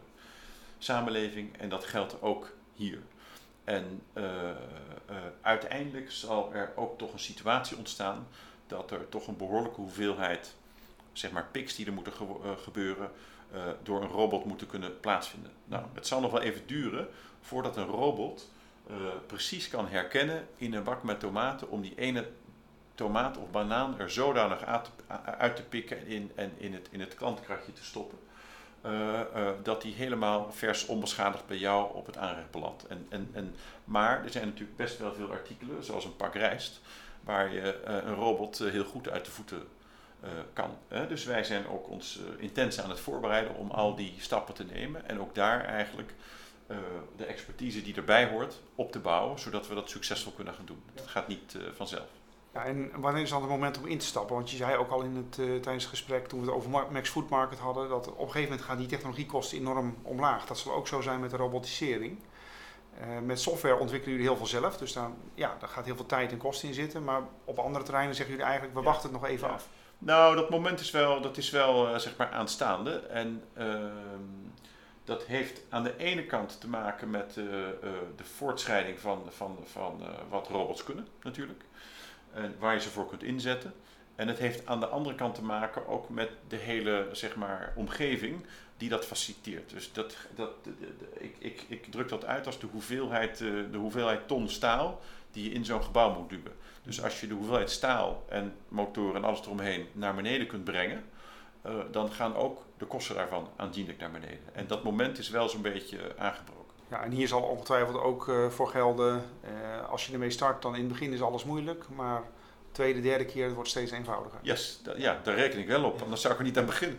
samenleving. 0.78 1.58
En 1.58 1.68
dat 1.68 1.84
geldt 1.84 2.22
ook 2.22 2.52
hier. 2.74 3.02
En 3.68 4.02
eh, 4.12 4.50
eh, 4.50 4.56
uiteindelijk 5.40 6.10
zal 6.10 6.54
er 6.54 6.72
ook 6.76 6.98
toch 6.98 7.12
een 7.12 7.18
situatie 7.18 7.76
ontstaan 7.76 8.26
dat 8.66 8.90
er 8.90 9.08
toch 9.08 9.26
een 9.26 9.36
behoorlijke 9.36 9.80
hoeveelheid 9.80 10.54
zeg 11.12 11.30
maar 11.30 11.48
pics 11.52 11.74
die 11.74 11.86
er 11.86 11.92
moeten 11.92 12.12
eh, 12.12 12.50
gebeuren 12.62 13.10
door 13.82 14.02
een 14.02 14.08
robot 14.08 14.44
moeten 14.44 14.66
kunnen 14.66 15.00
plaatsvinden. 15.00 15.50
Nou, 15.64 15.84
het 15.94 16.06
zal 16.06 16.20
nog 16.20 16.30
wel 16.30 16.40
even 16.40 16.66
duren 16.66 17.08
voordat 17.40 17.76
een 17.76 17.86
robot 17.86 18.50
precies 19.26 19.68
kan 19.68 19.88
herkennen 19.88 20.48
in 20.56 20.74
een 20.74 20.82
bak 20.82 21.02
met 21.02 21.20
tomaten 21.20 21.70
om 21.70 21.80
die 21.80 21.94
ene 21.96 22.28
tomaat 22.94 23.36
of 23.36 23.50
banaan 23.50 23.98
er 23.98 24.10
zodanig 24.10 24.64
uit 25.38 25.56
te, 25.56 25.62
pikken 25.62 26.06
in, 26.06 26.32
en 26.34 26.52
in 26.56 26.74
het, 26.74 26.88
in 26.90 27.00
het 27.00 27.14
klantenkratje 27.14 27.72
te 27.72 27.84
stoppen. 27.84 28.18
Eh, 28.80 29.20
eh, 29.20 29.54
dat 29.62 29.82
die 29.82 29.94
helemaal 29.94 30.52
vers 30.52 30.86
onbeschadigd 30.86 31.46
bij 31.46 31.56
jou 31.56 31.94
op 31.94 32.06
het 32.06 32.16
aanrecht 32.16 32.50
belandt. 32.50 32.86
En, 32.86 33.06
en, 33.08 33.30
en, 33.32 33.54
maar 33.84 34.24
er 34.24 34.30
zijn 34.30 34.46
natuurlijk 34.46 34.76
best 34.76 34.98
wel 34.98 35.14
veel 35.14 35.30
artikelen, 35.30 35.84
zoals 35.84 36.04
een 36.04 36.16
pak 36.16 36.34
rijst, 36.34 36.80
waar 37.20 37.52
je 37.52 37.72
eh, 37.72 37.94
een 37.94 38.14
robot 38.14 38.58
heel 38.58 38.84
goed 38.84 39.08
uit 39.08 39.24
de 39.24 39.30
voeten 39.30 39.62
kan. 40.52 40.76
Hè? 40.88 41.06
Dus 41.06 41.24
wij 41.24 41.44
zijn 41.44 41.68
ook 41.68 41.88
ons 41.88 42.18
eh, 42.18 42.42
intens 42.42 42.80
aan 42.80 42.90
het 42.90 43.00
voorbereiden 43.00 43.54
om 43.54 43.70
al 43.70 43.94
die 43.94 44.14
stappen 44.18 44.54
te 44.54 44.64
nemen 44.64 45.08
en 45.08 45.20
ook 45.20 45.34
daar 45.34 45.64
eigenlijk 45.64 46.14
de 47.16 47.24
expertise 47.24 47.82
die 47.82 47.94
erbij 47.94 48.26
hoort 48.26 48.60
op 48.74 48.92
te 48.92 48.98
bouwen, 48.98 49.38
zodat 49.38 49.68
we 49.68 49.74
dat 49.74 49.90
succesvol 49.90 50.32
kunnen 50.32 50.54
gaan 50.54 50.66
doen. 50.66 50.82
Dat 50.94 51.06
gaat 51.06 51.28
niet 51.28 51.56
vanzelf. 51.74 52.17
Ja, 52.54 52.64
en 52.64 52.90
wanneer 53.00 53.22
is 53.22 53.30
dan 53.30 53.40
het 53.40 53.50
moment 53.50 53.78
om 53.78 53.86
in 53.86 53.98
te 53.98 54.06
stappen? 54.06 54.34
Want 54.36 54.50
je 54.50 54.56
zei 54.56 54.76
ook 54.76 54.90
al 54.90 55.02
in 55.02 55.16
het, 55.16 55.38
eh, 55.38 55.44
tijdens 55.46 55.84
het 55.84 55.92
gesprek 55.92 56.28
toen 56.28 56.40
we 56.40 56.46
het 56.46 56.54
over 56.54 56.70
Max 56.70 57.10
Food 57.10 57.28
Market 57.28 57.58
hadden, 57.58 57.88
dat 57.88 58.06
op 58.08 58.18
een 58.18 58.24
gegeven 58.26 58.42
moment 58.48 58.62
gaan 58.62 58.76
die 58.76 58.86
technologiekosten 58.86 59.58
enorm 59.58 59.96
omlaag. 60.02 60.46
Dat 60.46 60.58
zal 60.58 60.72
ook 60.72 60.88
zo 60.88 61.00
zijn 61.00 61.20
met 61.20 61.30
de 61.30 61.36
robotisering. 61.36 62.18
Eh, 63.00 63.06
met 63.24 63.40
software 63.40 63.76
ontwikkelen 63.78 64.14
jullie 64.14 64.30
heel 64.30 64.38
veel 64.38 64.46
zelf, 64.60 64.76
dus 64.76 64.92
daar, 64.92 65.10
ja, 65.34 65.56
daar 65.58 65.68
gaat 65.68 65.84
heel 65.84 65.96
veel 65.96 66.06
tijd 66.06 66.32
en 66.32 66.38
kosten 66.38 66.68
in 66.68 66.74
zitten. 66.74 67.04
Maar 67.04 67.22
op 67.44 67.58
andere 67.58 67.84
terreinen 67.84 68.14
zeggen 68.14 68.34
jullie 68.34 68.48
eigenlijk, 68.50 68.78
we 68.78 68.84
Ja. 68.84 68.90
wachten 68.90 69.10
het 69.12 69.20
nog 69.20 69.30
even 69.30 69.48
Ja. 69.48 69.54
af. 69.54 69.68
Nou, 69.98 70.36
dat 70.36 70.50
moment 70.50 70.80
is 70.80 70.90
wel, 70.90 71.20
dat 71.20 71.36
is 71.36 71.50
wel 71.50 71.88
eh, 71.88 71.98
zeg 71.98 72.16
maar 72.16 72.30
aanstaande. 72.30 72.90
En 72.98 73.44
ehm, 73.54 74.22
dat 75.04 75.22
heeft 75.24 75.60
aan 75.68 75.82
de 75.82 75.96
ene 75.96 76.24
kant 76.26 76.60
te 76.60 76.68
maken 76.68 77.10
met 77.10 77.34
de 77.34 78.24
voortschrijding 78.36 78.98
van, 78.98 79.22
van, 79.28 79.58
van 79.64 80.02
wat 80.30 80.48
robots 80.48 80.84
kunnen, 80.84 81.06
natuurlijk. 81.22 81.64
En 82.38 82.54
waar 82.58 82.74
je 82.74 82.80
ze 82.80 82.88
voor 82.88 83.08
kunt 83.08 83.22
inzetten. 83.22 83.74
En 84.14 84.28
het 84.28 84.38
heeft 84.38 84.66
aan 84.66 84.80
de 84.80 84.86
andere 84.86 85.14
kant 85.14 85.34
te 85.34 85.42
maken 85.42 85.86
ook 85.86 86.08
met 86.08 86.30
de 86.48 86.56
hele 86.56 87.08
zeg 87.12 87.36
maar, 87.36 87.72
omgeving 87.76 88.44
die 88.76 88.88
dat 88.88 89.06
faciliteert. 89.06 89.70
Dus 89.70 89.92
dat, 89.92 90.16
dat, 90.34 90.50
ik, 91.18 91.36
ik, 91.38 91.64
ik 91.68 91.90
druk 91.90 92.08
dat 92.08 92.24
uit 92.24 92.46
als 92.46 92.58
de 92.58 92.66
hoeveelheid, 92.66 93.40
eh, 93.40 93.48
de 93.70 93.78
hoeveelheid 93.78 94.28
ton 94.28 94.48
staal 94.48 95.00
die 95.30 95.44
je 95.44 95.50
in 95.50 95.64
zo'n 95.64 95.82
gebouw 95.82 96.18
moet 96.18 96.28
duwen. 96.28 96.52
Dus 96.82 97.02
als 97.02 97.20
je 97.20 97.26
de 97.26 97.34
hoeveelheid 97.34 97.70
staal 97.70 98.24
en 98.28 98.54
motoren 98.68 99.16
en 99.16 99.24
alles 99.24 99.40
eromheen 99.40 99.86
naar 99.92 100.14
beneden 100.14 100.46
kunt 100.46 100.64
brengen, 100.64 101.04
eh, 101.62 101.74
dan 101.90 102.12
gaan 102.12 102.34
ook 102.34 102.64
de 102.78 102.84
kosten 102.84 103.14
daarvan 103.14 103.48
aanzienlijk 103.56 103.98
naar 103.98 104.10
beneden. 104.10 104.54
En 104.54 104.66
dat 104.66 104.84
moment 104.84 105.18
is 105.18 105.28
wel 105.28 105.48
zo'n 105.48 105.62
beetje 105.62 106.18
aangebroken. 106.18 106.67
Ja, 106.90 107.02
en 107.02 107.10
hier 107.10 107.28
zal 107.28 107.42
ongetwijfeld 107.42 107.96
ook 108.00 108.28
eh, 108.28 108.46
voor 108.48 108.68
gelden, 108.68 109.22
eh, 109.40 109.88
als 109.90 110.06
je 110.06 110.12
ermee 110.12 110.30
start, 110.30 110.62
dan 110.62 110.74
in 110.74 110.80
het 110.80 110.88
begin 110.92 111.12
is 111.12 111.22
alles 111.22 111.44
moeilijk, 111.44 111.84
maar 111.96 112.22
tweede, 112.72 113.00
derde 113.00 113.24
keer 113.24 113.44
het 113.44 113.54
wordt 113.54 113.70
steeds 113.70 113.90
eenvoudiger. 113.90 114.38
Yes, 114.42 114.80
ja, 114.96 115.20
daar 115.22 115.34
reken 115.34 115.58
ik 115.58 115.66
wel 115.66 115.84
op, 115.84 116.02
anders 116.02 116.20
zou 116.20 116.32
ik 116.32 116.38
er 116.38 116.44
niet 116.46 116.58
aan 116.58 116.66
beginnen. 116.66 116.98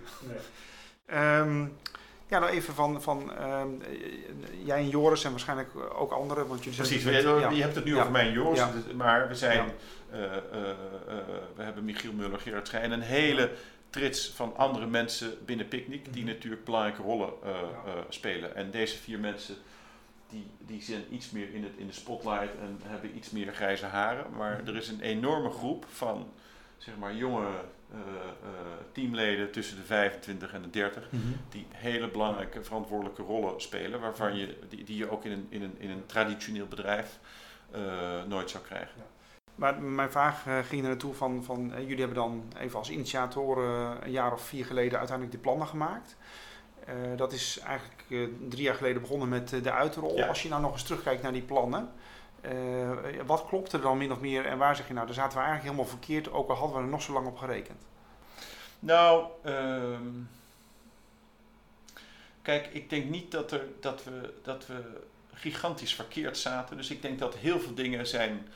Ehm, 1.06 1.60
ja, 2.28 2.40
nou 2.40 2.46
even 2.52 2.74
van, 2.74 3.02
van 3.02 3.34
ehm, 3.38 3.68
eh, 3.82 4.66
jij 4.66 4.78
en 4.78 4.90
Joris 4.90 5.24
en 5.24 5.30
waarschijnlijk 5.32 5.70
ook 5.96 6.12
anderen, 6.12 6.48
want 6.48 6.60
jullie 6.64 6.74
zijn 6.76 6.88
Precies, 6.88 7.06
natuurlijk 7.06 7.50
je, 7.50 7.56
ja. 7.56 7.62
hebt 7.62 7.76
het 7.76 7.86
nu 7.86 7.94
Ja. 7.94 8.00
over 8.00 8.12
mij 8.12 8.28
en 8.28 8.32
Joris, 8.34 8.60
Ja. 8.60 8.72
dus- 8.72 8.94
maar 8.94 9.28
we 9.28 9.36
zijn, 9.36 9.72
eh, 10.12 10.20
we 11.56 11.64
hebben 11.64 11.86
Michiel 11.86 12.14
Muller, 12.14 12.40
Gerard 12.40 12.68
Schijn 12.68 12.84
en 12.84 12.92
een 12.92 13.02
hele 13.02 13.52
trits 13.90 14.32
van 14.36 14.56
andere 14.58 14.86
mensen 14.88 15.46
binnen 15.46 15.68
Picnic 15.68 16.14
die 16.14 16.24
Mhm. 16.24 16.32
natuurlijk 16.34 16.64
belangrijke 16.64 17.02
rollen 17.02 17.30
spelen. 18.10 18.56
En 18.56 18.72
deze 18.72 18.98
vier 18.98 19.20
mensen 19.20 19.56
die, 20.30 20.52
die 20.60 20.82
zijn 20.82 21.04
iets 21.14 21.32
meer 21.32 21.54
in, 21.54 21.64
het, 21.64 21.72
in 21.76 21.88
de 21.88 21.94
spotlight 21.94 22.56
en 22.60 22.80
hebben 22.84 23.16
iets 23.18 23.30
meer 23.30 23.54
grijze 23.54 23.86
haren. 23.86 24.26
Maar 24.38 24.58
Mhm. 24.60 24.68
er 24.68 24.76
is 24.76 24.88
een 24.88 25.02
enorme 25.02 25.50
groep 25.50 25.86
van 25.90 26.28
zeg 26.78 26.98
maar, 26.98 27.16
jonge 27.16 27.48
eh, 27.92 28.00
eh, 28.00 28.50
teamleden 28.92 29.52
tussen 29.52 29.78
de 29.78 29.84
25 29.84 30.54
en 30.54 30.62
de 30.62 30.70
30 30.70 31.12
Mhm. 31.12 31.24
die 31.50 31.66
hele 31.72 32.10
belangrijke 32.10 32.64
verantwoordelijke 32.64 33.22
rollen 33.22 33.62
spelen, 33.62 34.00
waarvan 34.00 34.38
je, 34.38 34.58
die, 34.70 34.84
die 34.84 34.98
je 34.98 35.12
ook 35.12 35.26
in 35.26 35.32
een, 35.32 35.48
in 35.50 35.62
een, 35.62 35.76
in 35.78 35.90
een 35.90 36.06
traditioneel 36.06 36.66
bedrijf 36.68 37.20
eh, 37.72 38.24
nooit 38.28 38.50
zou 38.50 38.64
krijgen. 38.64 39.02
Maar 39.56 39.82
mijn 39.82 40.12
vraag 40.12 40.44
ging 40.68 40.82
er 40.82 40.88
naartoe 40.88 41.14
van, 41.14 41.44
van 41.44 41.72
jullie 41.78 41.98
hebben 41.98 42.16
dan 42.16 42.44
even 42.60 42.80
als 42.80 42.90
initiatoren 42.90 43.98
een 44.06 44.12
jaar 44.12 44.34
of 44.34 44.42
vier 44.42 44.66
geleden 44.66 44.98
uiteindelijk 44.98 45.32
die 45.36 45.46
plannen 45.46 45.68
gemaakt. 45.68 46.16
Eh, 46.90 47.18
dat 47.18 47.32
is 47.34 47.60
eigenlijk 47.60 48.04
eh, 48.10 48.50
drie 48.50 48.64
jaar 48.64 48.76
geleden 48.76 49.02
begonnen 49.02 49.30
met 49.30 49.54
eh, 49.54 49.64
de 49.64 49.72
uitrol. 49.72 50.18
Ja. 50.18 50.28
Als 50.28 50.44
je 50.44 50.50
nou 50.50 50.62
nog 50.62 50.72
eens 50.72 50.84
terugkijkt 50.84 51.22
naar 51.22 51.34
die 51.34 51.42
plannen, 51.42 51.92
wat 53.26 53.46
klopte 53.48 53.78
er 53.78 53.84
dan 53.84 53.98
min 53.98 54.12
of 54.12 54.20
meer 54.20 54.46
en 54.46 54.58
waar 54.58 54.76
zeg 54.76 54.88
je 54.88 54.94
nou, 54.94 55.06
daar 55.06 55.16
zaten 55.16 55.38
we 55.38 55.44
eigenlijk 55.44 55.72
helemaal 55.72 55.98
verkeerd, 55.98 56.32
ook 56.32 56.50
al 56.50 56.56
hadden 56.56 56.78
we 56.78 56.84
er 56.84 56.90
nog 56.90 57.02
zo 57.02 57.14
lang 57.14 57.28
op 57.28 57.38
gerekend. 57.38 57.82
Nou, 58.80 59.26
ehm, 59.44 60.08
kijk, 62.42 62.68
ik 62.68 62.90
denk 62.90 63.10
niet 63.10 63.32
dat, 63.32 63.52
er, 63.52 63.66
dat, 63.80 64.04
we, 64.04 64.34
dat 64.44 64.68
we 64.68 65.02
gigantisch 65.34 65.96
verkeerd 65.96 66.38
zaten. 66.38 66.78
Dus 66.78 66.90
ik 66.90 67.02
denk 67.02 67.20
dat 67.20 67.36
heel 67.36 67.60
veel 67.60 67.74
dingen 67.74 68.08
zijn 68.08 68.48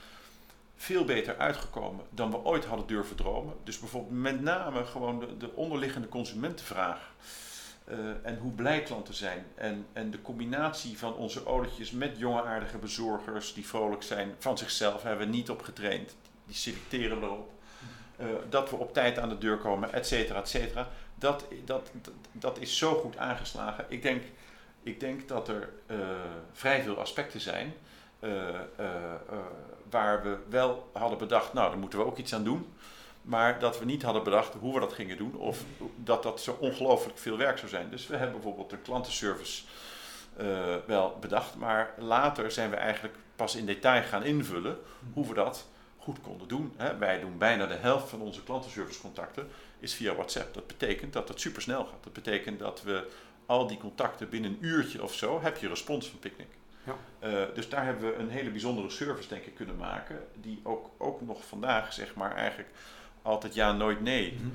veel 0.76 1.06
beter 1.06 1.38
uitgekomen 1.38 2.06
dan 2.10 2.32
we 2.32 2.38
ooit 2.38 2.66
hadden 2.66 2.88
durven 2.88 3.16
dromen. 3.16 3.56
Dus 3.64 3.80
bijvoorbeeld 3.80 4.22
met 4.22 4.42
name 4.42 4.86
gewoon 4.86 5.20
de, 5.20 5.38
de 5.38 5.56
onderliggende 5.56 6.10
consumentenvraag. 6.10 7.12
Eh, 7.84 7.98
en 8.22 8.38
hoe 8.38 8.52
blij 8.52 8.82
klanten 8.82 9.14
zijn. 9.14 9.46
En, 9.56 9.86
en 9.94 10.12
de 10.12 10.22
combinatie 10.22 10.98
van 10.98 11.16
onze 11.16 11.46
olietjes 11.46 11.92
met 11.92 12.18
jonge 12.18 12.44
aardige 12.44 12.78
bezorgers 12.78 13.54
die 13.54 13.68
vrolijk 13.68 14.04
zijn 14.04 14.36
van 14.40 14.58
zichzelf, 14.58 15.04
hebben 15.04 15.28
we 15.28 15.34
niet 15.34 15.50
op 15.50 15.62
getraind. 15.62 16.16
Die 16.46 16.56
selecteren 16.56 17.24
erop. 17.24 17.52
Eh, 18.16 18.26
dat 18.50 18.70
we 18.70 18.76
op 18.76 18.94
tijd 18.94 19.20
aan 19.20 19.30
de 19.30 19.38
deur 19.38 19.58
komen, 19.58 19.94
et 19.94 20.08
cetera, 20.08 20.40
et 20.40 20.50
cetera. 20.50 20.90
Dat, 21.16 21.46
dat, 21.66 21.92
dat, 22.32 22.60
is 22.60 22.78
zo 22.78 22.94
goed 22.94 23.18
aangeslagen. 23.18 23.86
Ik 23.88 24.02
denk, 24.02 24.24
ik 24.84 25.00
denk 25.00 25.28
dat 25.28 25.48
er 25.48 25.70
eh, 25.86 25.98
vrij 26.52 26.84
veel 26.84 27.00
aspecten 27.00 27.42
zijn 27.42 27.74
waar 29.90 30.24
we 30.24 30.38
wel 30.50 30.90
hadden 30.94 31.18
bedacht, 31.18 31.54
nou, 31.54 31.70
daar 31.70 31.80
moeten 31.80 32.00
we 32.00 32.06
ook 32.06 32.18
iets 32.18 32.34
aan 32.34 32.44
doen. 32.44 32.74
Maar 33.24 33.60
dat 33.60 33.80
we 33.80 33.86
niet 33.86 34.04
hadden 34.04 34.24
bedacht 34.24 34.54
hoe 34.54 34.74
we 34.74 34.80
dat 34.80 34.94
gingen 34.94 35.18
doen. 35.18 35.36
Of 35.36 35.64
dat 35.96 36.24
dat 36.24 36.42
zo 36.42 36.58
ongelooflijk 36.60 37.18
veel 37.18 37.38
werk 37.38 37.58
zou 37.58 37.70
zijn. 37.70 37.90
Dus 37.90 38.08
we 38.08 38.16
hebben 38.16 38.36
bijvoorbeeld 38.36 38.72
een 38.72 38.82
klantenservice 38.82 39.64
wel 40.86 41.18
bedacht. 41.20 41.56
Maar 41.56 41.94
later 41.98 42.52
zijn 42.52 42.70
we 42.70 42.76
eigenlijk 42.76 43.16
pas 43.36 43.56
in 43.56 43.66
detail 43.66 44.04
gaan 44.04 44.24
invullen 44.24 44.78
hoe 45.14 45.28
we 45.28 45.34
dat 45.34 45.68
goed 45.98 46.22
konden 46.22 46.48
doen. 46.48 46.74
Hè. 46.78 46.98
Wij 46.98 47.20
doen 47.20 47.38
bijna 47.38 47.66
de 47.66 47.74
helft 47.74 48.10
van 48.10 48.22
onze 48.22 48.44
klantenservicecontacten 48.44 49.48
is 49.80 49.94
via 49.94 50.14
WhatsApp. 50.14 50.54
Dat 50.54 50.68
betekent 50.68 51.14
dat 51.14 51.28
het 51.28 51.40
supersnel 51.40 51.86
gaat. 51.86 52.04
Dat 52.04 52.14
betekent 52.14 52.60
dat 52.60 52.84
we 52.84 53.08
al 53.46 53.68
die 53.68 53.78
contacten 53.78 54.30
binnen 54.30 54.52
een 54.52 54.66
uurtje 54.66 55.04
of 55.04 55.14
zo 55.14 55.42
heb 55.42 55.58
je 55.58 55.68
respons 55.68 56.10
van 56.10 56.20
Picnic. 56.20 56.48
Ja. 56.84 56.96
Uh, 57.30 57.56
dus 57.56 57.70
daar 57.70 57.86
hebben 57.86 58.10
we 58.10 58.16
een 58.16 58.30
hele 58.30 58.50
bijzondere 58.50 58.90
service 58.90 59.30
denk 59.30 59.44
ik 59.44 59.56
kunnen 59.56 59.78
maken. 59.78 60.28
Die 60.36 60.60
ook, 60.64 60.90
ook 60.98 61.22
nog 61.22 61.46
vandaag 61.46 61.94
zeg 61.94 62.16
maar 62.16 62.36
eigenlijk 62.36 62.70
altijd 63.24 63.54
ja, 63.54 63.72
nooit 63.72 64.02
nee 64.02 64.38
mm 64.42 64.54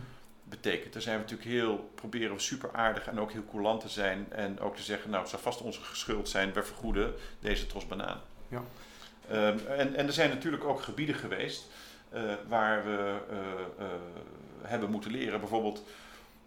betekent. 0.48 0.92
Daar 0.92 1.02
zijn 1.02 1.14
we 1.14 1.22
natuurlijk 1.22 1.50
heel, 1.50 1.90
proberen 1.94 2.34
we 2.34 2.40
super 2.40 2.70
aardig 2.72 3.06
en 3.06 3.20
ook 3.20 3.32
heel 3.32 3.44
coulant 3.50 3.80
te 3.80 3.88
zijn. 3.88 4.26
En 4.32 4.60
ook 4.60 4.76
te 4.76 4.82
zeggen, 4.82 5.10
nou 5.10 5.22
het 5.22 5.30
zou 5.30 5.42
vast 5.42 5.60
onze 5.60 5.80
geschuld 5.80 6.28
zijn, 6.28 6.52
we 6.52 6.62
vergoeden 6.62 7.14
deze 7.40 7.66
tros 7.66 7.86
banaan. 7.86 8.20
Ja. 8.48 8.62
Um, 9.32 9.66
en, 9.66 9.94
en 9.94 10.06
er 10.06 10.12
zijn 10.12 10.30
natuurlijk 10.30 10.64
ook 10.64 10.82
gebieden 10.82 11.14
geweest 11.14 11.66
uh, 12.14 12.20
waar 12.48 12.84
we 12.84 13.16
uh, 13.30 13.38
uh, 13.80 13.86
hebben 14.62 14.90
moeten 14.90 15.10
leren. 15.10 15.40
Bijvoorbeeld 15.40 15.84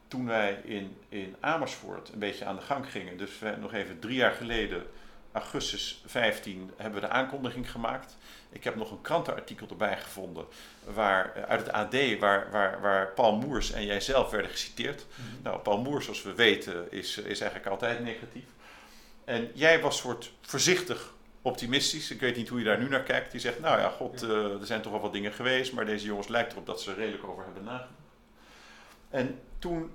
toen 0.08 0.26
wij 0.26 0.60
in, 0.64 0.96
in 1.10 1.36
Amersfoort 1.40 2.10
een 2.14 2.20
beetje 2.20 2.46
aan 2.46 2.56
de 2.56 2.62
gang 2.62 2.92
gingen. 2.92 3.18
Dus 3.18 3.40
we, 3.40 3.56
nog 3.60 3.74
even 3.74 4.00
drie 4.00 4.16
jaar 4.16 4.34
geleden, 4.34 4.86
augustus 5.32 6.04
15, 6.06 6.72
hebben 6.78 7.02
we 7.02 7.08
de 7.08 7.14
aankondiging 7.14 7.72
gemaakt. 7.72 8.18
Ik 8.50 8.64
heb 8.64 8.76
nog 8.76 8.92
een 8.92 9.02
krantenartikel 9.02 9.68
erbij 9.70 9.98
gevonden 9.98 10.46
waar, 10.84 11.46
uit 11.48 11.60
het 11.60 11.72
AD 11.72 12.20
waar, 12.20 12.52
waar, 12.52 12.82
waar 12.82 13.08
Paul 13.08 13.36
Moers 13.36 13.72
en 13.72 13.86
jijzelf 13.86 14.30
werden 14.30 14.52
geciteerd. 14.52 15.06
Mm 15.16 15.26
-hmm. 15.26 15.42
Nou, 15.44 15.60
Paul 15.60 15.82
Moers, 15.82 16.06
zoals 16.06 16.24
we 16.24 16.34
weten, 16.34 16.92
is, 16.92 17.18
is 17.18 17.40
eigenlijk 17.40 17.72
altijd 17.72 18.04
negatief. 18.04 18.46
En 19.26 19.52
jij 19.54 19.82
was 19.82 19.98
soort 19.98 20.32
voorzichtig 20.42 21.14
optimistisch. 21.42 22.12
Ik 22.12 22.20
weet 22.20 22.36
niet 22.36 22.50
hoe 22.50 22.60
je 22.60 22.66
daar 22.66 22.80
nu 22.80 22.90
naar 22.90 23.04
kijkt. 23.04 23.32
Die 23.32 23.40
zegt, 23.40 23.60
nou 23.60 23.80
ja, 23.80 23.90
god, 23.90 24.24
uh, 24.24 24.60
er 24.60 24.66
zijn 24.66 24.82
toch 24.82 24.92
wel 24.92 25.02
wat 25.02 25.14
dingen 25.14 25.34
geweest, 25.34 25.74
maar 25.74 25.86
deze 25.86 26.06
jongens 26.06 26.28
lijkt 26.28 26.52
erop 26.52 26.66
dat 26.66 26.82
ze 26.82 26.92
er 26.92 26.98
redelijk 26.98 27.28
over 27.28 27.44
hebben 27.44 27.64
nagedacht. 27.64 27.94
En 29.10 29.40
toen 29.60 29.92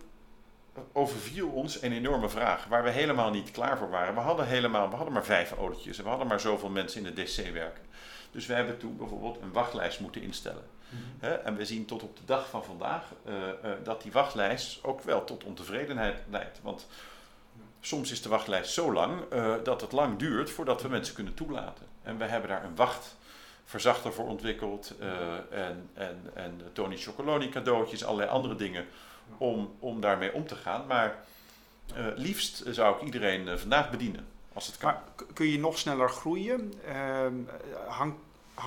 overviel 0.93 1.49
ons 1.49 1.83
een 1.83 1.93
enorme 1.93 2.29
vraag 2.29 2.65
waar 2.65 2.83
we 2.83 2.91
helemaal 2.91 3.31
niet 3.31 3.51
klaar 3.51 3.79
voor 3.79 3.91
waren. 3.91 4.15
We 4.15 4.21
hadden 4.21 4.47
helemaal, 4.47 4.89
we 4.89 4.97
hadden 4.97 5.15
maar 5.15 5.25
vijf 5.25 5.53
autootjes 5.53 5.99
en 5.99 6.03
we 6.03 6.09
hadden 6.09 6.29
maar 6.29 6.41
zoveel 6.41 6.69
mensen 6.69 7.07
in 7.07 7.15
de 7.15 7.23
DC 7.23 7.53
werken. 7.53 7.83
Dus 8.31 8.47
we 8.47 8.55
hebben 8.55 8.79
toen 8.79 8.97
bijvoorbeeld 8.97 9.39
een 9.43 9.53
wachtlijst 9.53 10.01
moeten 10.01 10.23
instellen. 10.23 10.63
Mm 10.89 10.99
-hmm. 11.21 11.31
en 11.31 11.57
we 11.57 11.65
zien 11.65 11.85
tot 11.85 12.03
op 12.03 12.17
de 12.17 12.25
dag 12.25 12.49
van 12.49 12.65
vandaag 12.65 13.03
uh, 13.27 13.35
uh, 13.35 13.71
dat 13.83 14.03
die 14.03 14.13
wachtlijst 14.13 14.85
ook 14.85 15.01
wel 15.01 15.25
tot 15.25 15.45
ontevredenheid 15.45 16.23
leidt. 16.31 16.59
Want 16.63 16.87
soms 17.81 18.11
is 18.11 18.23
de 18.23 18.29
wachtlijst 18.29 18.73
zo 18.73 18.93
lang 18.93 19.33
uh, 19.33 19.55
dat 19.65 19.81
het 19.81 19.93
lang 19.93 20.19
duurt 20.19 20.51
voordat 20.51 20.83
we 20.83 20.89
mensen 20.89 21.15
kunnen 21.15 21.35
toelaten. 21.35 21.87
En 22.03 22.19
we 22.19 22.25
hebben 22.25 22.49
daar 22.49 22.65
een 22.65 22.77
wachtverzachter 22.77 24.13
voor 24.13 24.27
ontwikkeld 24.27 24.95
en, 25.51 25.91
en, 25.95 26.31
en 26.35 26.61
Tony 26.73 26.97
Chocoloni 26.97 27.49
cadeautjes, 27.49 28.05
allerlei 28.05 28.31
andere 28.31 28.57
dingen 28.57 28.87
om, 29.39 29.75
om 29.79 30.01
daarmee 30.01 30.33
om 30.33 30.47
te 30.47 30.55
gaan. 30.55 30.87
Maar 30.87 31.25
uh, 31.97 32.07
liefst 32.15 32.63
zou 32.71 32.97
ik 32.97 33.03
iedereen 33.03 33.47
uh, 33.47 33.55
vandaag 33.55 33.91
bedienen, 33.91 34.27
als 34.53 34.67
het 34.67 34.77
kan. 34.77 34.93
Maar 34.93 35.03
kun 35.35 35.47
je 35.47 35.59
nog 35.59 35.79
sneller 35.79 36.11
groeien? 36.11 36.73
Uh, 36.89 37.27
hang, 37.87 38.15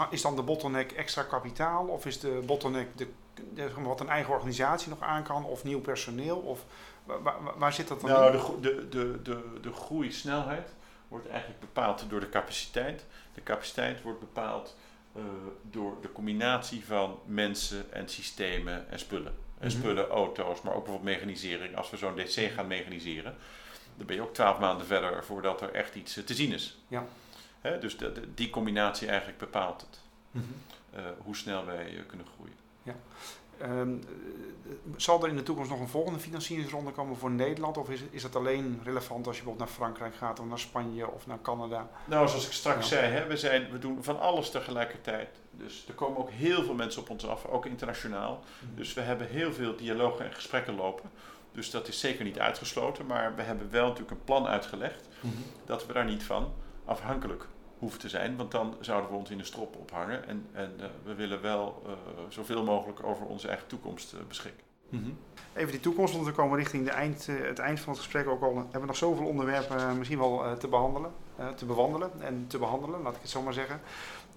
is 0.09 0.21
dan 0.21 0.35
de 0.35 0.41
bottleneck 0.41 0.91
extra 0.91 1.23
kapitaal? 1.23 1.87
Of 1.87 2.05
is 2.05 2.19
de 2.19 2.41
bottleneck 2.45 2.97
de, 2.97 3.07
de, 3.53 3.71
wat 3.81 3.99
een 3.99 4.09
eigen 4.09 4.33
organisatie 4.33 4.89
nog 4.89 5.01
aan 5.01 5.23
kan? 5.23 5.45
Of 5.45 5.63
nieuw 5.63 5.81
personeel? 5.81 6.37
Of 6.37 6.65
waar, 7.03 7.35
waar 7.57 7.73
zit 7.73 7.87
dat 7.87 8.01
dan 8.01 8.09
nou, 8.09 8.37
in? 8.37 8.61
De, 8.61 8.75
de, 8.75 8.89
de, 8.89 9.21
de, 9.21 9.59
de 9.61 9.73
groeisnelheid 9.73 10.69
wordt 11.07 11.27
eigenlijk 11.27 11.59
bepaald 11.59 12.05
door 12.09 12.19
de 12.19 12.29
capaciteit. 12.29 13.05
De 13.33 13.43
capaciteit 13.43 14.01
wordt 14.01 14.19
bepaald 14.19 14.75
uh, 15.15 15.23
door 15.61 15.97
de 16.01 16.11
combinatie 16.11 16.85
van 16.85 17.19
mensen 17.25 17.93
en 17.93 18.09
systemen 18.09 18.89
en 18.89 18.99
spullen. 18.99 19.35
En 19.59 19.71
spullen, 19.71 20.07
auto's, 20.07 20.61
maar 20.61 20.73
ook 20.73 20.83
bijvoorbeeld 20.83 21.15
mechanisering. 21.15 21.75
Als 21.75 21.89
we 21.89 21.97
zo'n 21.97 22.15
DC 22.15 22.51
gaan 22.53 22.67
mechaniseren, 22.67 23.35
dan 23.97 24.05
ben 24.05 24.15
je 24.15 24.21
ook 24.21 24.33
twaalf 24.33 24.59
maanden 24.59 24.85
verder 24.85 25.23
voordat 25.23 25.61
er 25.61 25.71
echt 25.71 25.95
iets 25.95 26.13
te 26.25 26.33
zien 26.33 26.53
is. 26.53 26.77
Ja. 26.87 27.05
Dus 27.79 27.97
de, 27.97 28.11
de, 28.11 28.33
die 28.33 28.49
combinatie 28.49 29.07
eigenlijk 29.07 29.37
bepaalt 29.37 29.81
het. 29.81 29.99
Mm 30.31 30.41
-hmm. 30.41 30.99
uh, 30.99 31.05
hoe 31.17 31.35
snel 31.35 31.65
wij 31.65 31.93
uh, 31.93 31.99
kunnen 32.07 32.27
groeien. 32.35 32.55
Ja. 32.83 32.95
Um, 33.61 34.01
zal 34.95 35.23
er 35.23 35.29
in 35.29 35.35
de 35.35 35.43
toekomst 35.43 35.69
nog 35.69 35.79
een 35.79 35.87
volgende 35.87 36.19
financieringsronde 36.19 36.91
komen 36.91 37.17
voor 37.17 37.31
Nederland? 37.31 37.77
Of 37.77 37.89
is, 37.89 38.01
is 38.09 38.21
dat 38.21 38.35
alleen 38.35 38.81
relevant 38.83 39.27
als 39.27 39.37
je 39.37 39.43
bijvoorbeeld 39.43 39.69
naar 39.69 39.77
Frankrijk 39.77 40.15
gaat 40.15 40.39
of 40.39 40.45
naar 40.45 40.59
Spanje 40.59 41.11
of 41.11 41.27
naar 41.27 41.41
Canada? 41.41 41.89
Nou, 42.05 42.27
zoals 42.27 42.45
ik 42.45 42.51
straks 42.51 42.89
ja. 42.89 42.95
zei, 42.95 43.11
hè, 43.11 43.27
we, 43.27 43.37
zijn, 43.37 43.71
we 43.71 43.79
doen 43.79 44.03
van 44.03 44.19
alles 44.19 44.49
tegelijkertijd. 44.49 45.29
Dus 45.51 45.85
er 45.87 45.93
komen 45.93 46.17
ook 46.17 46.29
heel 46.29 46.63
veel 46.63 46.73
mensen 46.73 47.01
op 47.01 47.09
ons 47.09 47.27
af, 47.27 47.45
ook 47.45 47.65
internationaal. 47.65 48.43
Mm. 48.59 48.75
Dus 48.75 48.93
we 48.93 49.01
hebben 49.01 49.27
heel 49.27 49.53
veel 49.53 49.75
dialogen 49.75 50.25
en 50.25 50.33
gesprekken 50.33 50.75
lopen. 50.75 51.09
Dus 51.51 51.71
dat 51.71 51.87
is 51.87 51.99
zeker 51.99 52.23
niet 52.23 52.39
uitgesloten, 52.39 53.05
maar 53.05 53.35
we 53.35 53.41
hebben 53.41 53.71
wel 53.71 53.87
natuurlijk 53.87 54.11
een 54.11 54.23
plan 54.23 54.47
uitgelegd 54.47 55.07
mm 55.21 55.31
-hmm. 55.31 55.43
dat 55.65 55.85
we 55.85 55.93
daar 55.93 56.05
niet 56.05 56.23
van 56.23 56.53
afhankelijk 56.85 57.45
hoeven 57.79 57.99
te 57.99 58.09
zijn, 58.09 58.35
want 58.35 58.51
dan 58.51 58.75
zouden 58.79 59.09
we 59.09 59.15
ons 59.15 59.29
in 59.29 59.37
de 59.37 59.43
strop 59.43 59.75
ophangen. 59.75 60.27
En, 60.27 60.47
en 60.51 60.73
uh, 60.79 60.85
we 61.03 61.13
willen 61.13 61.41
wel 61.41 61.83
uh, 61.85 61.91
zoveel 62.29 62.63
mogelijk 62.63 63.03
over 63.03 63.25
onze 63.25 63.47
eigen 63.47 63.67
toekomst 63.67 64.13
uh, 64.13 64.19
beschikken. 64.27 64.63
Mm 64.89 65.03
-hmm. 65.03 65.17
Even 65.53 65.71
die 65.71 65.79
toekomst, 65.79 66.13
want 66.13 66.25
we 66.25 66.31
komen 66.31 66.57
richting 66.57 66.85
de 66.85 66.91
eind, 66.91 67.25
het 67.25 67.59
eind 67.59 67.79
van 67.79 67.93
het 67.93 68.01
gesprek 68.01 68.27
ook 68.27 68.41
al. 68.41 68.55
Hebben 68.55 68.81
we 68.81 68.85
nog 68.85 68.95
zoveel 68.95 69.25
onderwerpen 69.25 69.97
misschien 69.97 70.19
wel 70.19 70.57
te 70.57 70.67
behandelen, 70.67 71.11
te 71.55 71.65
bewandelen 71.65 72.11
en 72.21 72.45
te 72.47 72.57
behandelen, 72.57 73.01
laat 73.01 73.15
ik 73.15 73.21
het 73.21 73.29
zo 73.29 73.41
maar 73.41 73.53
zeggen. 73.53 73.81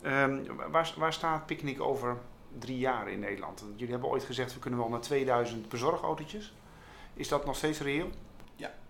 Um, 0.06 0.46
waar, 0.70 0.94
waar 0.96 1.12
staat 1.12 1.46
Picnic 1.46 1.80
over 1.80 2.16
drie 2.58 2.78
jaar 2.78 3.08
in 3.08 3.18
Nederland? 3.18 3.64
Jullie 3.74 3.92
hebben 3.92 4.10
ooit 4.10 4.24
gezegd 4.24 4.54
we 4.54 4.60
kunnen 4.60 4.80
wel 4.80 4.88
naar 4.88 5.00
2000 5.00 5.68
bezorgautootjes. 5.68 6.52
Is 7.14 7.28
dat 7.28 7.44
nog 7.44 7.56
steeds 7.56 7.80
reëel? 7.80 8.10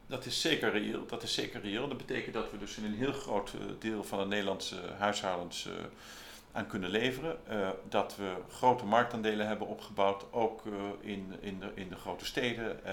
Dat 0.06 0.24
is 0.24 0.40
zeker 0.40 0.70
reëel. 0.70 1.06
Dat 1.06 1.22
is 1.22 1.34
zeker 1.34 1.60
reëel. 1.60 1.88
Dat 1.88 1.96
betekent 1.96 2.34
dat 2.34 2.50
we 2.50 2.58
dus 2.58 2.76
in 2.76 2.84
een 2.84 2.94
heel 2.94 3.12
groot 3.12 3.54
deel 3.78 4.04
van 4.04 4.18
de 4.18 4.24
Nederlandse 4.24 4.80
huishoudens 4.98 5.66
uh, 5.66 5.72
aan 6.52 6.66
kunnen 6.66 6.90
leveren. 6.90 7.38
Uh, 7.50 7.70
dat 7.88 8.16
we 8.16 8.34
grote 8.50 8.84
marktaandelen 8.84 9.46
hebben 9.46 9.66
opgebouwd, 9.66 10.32
ook 10.32 10.62
in, 11.00 11.34
in, 11.40 11.60
de, 11.60 11.70
in 11.74 11.88
de 11.88 11.96
grote 11.96 12.24
steden 12.24 12.84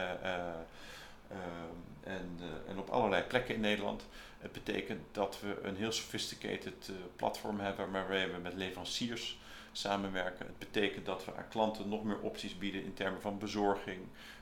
en, 2.03 2.39
en 2.67 2.77
op 2.77 2.89
allerlei 2.89 3.23
plekken 3.23 3.55
in 3.55 3.61
Nederland. 3.61 4.05
Het 4.39 4.51
betekent 4.51 5.01
dat 5.11 5.39
we 5.41 5.59
een 5.63 5.75
heel 5.75 5.91
sophisticated 5.91 6.91
platform 7.15 7.59
hebben 7.59 7.91
waarmee 7.91 8.27
we 8.27 8.37
met 8.37 8.53
leveranciers 8.53 9.39
samenwerken. 9.71 10.45
Het 10.45 10.59
betekent 10.59 11.05
dat 11.05 11.25
we 11.25 11.35
aan 11.35 11.47
klanten 11.49 11.89
nog 11.89 12.03
meer 12.03 12.19
opties 12.19 12.57
bieden 12.57 12.83
in 12.83 12.93
termen 12.93 13.21
van 13.21 13.37
bezorging, 13.37 13.99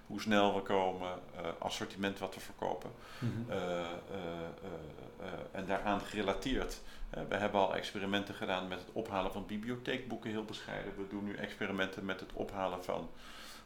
hoe 0.08 0.22
snel 0.22 0.56
we 0.56 0.62
komen, 0.62 1.12
uh, 1.36 1.48
assortiment 1.60 2.20
wat 2.20 2.36
we 2.36 2.40
verkopen. 2.40 2.92
Mm 3.20 3.32
-hmm. 3.32 3.56
uh, 3.56 3.58
uh, 3.58 5.28
en 5.52 5.66
daaraan 5.66 6.02
gerelateerd. 6.02 6.80
we 7.10 7.36
hebben 7.36 7.62
al 7.62 7.76
experimenten 7.76 8.36
gedaan 8.36 8.68
met 8.68 8.80
het 8.80 8.90
ophalen 8.92 9.32
van 9.32 9.46
bibliotheekboeken, 9.46 10.30
heel 10.30 10.46
bescheiden. 10.46 10.94
We 10.98 11.08
doen 11.10 11.24
nu 11.24 11.34
experimenten 11.34 12.06
met 12.06 12.20
het 12.20 12.34
ophalen 12.34 12.84
van, 12.84 13.10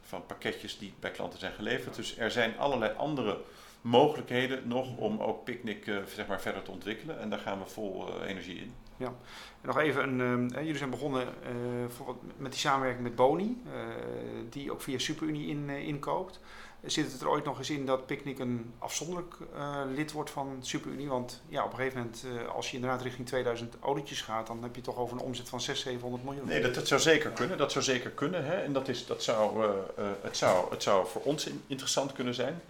van 0.01 0.25
pakketjes 0.25 0.77
die 0.77 0.93
bij 0.99 1.11
klanten 1.11 1.39
zijn 1.39 1.53
geleverd. 1.53 1.95
Dus 1.95 2.17
er 2.17 2.31
zijn 2.31 2.57
allerlei 2.57 2.93
andere 2.97 3.41
mogelijkheden 3.81 4.67
nog 4.67 4.97
om 4.97 5.19
ook 5.19 5.43
Picnic 5.43 5.91
zeg 6.15 6.27
maar, 6.27 6.41
verder 6.41 6.61
te 6.61 6.71
ontwikkelen. 6.71 7.19
En 7.19 7.29
daar 7.29 7.39
gaan 7.39 7.59
we 7.59 7.65
vol 7.65 8.23
energie 8.23 8.59
in. 8.59 8.73
Ja, 9.01 9.13
en 9.61 9.67
nog 9.67 9.77
even, 9.77 10.03
een, 10.03 10.19
um, 10.19 10.49
jullie 10.49 10.77
zijn 10.77 10.89
begonnen 10.89 11.27
uh, 12.01 12.07
met 12.37 12.51
die 12.51 12.59
samenwerking 12.59 13.03
met 13.03 13.15
Boni, 13.15 13.61
die 14.49 14.71
ook 14.71 14.81
via 14.81 14.99
SuperUnie 14.99 15.47
in, 15.47 15.69
inkoopt. 15.69 16.39
Zit 16.85 17.11
het 17.11 17.21
er 17.21 17.29
ooit 17.29 17.45
nog 17.45 17.57
eens 17.57 17.69
in 17.69 17.85
dat 17.85 18.05
Picnic 18.05 18.39
een 18.39 18.73
afzonderlijk 18.77 19.35
lid 19.95 20.11
wordt 20.11 20.29
van 20.29 20.57
SuperUnie? 20.61 21.07
Want 21.07 21.41
ja, 21.47 21.63
op 21.63 21.71
een 21.71 21.77
gegeven 21.77 21.97
moment, 21.97 22.25
als 22.53 22.69
je 22.69 22.75
inderdaad 22.75 23.01
richting 23.01 23.27
2000 23.27 23.75
autootjes 23.79 24.21
gaat, 24.21 24.47
dan 24.47 24.63
heb 24.63 24.75
je 24.75 24.81
toch 24.81 24.97
over 24.97 25.17
een 25.17 25.23
omzet 25.23 25.49
van 25.49 25.61
600, 25.61 25.87
700 25.87 26.23
miljoen. 26.23 26.47
Nee, 26.47 26.61
dat, 26.61 26.75
dat 26.75 26.87
zou 26.87 27.01
zeker 27.01 27.29
kunnen. 27.29 27.57
Dat 27.57 27.71
zou 27.71 27.83
zeker 27.83 28.09
kunnen. 28.09 28.45
Hè? 28.45 28.55
En 28.55 28.73
dat, 28.73 28.87
is, 28.87 29.05
dat 29.05 29.23
zou, 29.23 29.65
het, 30.21 30.37
zou, 30.37 30.71
het 30.71 30.83
zou 30.83 31.07
voor 31.07 31.21
ons 31.21 31.49
interessant 31.67 32.11
kunnen 32.11 32.33
zijn. 32.33 32.61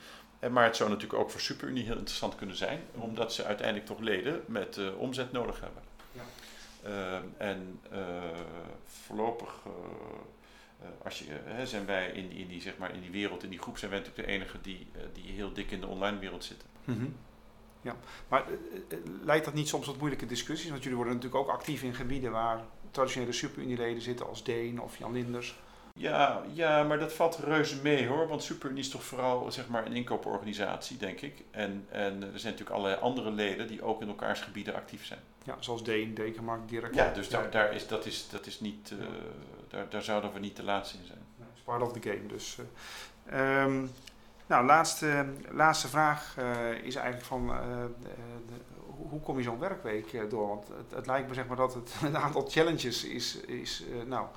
Maar 0.49 0.63
het 0.63 0.75
zou 0.75 0.89
natuurlijk 0.89 1.19
ook 1.19 1.31
voor 1.31 1.39
SuperUnie 1.39 1.83
heel 1.83 1.97
interessant 1.97 2.35
kunnen 2.35 2.55
zijn, 2.55 2.81
omdat 2.91 3.33
ze 3.33 3.43
uiteindelijk 3.43 3.87
toch 3.87 3.99
leden 3.99 4.43
met 4.45 4.95
omzet 4.95 5.31
nodig 5.31 5.59
hebben. 5.59 5.83
Uh, 6.85 7.15
en 7.37 7.79
uh, 7.93 7.99
voorlopig 8.85 9.59
als 11.03 11.19
je, 11.19 11.65
zijn 11.65 11.85
wij 11.85 12.07
in 12.07 12.29
die, 12.29 12.39
in, 12.39 12.47
die, 12.47 12.61
zeg 12.61 12.77
maar, 12.77 12.93
in 12.93 13.01
die 13.01 13.11
wereld, 13.11 13.43
in 13.43 13.49
die 13.49 13.59
groep, 13.59 13.77
zijn 13.77 13.91
wij 13.91 13.99
natuurlijk 13.99 14.27
de 14.27 14.33
enige 14.33 14.61
die, 14.61 14.87
die 15.13 15.31
heel 15.31 15.53
dik 15.53 15.71
in 15.71 15.81
de 15.81 15.87
online 15.87 16.19
wereld 16.19 16.43
zitten. 16.43 16.67
Mm 16.83 16.97
-hmm. 16.97 17.15
Ja, 17.81 17.95
maar 18.27 18.45
leidt 19.23 19.45
dat 19.45 19.53
niet 19.53 19.67
soms 19.67 19.85
tot 19.85 19.97
moeilijke 19.97 20.25
discussies? 20.25 20.69
Want 20.69 20.81
jullie 20.81 20.97
worden 20.97 21.15
natuurlijk 21.15 21.43
ook 21.43 21.49
actief 21.49 21.83
in 21.83 21.95
gebieden 21.95 22.31
waar 22.31 22.63
traditionele 22.91 23.31
superunieleden 23.31 24.01
zitten 24.01 24.27
als 24.27 24.43
Deen 24.43 24.81
of 24.81 24.97
Jan 24.97 25.13
Linders. 25.13 25.59
Ja, 25.93 26.41
ja, 26.53 26.83
maar 26.83 26.99
dat 26.99 27.13
valt 27.13 27.37
reuze 27.37 27.81
mee 27.81 28.07
hoor. 28.07 28.27
Want 28.27 28.43
SuperUnie 28.43 28.83
is 28.83 28.89
toch 28.89 29.03
vooral 29.03 29.51
zeg 29.51 29.67
maar, 29.67 29.85
een 29.85 29.93
inkooporganisatie, 29.93 30.97
denk 30.97 31.21
ik. 31.21 31.43
En, 31.51 31.85
en 31.89 32.13
er 32.13 32.39
zijn 32.39 32.53
natuurlijk 32.53 32.69
allerlei 32.69 33.01
andere 33.01 33.31
leden 33.31 33.67
die 33.67 33.83
ook 33.83 34.01
in 34.01 34.07
elkaars 34.07 34.41
gebieden 34.41 34.75
actief 34.75 35.05
zijn. 35.05 35.19
Ja, 35.43 35.55
zoals 35.59 35.83
Deen, 35.83 36.13
Dekenmarkt, 36.13 36.69
Dirk. 36.69 36.93
Ja, 36.93 37.13
dus 37.13 37.29
daar, 37.29 37.51
daar 37.51 37.73
is, 37.73 37.87
dat, 37.87 38.05
is, 38.05 38.29
dat 38.29 38.45
is 38.45 38.59
niet, 38.59 38.91
uh, 38.99 39.05
daar, 39.67 39.89
daar 39.89 40.03
zouden 40.03 40.33
we 40.33 40.39
niet 40.39 40.55
te 40.55 40.63
laat 40.63 40.95
in 40.99 41.05
zijn. 41.05 41.19
Nee, 41.37 41.47
is 41.55 41.61
part 41.61 41.81
of 41.81 41.93
the 41.93 42.09
game. 42.09 42.25
Dus, 42.27 42.57
uh, 43.33 43.63
um, 43.63 43.91
nou, 44.47 44.65
laatste, 44.65 45.25
laatste 45.49 45.87
vraag 45.87 46.35
uh, 46.39 46.71
is 46.71 46.95
eigenlijk 46.95 47.25
van 47.25 47.47
de, 47.47 47.89
hoe 49.09 49.19
kom 49.19 49.37
je 49.37 49.43
zo'n 49.43 49.59
werkweek 49.59 50.29
door? 50.29 50.47
Want 50.47 50.67
het, 50.67 50.95
het, 50.95 51.07
lijkt 51.07 51.27
me 51.27 51.33
zeg 51.33 51.47
maar 51.47 51.57
dat 51.57 51.73
het, 51.73 51.93
het 51.99 52.15
aantal 52.15 52.45
challenges 52.49 53.03
is, 53.03 53.35
is 53.35 53.83
nou 54.05 54.27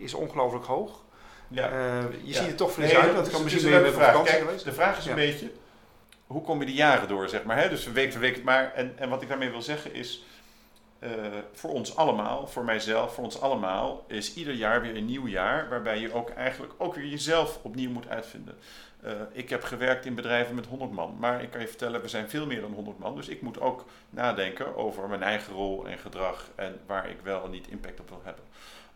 is 0.00 0.14
ongelooflijk 0.14 0.64
hoog. 0.64 1.02
Ja. 1.48 1.70
Uh, 1.70 2.02
je 2.22 2.32
ja. 2.32 2.38
ziet 2.38 2.46
het 2.46 2.56
toch 2.56 2.72
fris 2.72 2.92
nee, 2.92 3.00
uit, 3.00 3.14
dat 3.14 3.30
kan 3.30 3.42
misschien 3.42 3.70
weer 3.70 3.80
met 3.80 3.92
vakantie 3.92 4.32
Kijk, 4.32 4.44
geweest. 4.44 4.64
De 4.64 4.72
vraag 4.72 4.98
is 4.98 5.06
een 5.06 5.14
beetje, 5.14 5.50
hoe 6.26 6.42
kom 6.42 6.60
je 6.60 6.66
die 6.66 6.74
jaren 6.74 7.08
door, 7.08 7.28
zeg 7.28 7.44
maar. 7.44 7.56
Hè? 7.56 7.68
Dus 7.68 7.86
week 7.86 8.12
voor 8.12 8.20
week. 8.20 8.42
Maar, 8.42 8.72
en, 8.74 8.92
en 8.96 9.08
wat 9.08 9.22
ik 9.22 9.28
daarmee 9.28 9.50
wil 9.50 9.62
zeggen 9.62 9.94
is, 9.94 10.24
uh, 11.00 11.10
voor 11.52 11.70
ons 11.70 11.96
allemaal, 11.96 12.46
voor 12.46 12.64
mijzelf, 12.64 13.14
voor 13.14 13.24
ons 13.24 13.40
allemaal, 13.40 14.04
is 14.08 14.34
ieder 14.34 14.54
jaar 14.54 14.80
weer 14.80 14.96
een 14.96 15.04
nieuw 15.04 15.26
jaar 15.26 15.68
waarbij 15.68 15.98
je 15.98 16.12
ook 16.12 16.30
eigenlijk 16.30 16.72
ook 16.78 16.94
weer 16.94 17.06
jezelf 17.06 17.58
opnieuw 17.62 17.90
moet 17.90 18.08
uitvinden. 18.08 18.54
Uh, 19.04 19.10
ik 19.32 19.50
heb 19.50 19.62
gewerkt 19.62 20.06
in 20.06 20.14
bedrijven 20.14 20.54
met 20.54 20.66
100 20.66 20.92
man, 20.92 21.16
maar 21.18 21.42
ik 21.42 21.50
kan 21.50 21.60
je 21.60 21.68
vertellen, 21.68 22.00
we 22.00 22.08
zijn 22.08 22.28
veel 22.28 22.46
meer 22.46 22.60
dan 22.60 22.72
100 22.72 22.98
man. 22.98 23.14
Dus 23.14 23.28
ik 23.28 23.42
moet 23.42 23.60
ook 23.60 23.84
nadenken 24.10 24.76
over 24.76 25.08
mijn 25.08 25.22
eigen 25.22 25.52
rol 25.52 25.86
en 25.86 25.98
gedrag 25.98 26.50
en 26.54 26.80
waar 26.86 27.10
ik 27.10 27.16
wel 27.22 27.44
en 27.44 27.50
niet 27.50 27.68
impact 27.68 28.00
op 28.00 28.08
wil 28.08 28.20
hebben. 28.24 28.44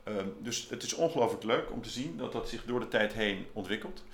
Ehm, 0.05 0.29
dus 0.39 0.69
het 0.69 0.83
is 0.83 0.95
ongelooflijk 0.95 1.45
leuk 1.45 1.71
om 1.71 1.83
te 1.83 1.89
zien 1.89 2.17
dat 2.17 2.33
dat 2.33 2.49
zich 2.49 2.65
door 2.65 2.81
de 2.81 2.89
tijd 2.89 3.13
heen 3.13 3.47
ontwikkelt. 3.53 4.05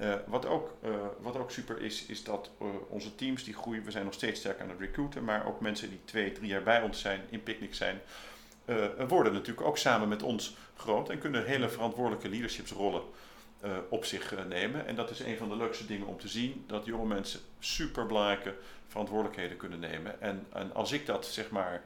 Uh, 0.00 0.14
wat, 0.26 0.46
ook, 0.46 0.74
uh, 0.84 0.90
wat 1.20 1.36
ook 1.36 1.50
super 1.50 1.82
is, 1.82 2.06
is 2.06 2.24
dat 2.24 2.50
uh, 2.62 2.68
onze 2.88 3.14
teams 3.14 3.44
die 3.44 3.54
groeien. 3.54 3.84
We 3.84 3.90
zijn 3.90 4.04
nog 4.04 4.14
steeds 4.14 4.40
sterk 4.40 4.60
aan 4.60 4.68
het 4.68 4.80
recruiten, 4.80 5.24
maar 5.24 5.46
ook 5.46 5.60
mensen 5.60 5.88
die 5.88 6.00
twee, 6.04 6.32
drie 6.32 6.48
jaar 6.48 6.62
bij 6.62 6.82
ons 6.82 7.00
zijn, 7.00 7.20
in 7.30 7.42
Picnic 7.42 7.74
zijn, 7.74 8.00
worden 9.08 9.32
natuurlijk 9.32 9.66
ook 9.66 9.78
samen 9.78 10.08
met 10.08 10.22
ons 10.22 10.56
groot 10.76 11.10
en 11.10 11.18
kunnen 11.18 11.44
hele 11.44 11.68
verantwoordelijke 11.68 12.28
leadershipsrollen 12.28 13.02
op 13.88 14.04
zich 14.04 14.46
nemen. 14.48 14.86
En 14.86 14.94
dat 14.94 15.10
is 15.10 15.20
een 15.20 15.36
van 15.36 15.48
de 15.48 15.56
leukste 15.56 15.86
dingen 15.86 16.06
om 16.06 16.18
te 16.18 16.28
zien, 16.28 16.64
dat 16.66 16.84
jonge 16.84 17.06
mensen 17.06 17.40
super 17.58 18.06
belangrijke 18.06 18.54
verantwoordelijkheden 18.88 19.56
kunnen 19.56 19.80
nemen. 19.80 20.20
En, 20.20 20.46
en 20.52 20.74
als 20.74 20.92
ik 20.92 21.06
dat 21.06 21.26
zeg 21.26 21.50
maar, 21.50 21.82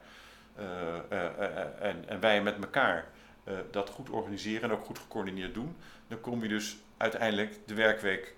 en, 1.79 2.03
en 2.07 2.19
wij 2.19 2.41
met 2.41 2.55
elkaar 2.55 3.11
uh, 3.43 3.53
dat 3.71 3.89
goed 3.89 4.09
organiseren 4.09 4.69
en 4.69 4.71
ook 4.71 4.85
goed 4.85 4.99
gecoördineerd 4.99 5.53
doen, 5.53 5.75
dan 6.07 6.21
kom 6.21 6.41
je 6.41 6.47
dus 6.47 6.77
uiteindelijk 6.97 7.59
de 7.65 7.73
werkweek 7.73 8.35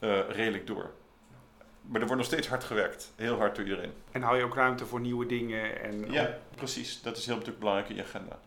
uh, 0.00 0.18
redelijk 0.28 0.66
door. 0.66 0.90
Maar 1.82 2.00
er 2.00 2.06
wordt 2.06 2.22
nog 2.22 2.32
steeds 2.32 2.48
hard 2.48 2.64
gewerkt, 2.64 3.12
heel 3.16 3.36
hard 3.36 3.56
door 3.56 3.64
iedereen. 3.64 3.92
En 4.12 4.22
hou 4.22 4.36
je 4.36 4.44
ook 4.44 4.54
ruimte 4.54 4.86
voor 4.86 5.00
nieuwe 5.00 5.26
dingen? 5.26 5.82
En 5.82 6.12
ja, 6.12 6.38
precies. 6.54 7.02
Dat 7.02 7.16
is 7.16 7.24
heel 7.24 7.34
natuurlijk 7.34 7.60
belangrijk 7.60 7.90
in 7.90 7.96
je 7.96 8.02
agenda. 8.02 8.38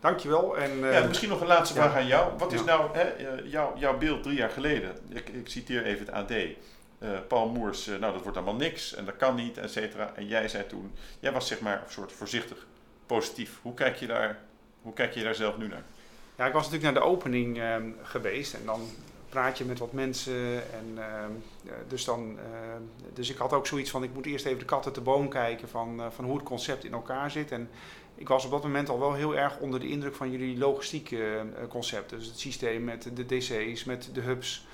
Dankjewel. 0.00 0.58
En, 0.58 0.70
uh, 0.78 0.92
ja, 0.92 1.06
misschien 1.06 1.28
nog 1.28 1.40
een 1.40 1.46
laatste 1.46 1.74
vraag 1.74 1.94
aan 1.94 2.06
jou. 2.06 2.38
Wat 2.38 2.52
is 2.52 2.60
ja. 2.60 2.66
nou 2.66 2.96
hè, 2.96 3.12
jouw, 3.44 3.78
jouw 3.78 3.98
beeld 3.98 4.22
drie 4.22 4.36
jaar 4.36 4.50
geleden? 4.50 4.96
Ik, 5.08 5.28
ik 5.28 5.48
citeer 5.48 5.84
even 5.84 6.06
het 6.06 6.14
AD. 6.14 6.30
Uh, 6.30 7.18
Paul 7.28 7.48
Moers, 7.48 7.88
uh, 7.88 7.98
nou 7.98 8.12
dat 8.12 8.22
wordt 8.22 8.36
allemaal 8.36 8.56
niks 8.56 8.94
en 8.94 9.04
dat 9.04 9.16
kan 9.16 9.34
niet, 9.34 9.58
et 9.58 9.70
cetera. 9.70 10.12
En 10.14 10.26
jij 10.26 10.48
zei 10.48 10.66
toen, 10.66 10.92
jij 11.20 11.32
was 11.32 11.46
zeg 11.46 11.60
maar 11.60 11.82
een 11.84 11.90
soort 11.90 12.12
voorzichtig 12.12 12.66
positief. 13.06 13.58
Hoe 13.62 13.74
kijk 13.74 13.96
je 13.96 14.06
daar 14.06 14.38
hoe 14.82 14.92
kijk 14.92 15.14
je 15.14 15.22
daar 15.22 15.34
zelf 15.34 15.58
nu 15.58 15.68
naar? 15.68 15.84
Ja, 16.36 16.46
ik 16.46 16.52
was 16.52 16.64
natuurlijk 16.64 16.94
naar 16.94 17.02
de 17.02 17.08
opening 17.08 17.62
um, 17.62 17.96
geweest 18.02 18.54
en 18.54 18.64
dan 18.64 18.80
praat 19.32 19.58
je 19.58 19.64
met 19.64 19.78
wat 19.78 19.92
mensen. 19.92 20.72
En, 20.72 20.86
uh, 20.96 21.04
dus, 21.88 22.04
dan, 22.04 22.30
uh, 22.32 22.38
dus 23.14 23.30
ik 23.30 23.36
had 23.36 23.52
ook 23.52 23.66
zoiets 23.66 23.90
van, 23.90 24.02
ik 24.02 24.14
moet 24.14 24.26
eerst 24.26 24.46
even 24.46 24.58
de 24.58 24.64
kat 24.64 24.84
uit 24.84 24.94
de 24.94 25.00
boom 25.00 25.28
kijken 25.28 25.68
van, 25.68 26.00
uh, 26.00 26.06
van 26.10 26.24
hoe 26.24 26.36
het 26.36 26.44
concept 26.44 26.84
in 26.84 26.92
elkaar 26.92 27.30
zit. 27.30 27.50
En 27.50 27.70
ik 28.14 28.28
was 28.28 28.44
op 28.44 28.50
dat 28.50 28.62
moment 28.62 28.88
al 28.88 28.98
wel 28.98 29.14
heel 29.14 29.36
erg 29.36 29.58
onder 29.58 29.80
de 29.80 29.88
indruk 29.88 30.14
van 30.14 30.30
jullie 30.30 30.58
logistieke 30.58 31.46
concepten. 31.68 32.18
Dus 32.18 32.26
het 32.26 32.38
systeem 32.38 32.84
met 32.84 33.10
de 33.14 33.26
DC's, 33.26 33.84
met 33.84 34.10
de 34.12 34.20
hubs. 34.20 34.66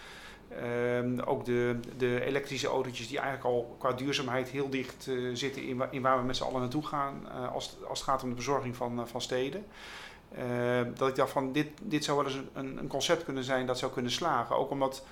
Ehm, 0.49 1.18
ook 1.20 1.44
de, 1.44 1.80
de 1.96 2.24
elektrische 2.24 2.68
autootjes 2.68 3.09
die 3.09 3.18
eigenlijk 3.18 3.49
al 3.49 3.76
qua 3.78 3.92
duurzaamheid 3.92 4.49
heel 4.49 4.70
dicht 4.70 5.11
zitten 5.32 5.62
in, 5.62 5.82
in, 5.90 6.03
waar 6.03 6.18
we 6.18 6.26
met 6.26 6.36
z'n 6.36 6.44
allen 6.44 6.61
naartoe 6.61 6.86
gaan 6.86 7.30
als, 7.53 7.76
als 7.88 7.99
het 7.99 8.09
gaat 8.09 8.22
om 8.22 8.28
de 8.28 8.34
bezorging 8.34 8.76
van, 8.76 9.09
van 9.09 9.20
steden. 9.20 9.64
Uh, 10.36 10.80
dat 10.94 11.09
ik 11.09 11.14
dacht 11.14 11.30
van 11.30 11.53
dit, 11.53 11.68
dit 11.82 12.05
zou 12.05 12.16
wel 12.16 12.26
eens 12.26 12.40
een, 12.55 12.78
een, 12.78 12.86
concept 12.86 13.24
kunnen 13.24 13.44
zijn 13.44 13.66
dat 13.66 13.78
zou 13.78 13.92
kunnen 13.92 14.12
slagen. 14.12 14.57
Ook 14.57 14.70
omdat 14.70 15.05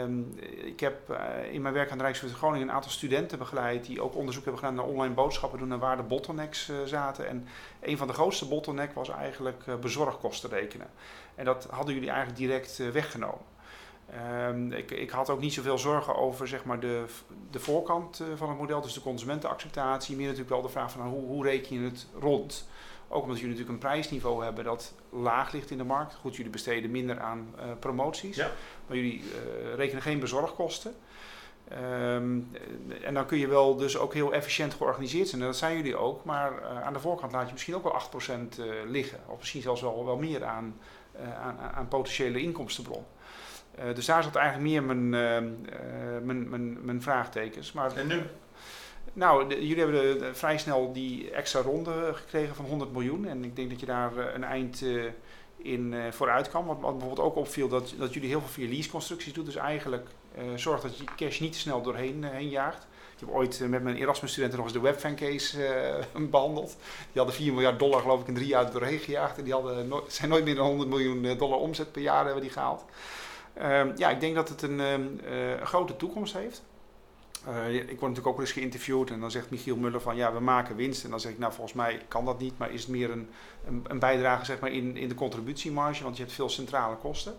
um, 0.00 0.34
ik 0.64 0.80
heb 0.80 1.18
in 1.50 1.62
mijn 1.62 1.74
werk 1.74 1.90
aan 1.90 1.98
de 1.98 2.04
Rijksuniversiteit 2.04 2.36
Groningen 2.36 2.68
een 2.68 2.74
aantal 2.74 2.90
studenten 2.90 3.38
begeleid 3.38 3.84
die 3.84 4.00
ook 4.00 4.14
onderzoek 4.14 4.44
hebben 4.44 4.62
gedaan 4.62 4.76
naar 4.76 4.86
online 4.86 5.14
boodschappen 5.14 5.58
doen 5.58 5.72
en 5.72 5.78
waar 5.78 5.96
de 5.96 6.02
bottlenecks 6.02 6.72
zaten. 6.84 7.28
En 7.28 7.46
een 7.80 7.96
van 7.96 8.06
de 8.06 8.12
grootste 8.12 8.48
bottleneck 8.48 8.94
was 8.94 9.08
eigenlijk 9.08 9.80
bezorgkosten 9.80 10.50
rekenen. 10.50 10.90
En 11.34 11.44
dat 11.44 11.66
hadden 11.70 11.94
jullie 11.94 12.10
eigenlijk 12.10 12.38
direct 12.38 12.92
weggenomen. 12.92 13.53
Um, 14.48 14.72
ik, 14.72 14.90
ik, 14.90 15.10
had 15.10 15.30
ook 15.30 15.40
niet 15.40 15.52
zoveel 15.52 15.78
zorgen 15.78 16.16
over 16.16 16.48
zeg 16.48 16.64
maar, 16.64 16.80
de, 16.80 17.04
de 17.50 17.60
voorkant 17.60 18.22
van 18.34 18.48
het 18.48 18.58
model, 18.58 18.80
dus 18.80 18.92
de 18.92 19.00
consumentenacceptatie. 19.00 20.16
Meer 20.16 20.24
natuurlijk 20.24 20.52
wel 20.52 20.62
de 20.62 20.68
vraag 20.68 20.90
van 20.90 21.00
nou, 21.00 21.12
hoe, 21.12 21.26
hoe 21.26 21.44
reken 21.44 21.80
je 21.80 21.84
het 21.84 22.06
rond. 22.18 22.66
Ook 23.08 23.22
omdat 23.22 23.38
jullie 23.38 23.54
natuurlijk 23.54 23.82
een 23.82 23.90
prijsniveau 23.90 24.44
hebben 24.44 24.64
dat 24.64 24.94
laag 25.10 25.52
ligt 25.52 25.70
in 25.70 25.78
de 25.78 25.84
markt. 25.84 26.14
Goed, 26.14 26.36
jullie 26.36 26.50
besteden 26.50 26.90
minder 26.90 27.20
aan 27.20 27.54
uh, 27.56 27.64
promoties. 27.78 28.36
Ja. 28.36 28.50
Maar 28.86 28.96
jullie 28.96 29.20
uh, 29.20 29.74
rekenen 29.74 30.02
geen 30.02 30.20
bezorgkosten. 30.20 30.94
Um, 31.72 32.50
en 33.02 33.14
dan 33.14 33.26
kun 33.26 33.38
je 33.38 33.46
wel 33.46 33.76
dus 33.76 33.98
ook 33.98 34.14
heel 34.14 34.32
efficiënt 34.32 34.74
georganiseerd 34.74 35.28
zijn. 35.28 35.40
En 35.40 35.46
dat 35.46 35.56
zijn 35.56 35.76
jullie 35.76 35.96
ook. 35.96 36.24
Maar 36.24 36.52
uh, 36.52 36.82
aan 36.82 36.92
de 36.92 37.00
voorkant 37.00 37.32
laat 37.32 37.46
je 37.46 37.52
misschien 37.52 37.74
ook 37.74 37.82
wel 37.82 38.00
8% 38.22 38.60
liggen. 38.88 39.18
Of 39.26 39.38
misschien 39.38 39.62
zelfs 39.62 39.80
wel, 39.80 40.04
wel 40.04 40.16
meer 40.16 40.44
aan, 40.44 40.76
aan, 41.42 41.58
aan 41.58 41.88
potentiële 41.88 42.40
inkomstenbron. 42.40 43.04
Dus 43.94 44.06
daar 44.06 44.22
zat 44.22 44.36
eigenlijk 44.36 44.68
meer 44.70 44.82
mijn, 44.82 45.08
mijn, 46.24 46.48
mijn, 46.48 46.84
mijn 46.84 47.02
vraagtekens. 47.02 47.72
Maar, 47.72 47.96
en 47.96 48.06
nu? 48.06 48.22
Nou, 49.14 49.48
de, 49.48 49.66
jullie 49.66 49.82
hebben 49.82 50.18
de, 50.18 50.34
vrij 50.34 50.58
snel 50.58 50.92
die 50.92 51.30
extra 51.30 51.60
ronde 51.60 52.10
gekregen 52.14 52.54
van 52.54 52.64
100 52.64 52.92
miljoen. 52.92 53.26
En 53.26 53.44
ik 53.44 53.56
denk 53.56 53.70
dat 53.70 53.80
je 53.80 53.86
daar 53.86 54.16
uh, 54.16 54.24
een 54.34 54.44
eind 54.44 54.80
uh, 54.80 55.04
in 55.56 55.92
uh, 55.92 56.04
vooruit 56.10 56.50
kan. 56.50 56.66
Wat, 56.66 56.76
wat, 56.80 56.98
bijvoorbeeld 56.98 57.28
ook 57.28 57.36
opviel, 57.36 57.68
dat, 57.68 57.94
dat 57.98 58.14
jullie 58.14 58.28
heel 58.28 58.40
veel 58.40 58.48
via 58.48 58.68
leaseconstructies 58.68 59.32
doen. 59.32 59.44
Dus 59.44 59.56
eigenlijk 59.56 60.08
zorgt 60.54 60.82
dat 60.82 60.98
je 60.98 61.04
cash 61.16 61.40
niet 61.40 61.52
te 61.52 61.58
snel 61.58 61.82
doorheen 61.82 62.24
heen 62.24 62.48
jaagt. 62.48 62.86
Ik 63.14 63.20
heb 63.20 63.28
ooit 63.28 63.60
met 63.68 63.82
mijn 63.82 63.96
Erasmus-studenten 63.96 64.58
nog 64.58 64.66
eens 64.66 64.76
de 64.76 64.82
webfan 64.82 65.14
case 65.14 65.58
behandeld. 66.30 66.76
Die 67.12 67.22
hadden 67.22 67.34
4 67.34 67.52
miljard 67.52 67.78
dollar 67.78 68.00
geloof 68.00 68.20
ik 68.20 68.26
in 68.26 68.34
drie 68.34 68.46
jaar 68.46 68.72
doorheen 68.72 68.98
gejaagd. 68.98 69.38
En 69.38 69.44
die 69.44 69.52
hadden 69.52 69.88
no 69.88 70.04
zijn 70.08 70.28
nooit 70.28 70.44
meer 70.44 70.54
dan 70.54 70.66
100 70.66 70.88
miljoen 70.88 71.36
dollar 71.38 71.58
omzet 71.58 71.92
per 71.92 72.02
jaar 72.02 72.24
hebben 72.24 72.42
die 72.42 72.50
gehaald. 72.50 72.84
Ehm, 73.54 73.92
ja, 73.96 74.10
ik 74.10 74.20
denk 74.20 74.34
dat 74.34 74.48
het 74.48 74.62
een, 74.62 74.78
een 74.78 75.20
grote 75.66 75.96
toekomst 75.96 76.34
heeft. 76.34 76.62
Uh, 77.48 77.74
ik 77.74 77.86
word 77.86 78.00
natuurlijk 78.00 78.26
ook 78.26 78.36
wel 78.36 78.44
eens 78.44 78.52
geïnterviewd 78.52 79.10
en 79.10 79.20
dan 79.20 79.30
zegt 79.30 79.50
Michiel 79.50 79.76
Muller 79.76 80.00
van 80.00 80.16
ja, 80.16 80.32
we 80.32 80.40
maken 80.40 80.76
winst. 80.76 81.04
En 81.04 81.10
dan 81.10 81.20
zeg 81.20 81.32
ik 81.32 81.38
nou, 81.38 81.52
volgens 81.52 81.76
mij 81.76 82.02
kan 82.08 82.24
dat 82.24 82.38
niet, 82.38 82.58
maar 82.58 82.70
is 82.70 82.80
het 82.80 82.90
meer 82.90 83.10
een, 83.10 83.30
een, 83.86 83.98
bijdrage 83.98 84.44
zeg 84.44 84.60
maar, 84.60 84.70
in, 84.70 84.96
in 84.96 85.08
de 85.08 85.14
contributiemarge, 85.14 86.02
want 86.02 86.16
je 86.16 86.22
hebt 86.22 86.34
veel 86.34 86.48
centrale 86.48 86.96
kosten. 86.96 87.36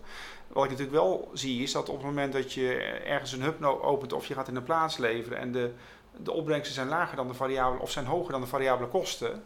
Wat 0.48 0.64
ik 0.64 0.70
natuurlijk 0.70 0.96
wel 0.96 1.30
zie 1.32 1.62
is 1.62 1.72
dat 1.72 1.88
op 1.88 1.96
het 1.96 2.04
moment 2.04 2.32
dat 2.32 2.52
je 2.52 2.74
ergens 3.04 3.32
een 3.32 3.42
hub 3.42 3.62
opent 3.64 4.12
of 4.12 4.26
je 4.26 4.34
gaat 4.34 4.48
in 4.48 4.56
een 4.56 4.62
plaats 4.62 4.96
leveren 4.96 5.38
en 5.38 5.52
de, 5.52 5.72
de 6.16 6.32
opbrengsten 6.32 6.74
zijn 6.74 6.88
lager 6.88 7.16
dan 7.16 7.28
de 7.28 7.34
variabele 7.34 7.82
of 7.82 7.90
zijn 7.90 8.06
hoger 8.06 8.32
dan 8.32 8.40
de 8.40 8.46
variabele 8.46 8.88
kosten, 8.88 9.42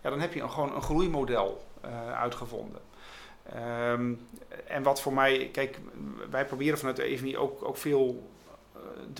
ja, 0.00 0.10
dan 0.10 0.20
heb 0.20 0.34
je 0.34 0.48
gewoon 0.48 0.74
een 0.74 0.82
groeimodel 0.82 1.64
uh, 1.84 2.12
uitgevonden. 2.12 2.80
Um, 3.52 4.26
en 4.66 4.82
wat 4.82 5.00
voor 5.00 5.12
mij, 5.12 5.48
kijk, 5.52 5.78
wij 6.30 6.46
proberen 6.46 6.78
vanuit 6.78 6.96
de 6.96 7.02
EVMI 7.02 7.36
ook, 7.36 7.64
ook 7.64 7.76
veel 7.76 8.32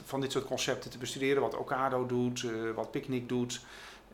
van 0.05 0.21
dit 0.21 0.33
soort 0.33 0.45
concepten 0.45 0.91
te 0.91 0.99
bestuderen. 0.99 1.43
Wat 1.43 1.57
Ocado 1.57 2.07
doet, 2.07 2.43
uh, 2.43 2.71
wat 2.71 2.91
Picnic 2.91 3.29
doet. 3.29 3.61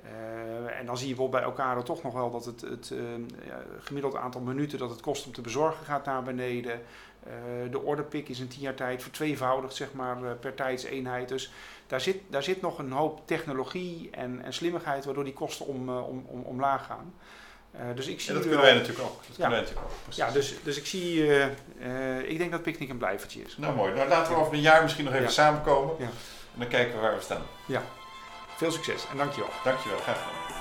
Uh, 0.04 0.78
en 0.78 0.86
dan 0.86 0.98
zie 0.98 1.08
je 1.08 1.14
bijvoorbeeld 1.14 1.42
bij 1.42 1.52
Ocado 1.52 1.82
toch 1.82 2.02
nog 2.02 2.12
wel 2.12 2.30
dat 2.30 2.44
het, 2.44 2.60
het 2.60 2.94
gemiddeld 3.80 4.16
aantal 4.16 4.40
minuten 4.40 4.78
dat 4.78 4.90
het 4.90 5.00
kost 5.00 5.26
om 5.26 5.32
te 5.32 5.40
bezorgen 5.40 5.84
gaat 5.84 6.04
naar 6.04 6.22
beneden. 6.22 6.80
de 7.70 7.80
orderpick 7.80 8.28
is 8.28 8.40
in 8.40 8.48
tien 8.48 8.60
jaar 8.60 8.74
tijd 8.74 9.02
vertweevoudigd 9.02 9.74
zeg 9.74 9.92
maar, 9.92 10.36
per 10.36 10.54
tijdseenheid. 10.54 11.28
Dus 11.28 11.52
daar 11.86 12.00
zit, 12.00 12.20
daar 12.28 12.42
zit 12.42 12.60
nog 12.60 12.78
een 12.78 12.92
hoop 12.92 13.20
technologie 13.24 14.10
en, 14.10 14.42
en 14.44 14.52
slimmigheid 14.52 15.04
waardoor 15.04 15.24
die 15.24 15.32
kosten 15.32 15.66
om, 15.66 15.88
om, 15.88 16.24
om, 16.26 16.42
omlaag 16.42 16.86
gaan. 16.86 17.14
Uh, 17.74 17.80
dus 17.94 18.06
ik 18.06 18.20
zie 18.20 18.28
en 18.28 18.34
dat 18.34 18.42
kunnen 18.42 18.60
wij 18.60 18.74
natuurlijk 18.74 19.00
ook. 19.00 19.20
Dat 19.26 19.36
ja, 19.36 19.50
wij 19.50 19.60
natuurlijk 19.60 19.86
ook 19.86 20.12
ja 20.12 20.30
dus, 20.30 20.54
dus 20.62 20.76
ik 20.76 20.86
zie, 20.86 21.14
uh, 21.14 21.46
uh, 21.82 22.30
ik 22.30 22.38
denk 22.38 22.50
dat 22.50 22.62
Picnic 22.62 22.88
een 22.88 22.98
blijvertje 22.98 23.42
is. 23.42 23.56
Nou 23.56 23.74
mooi, 23.74 23.94
nou 23.94 24.08
laten 24.08 24.32
we 24.32 24.38
over 24.38 24.54
een 24.54 24.60
jaar 24.60 24.82
misschien 24.82 25.04
nog 25.04 25.12
even 25.12 25.26
ja. 25.26 25.32
samenkomen. 25.32 25.94
Ja. 25.98 26.08
dan 26.54 26.68
kijken 26.68 26.94
we 26.94 27.00
waar 27.00 27.14
we 27.16 27.22
staan. 27.22 27.42
Ja, 27.66 27.82
veel 28.56 28.70
succes 28.70 29.06
en 29.10 29.16
dankjewel. 29.16 29.50
Dankjewel, 29.64 29.98
graag 29.98 30.18
gedaan. 30.18 30.59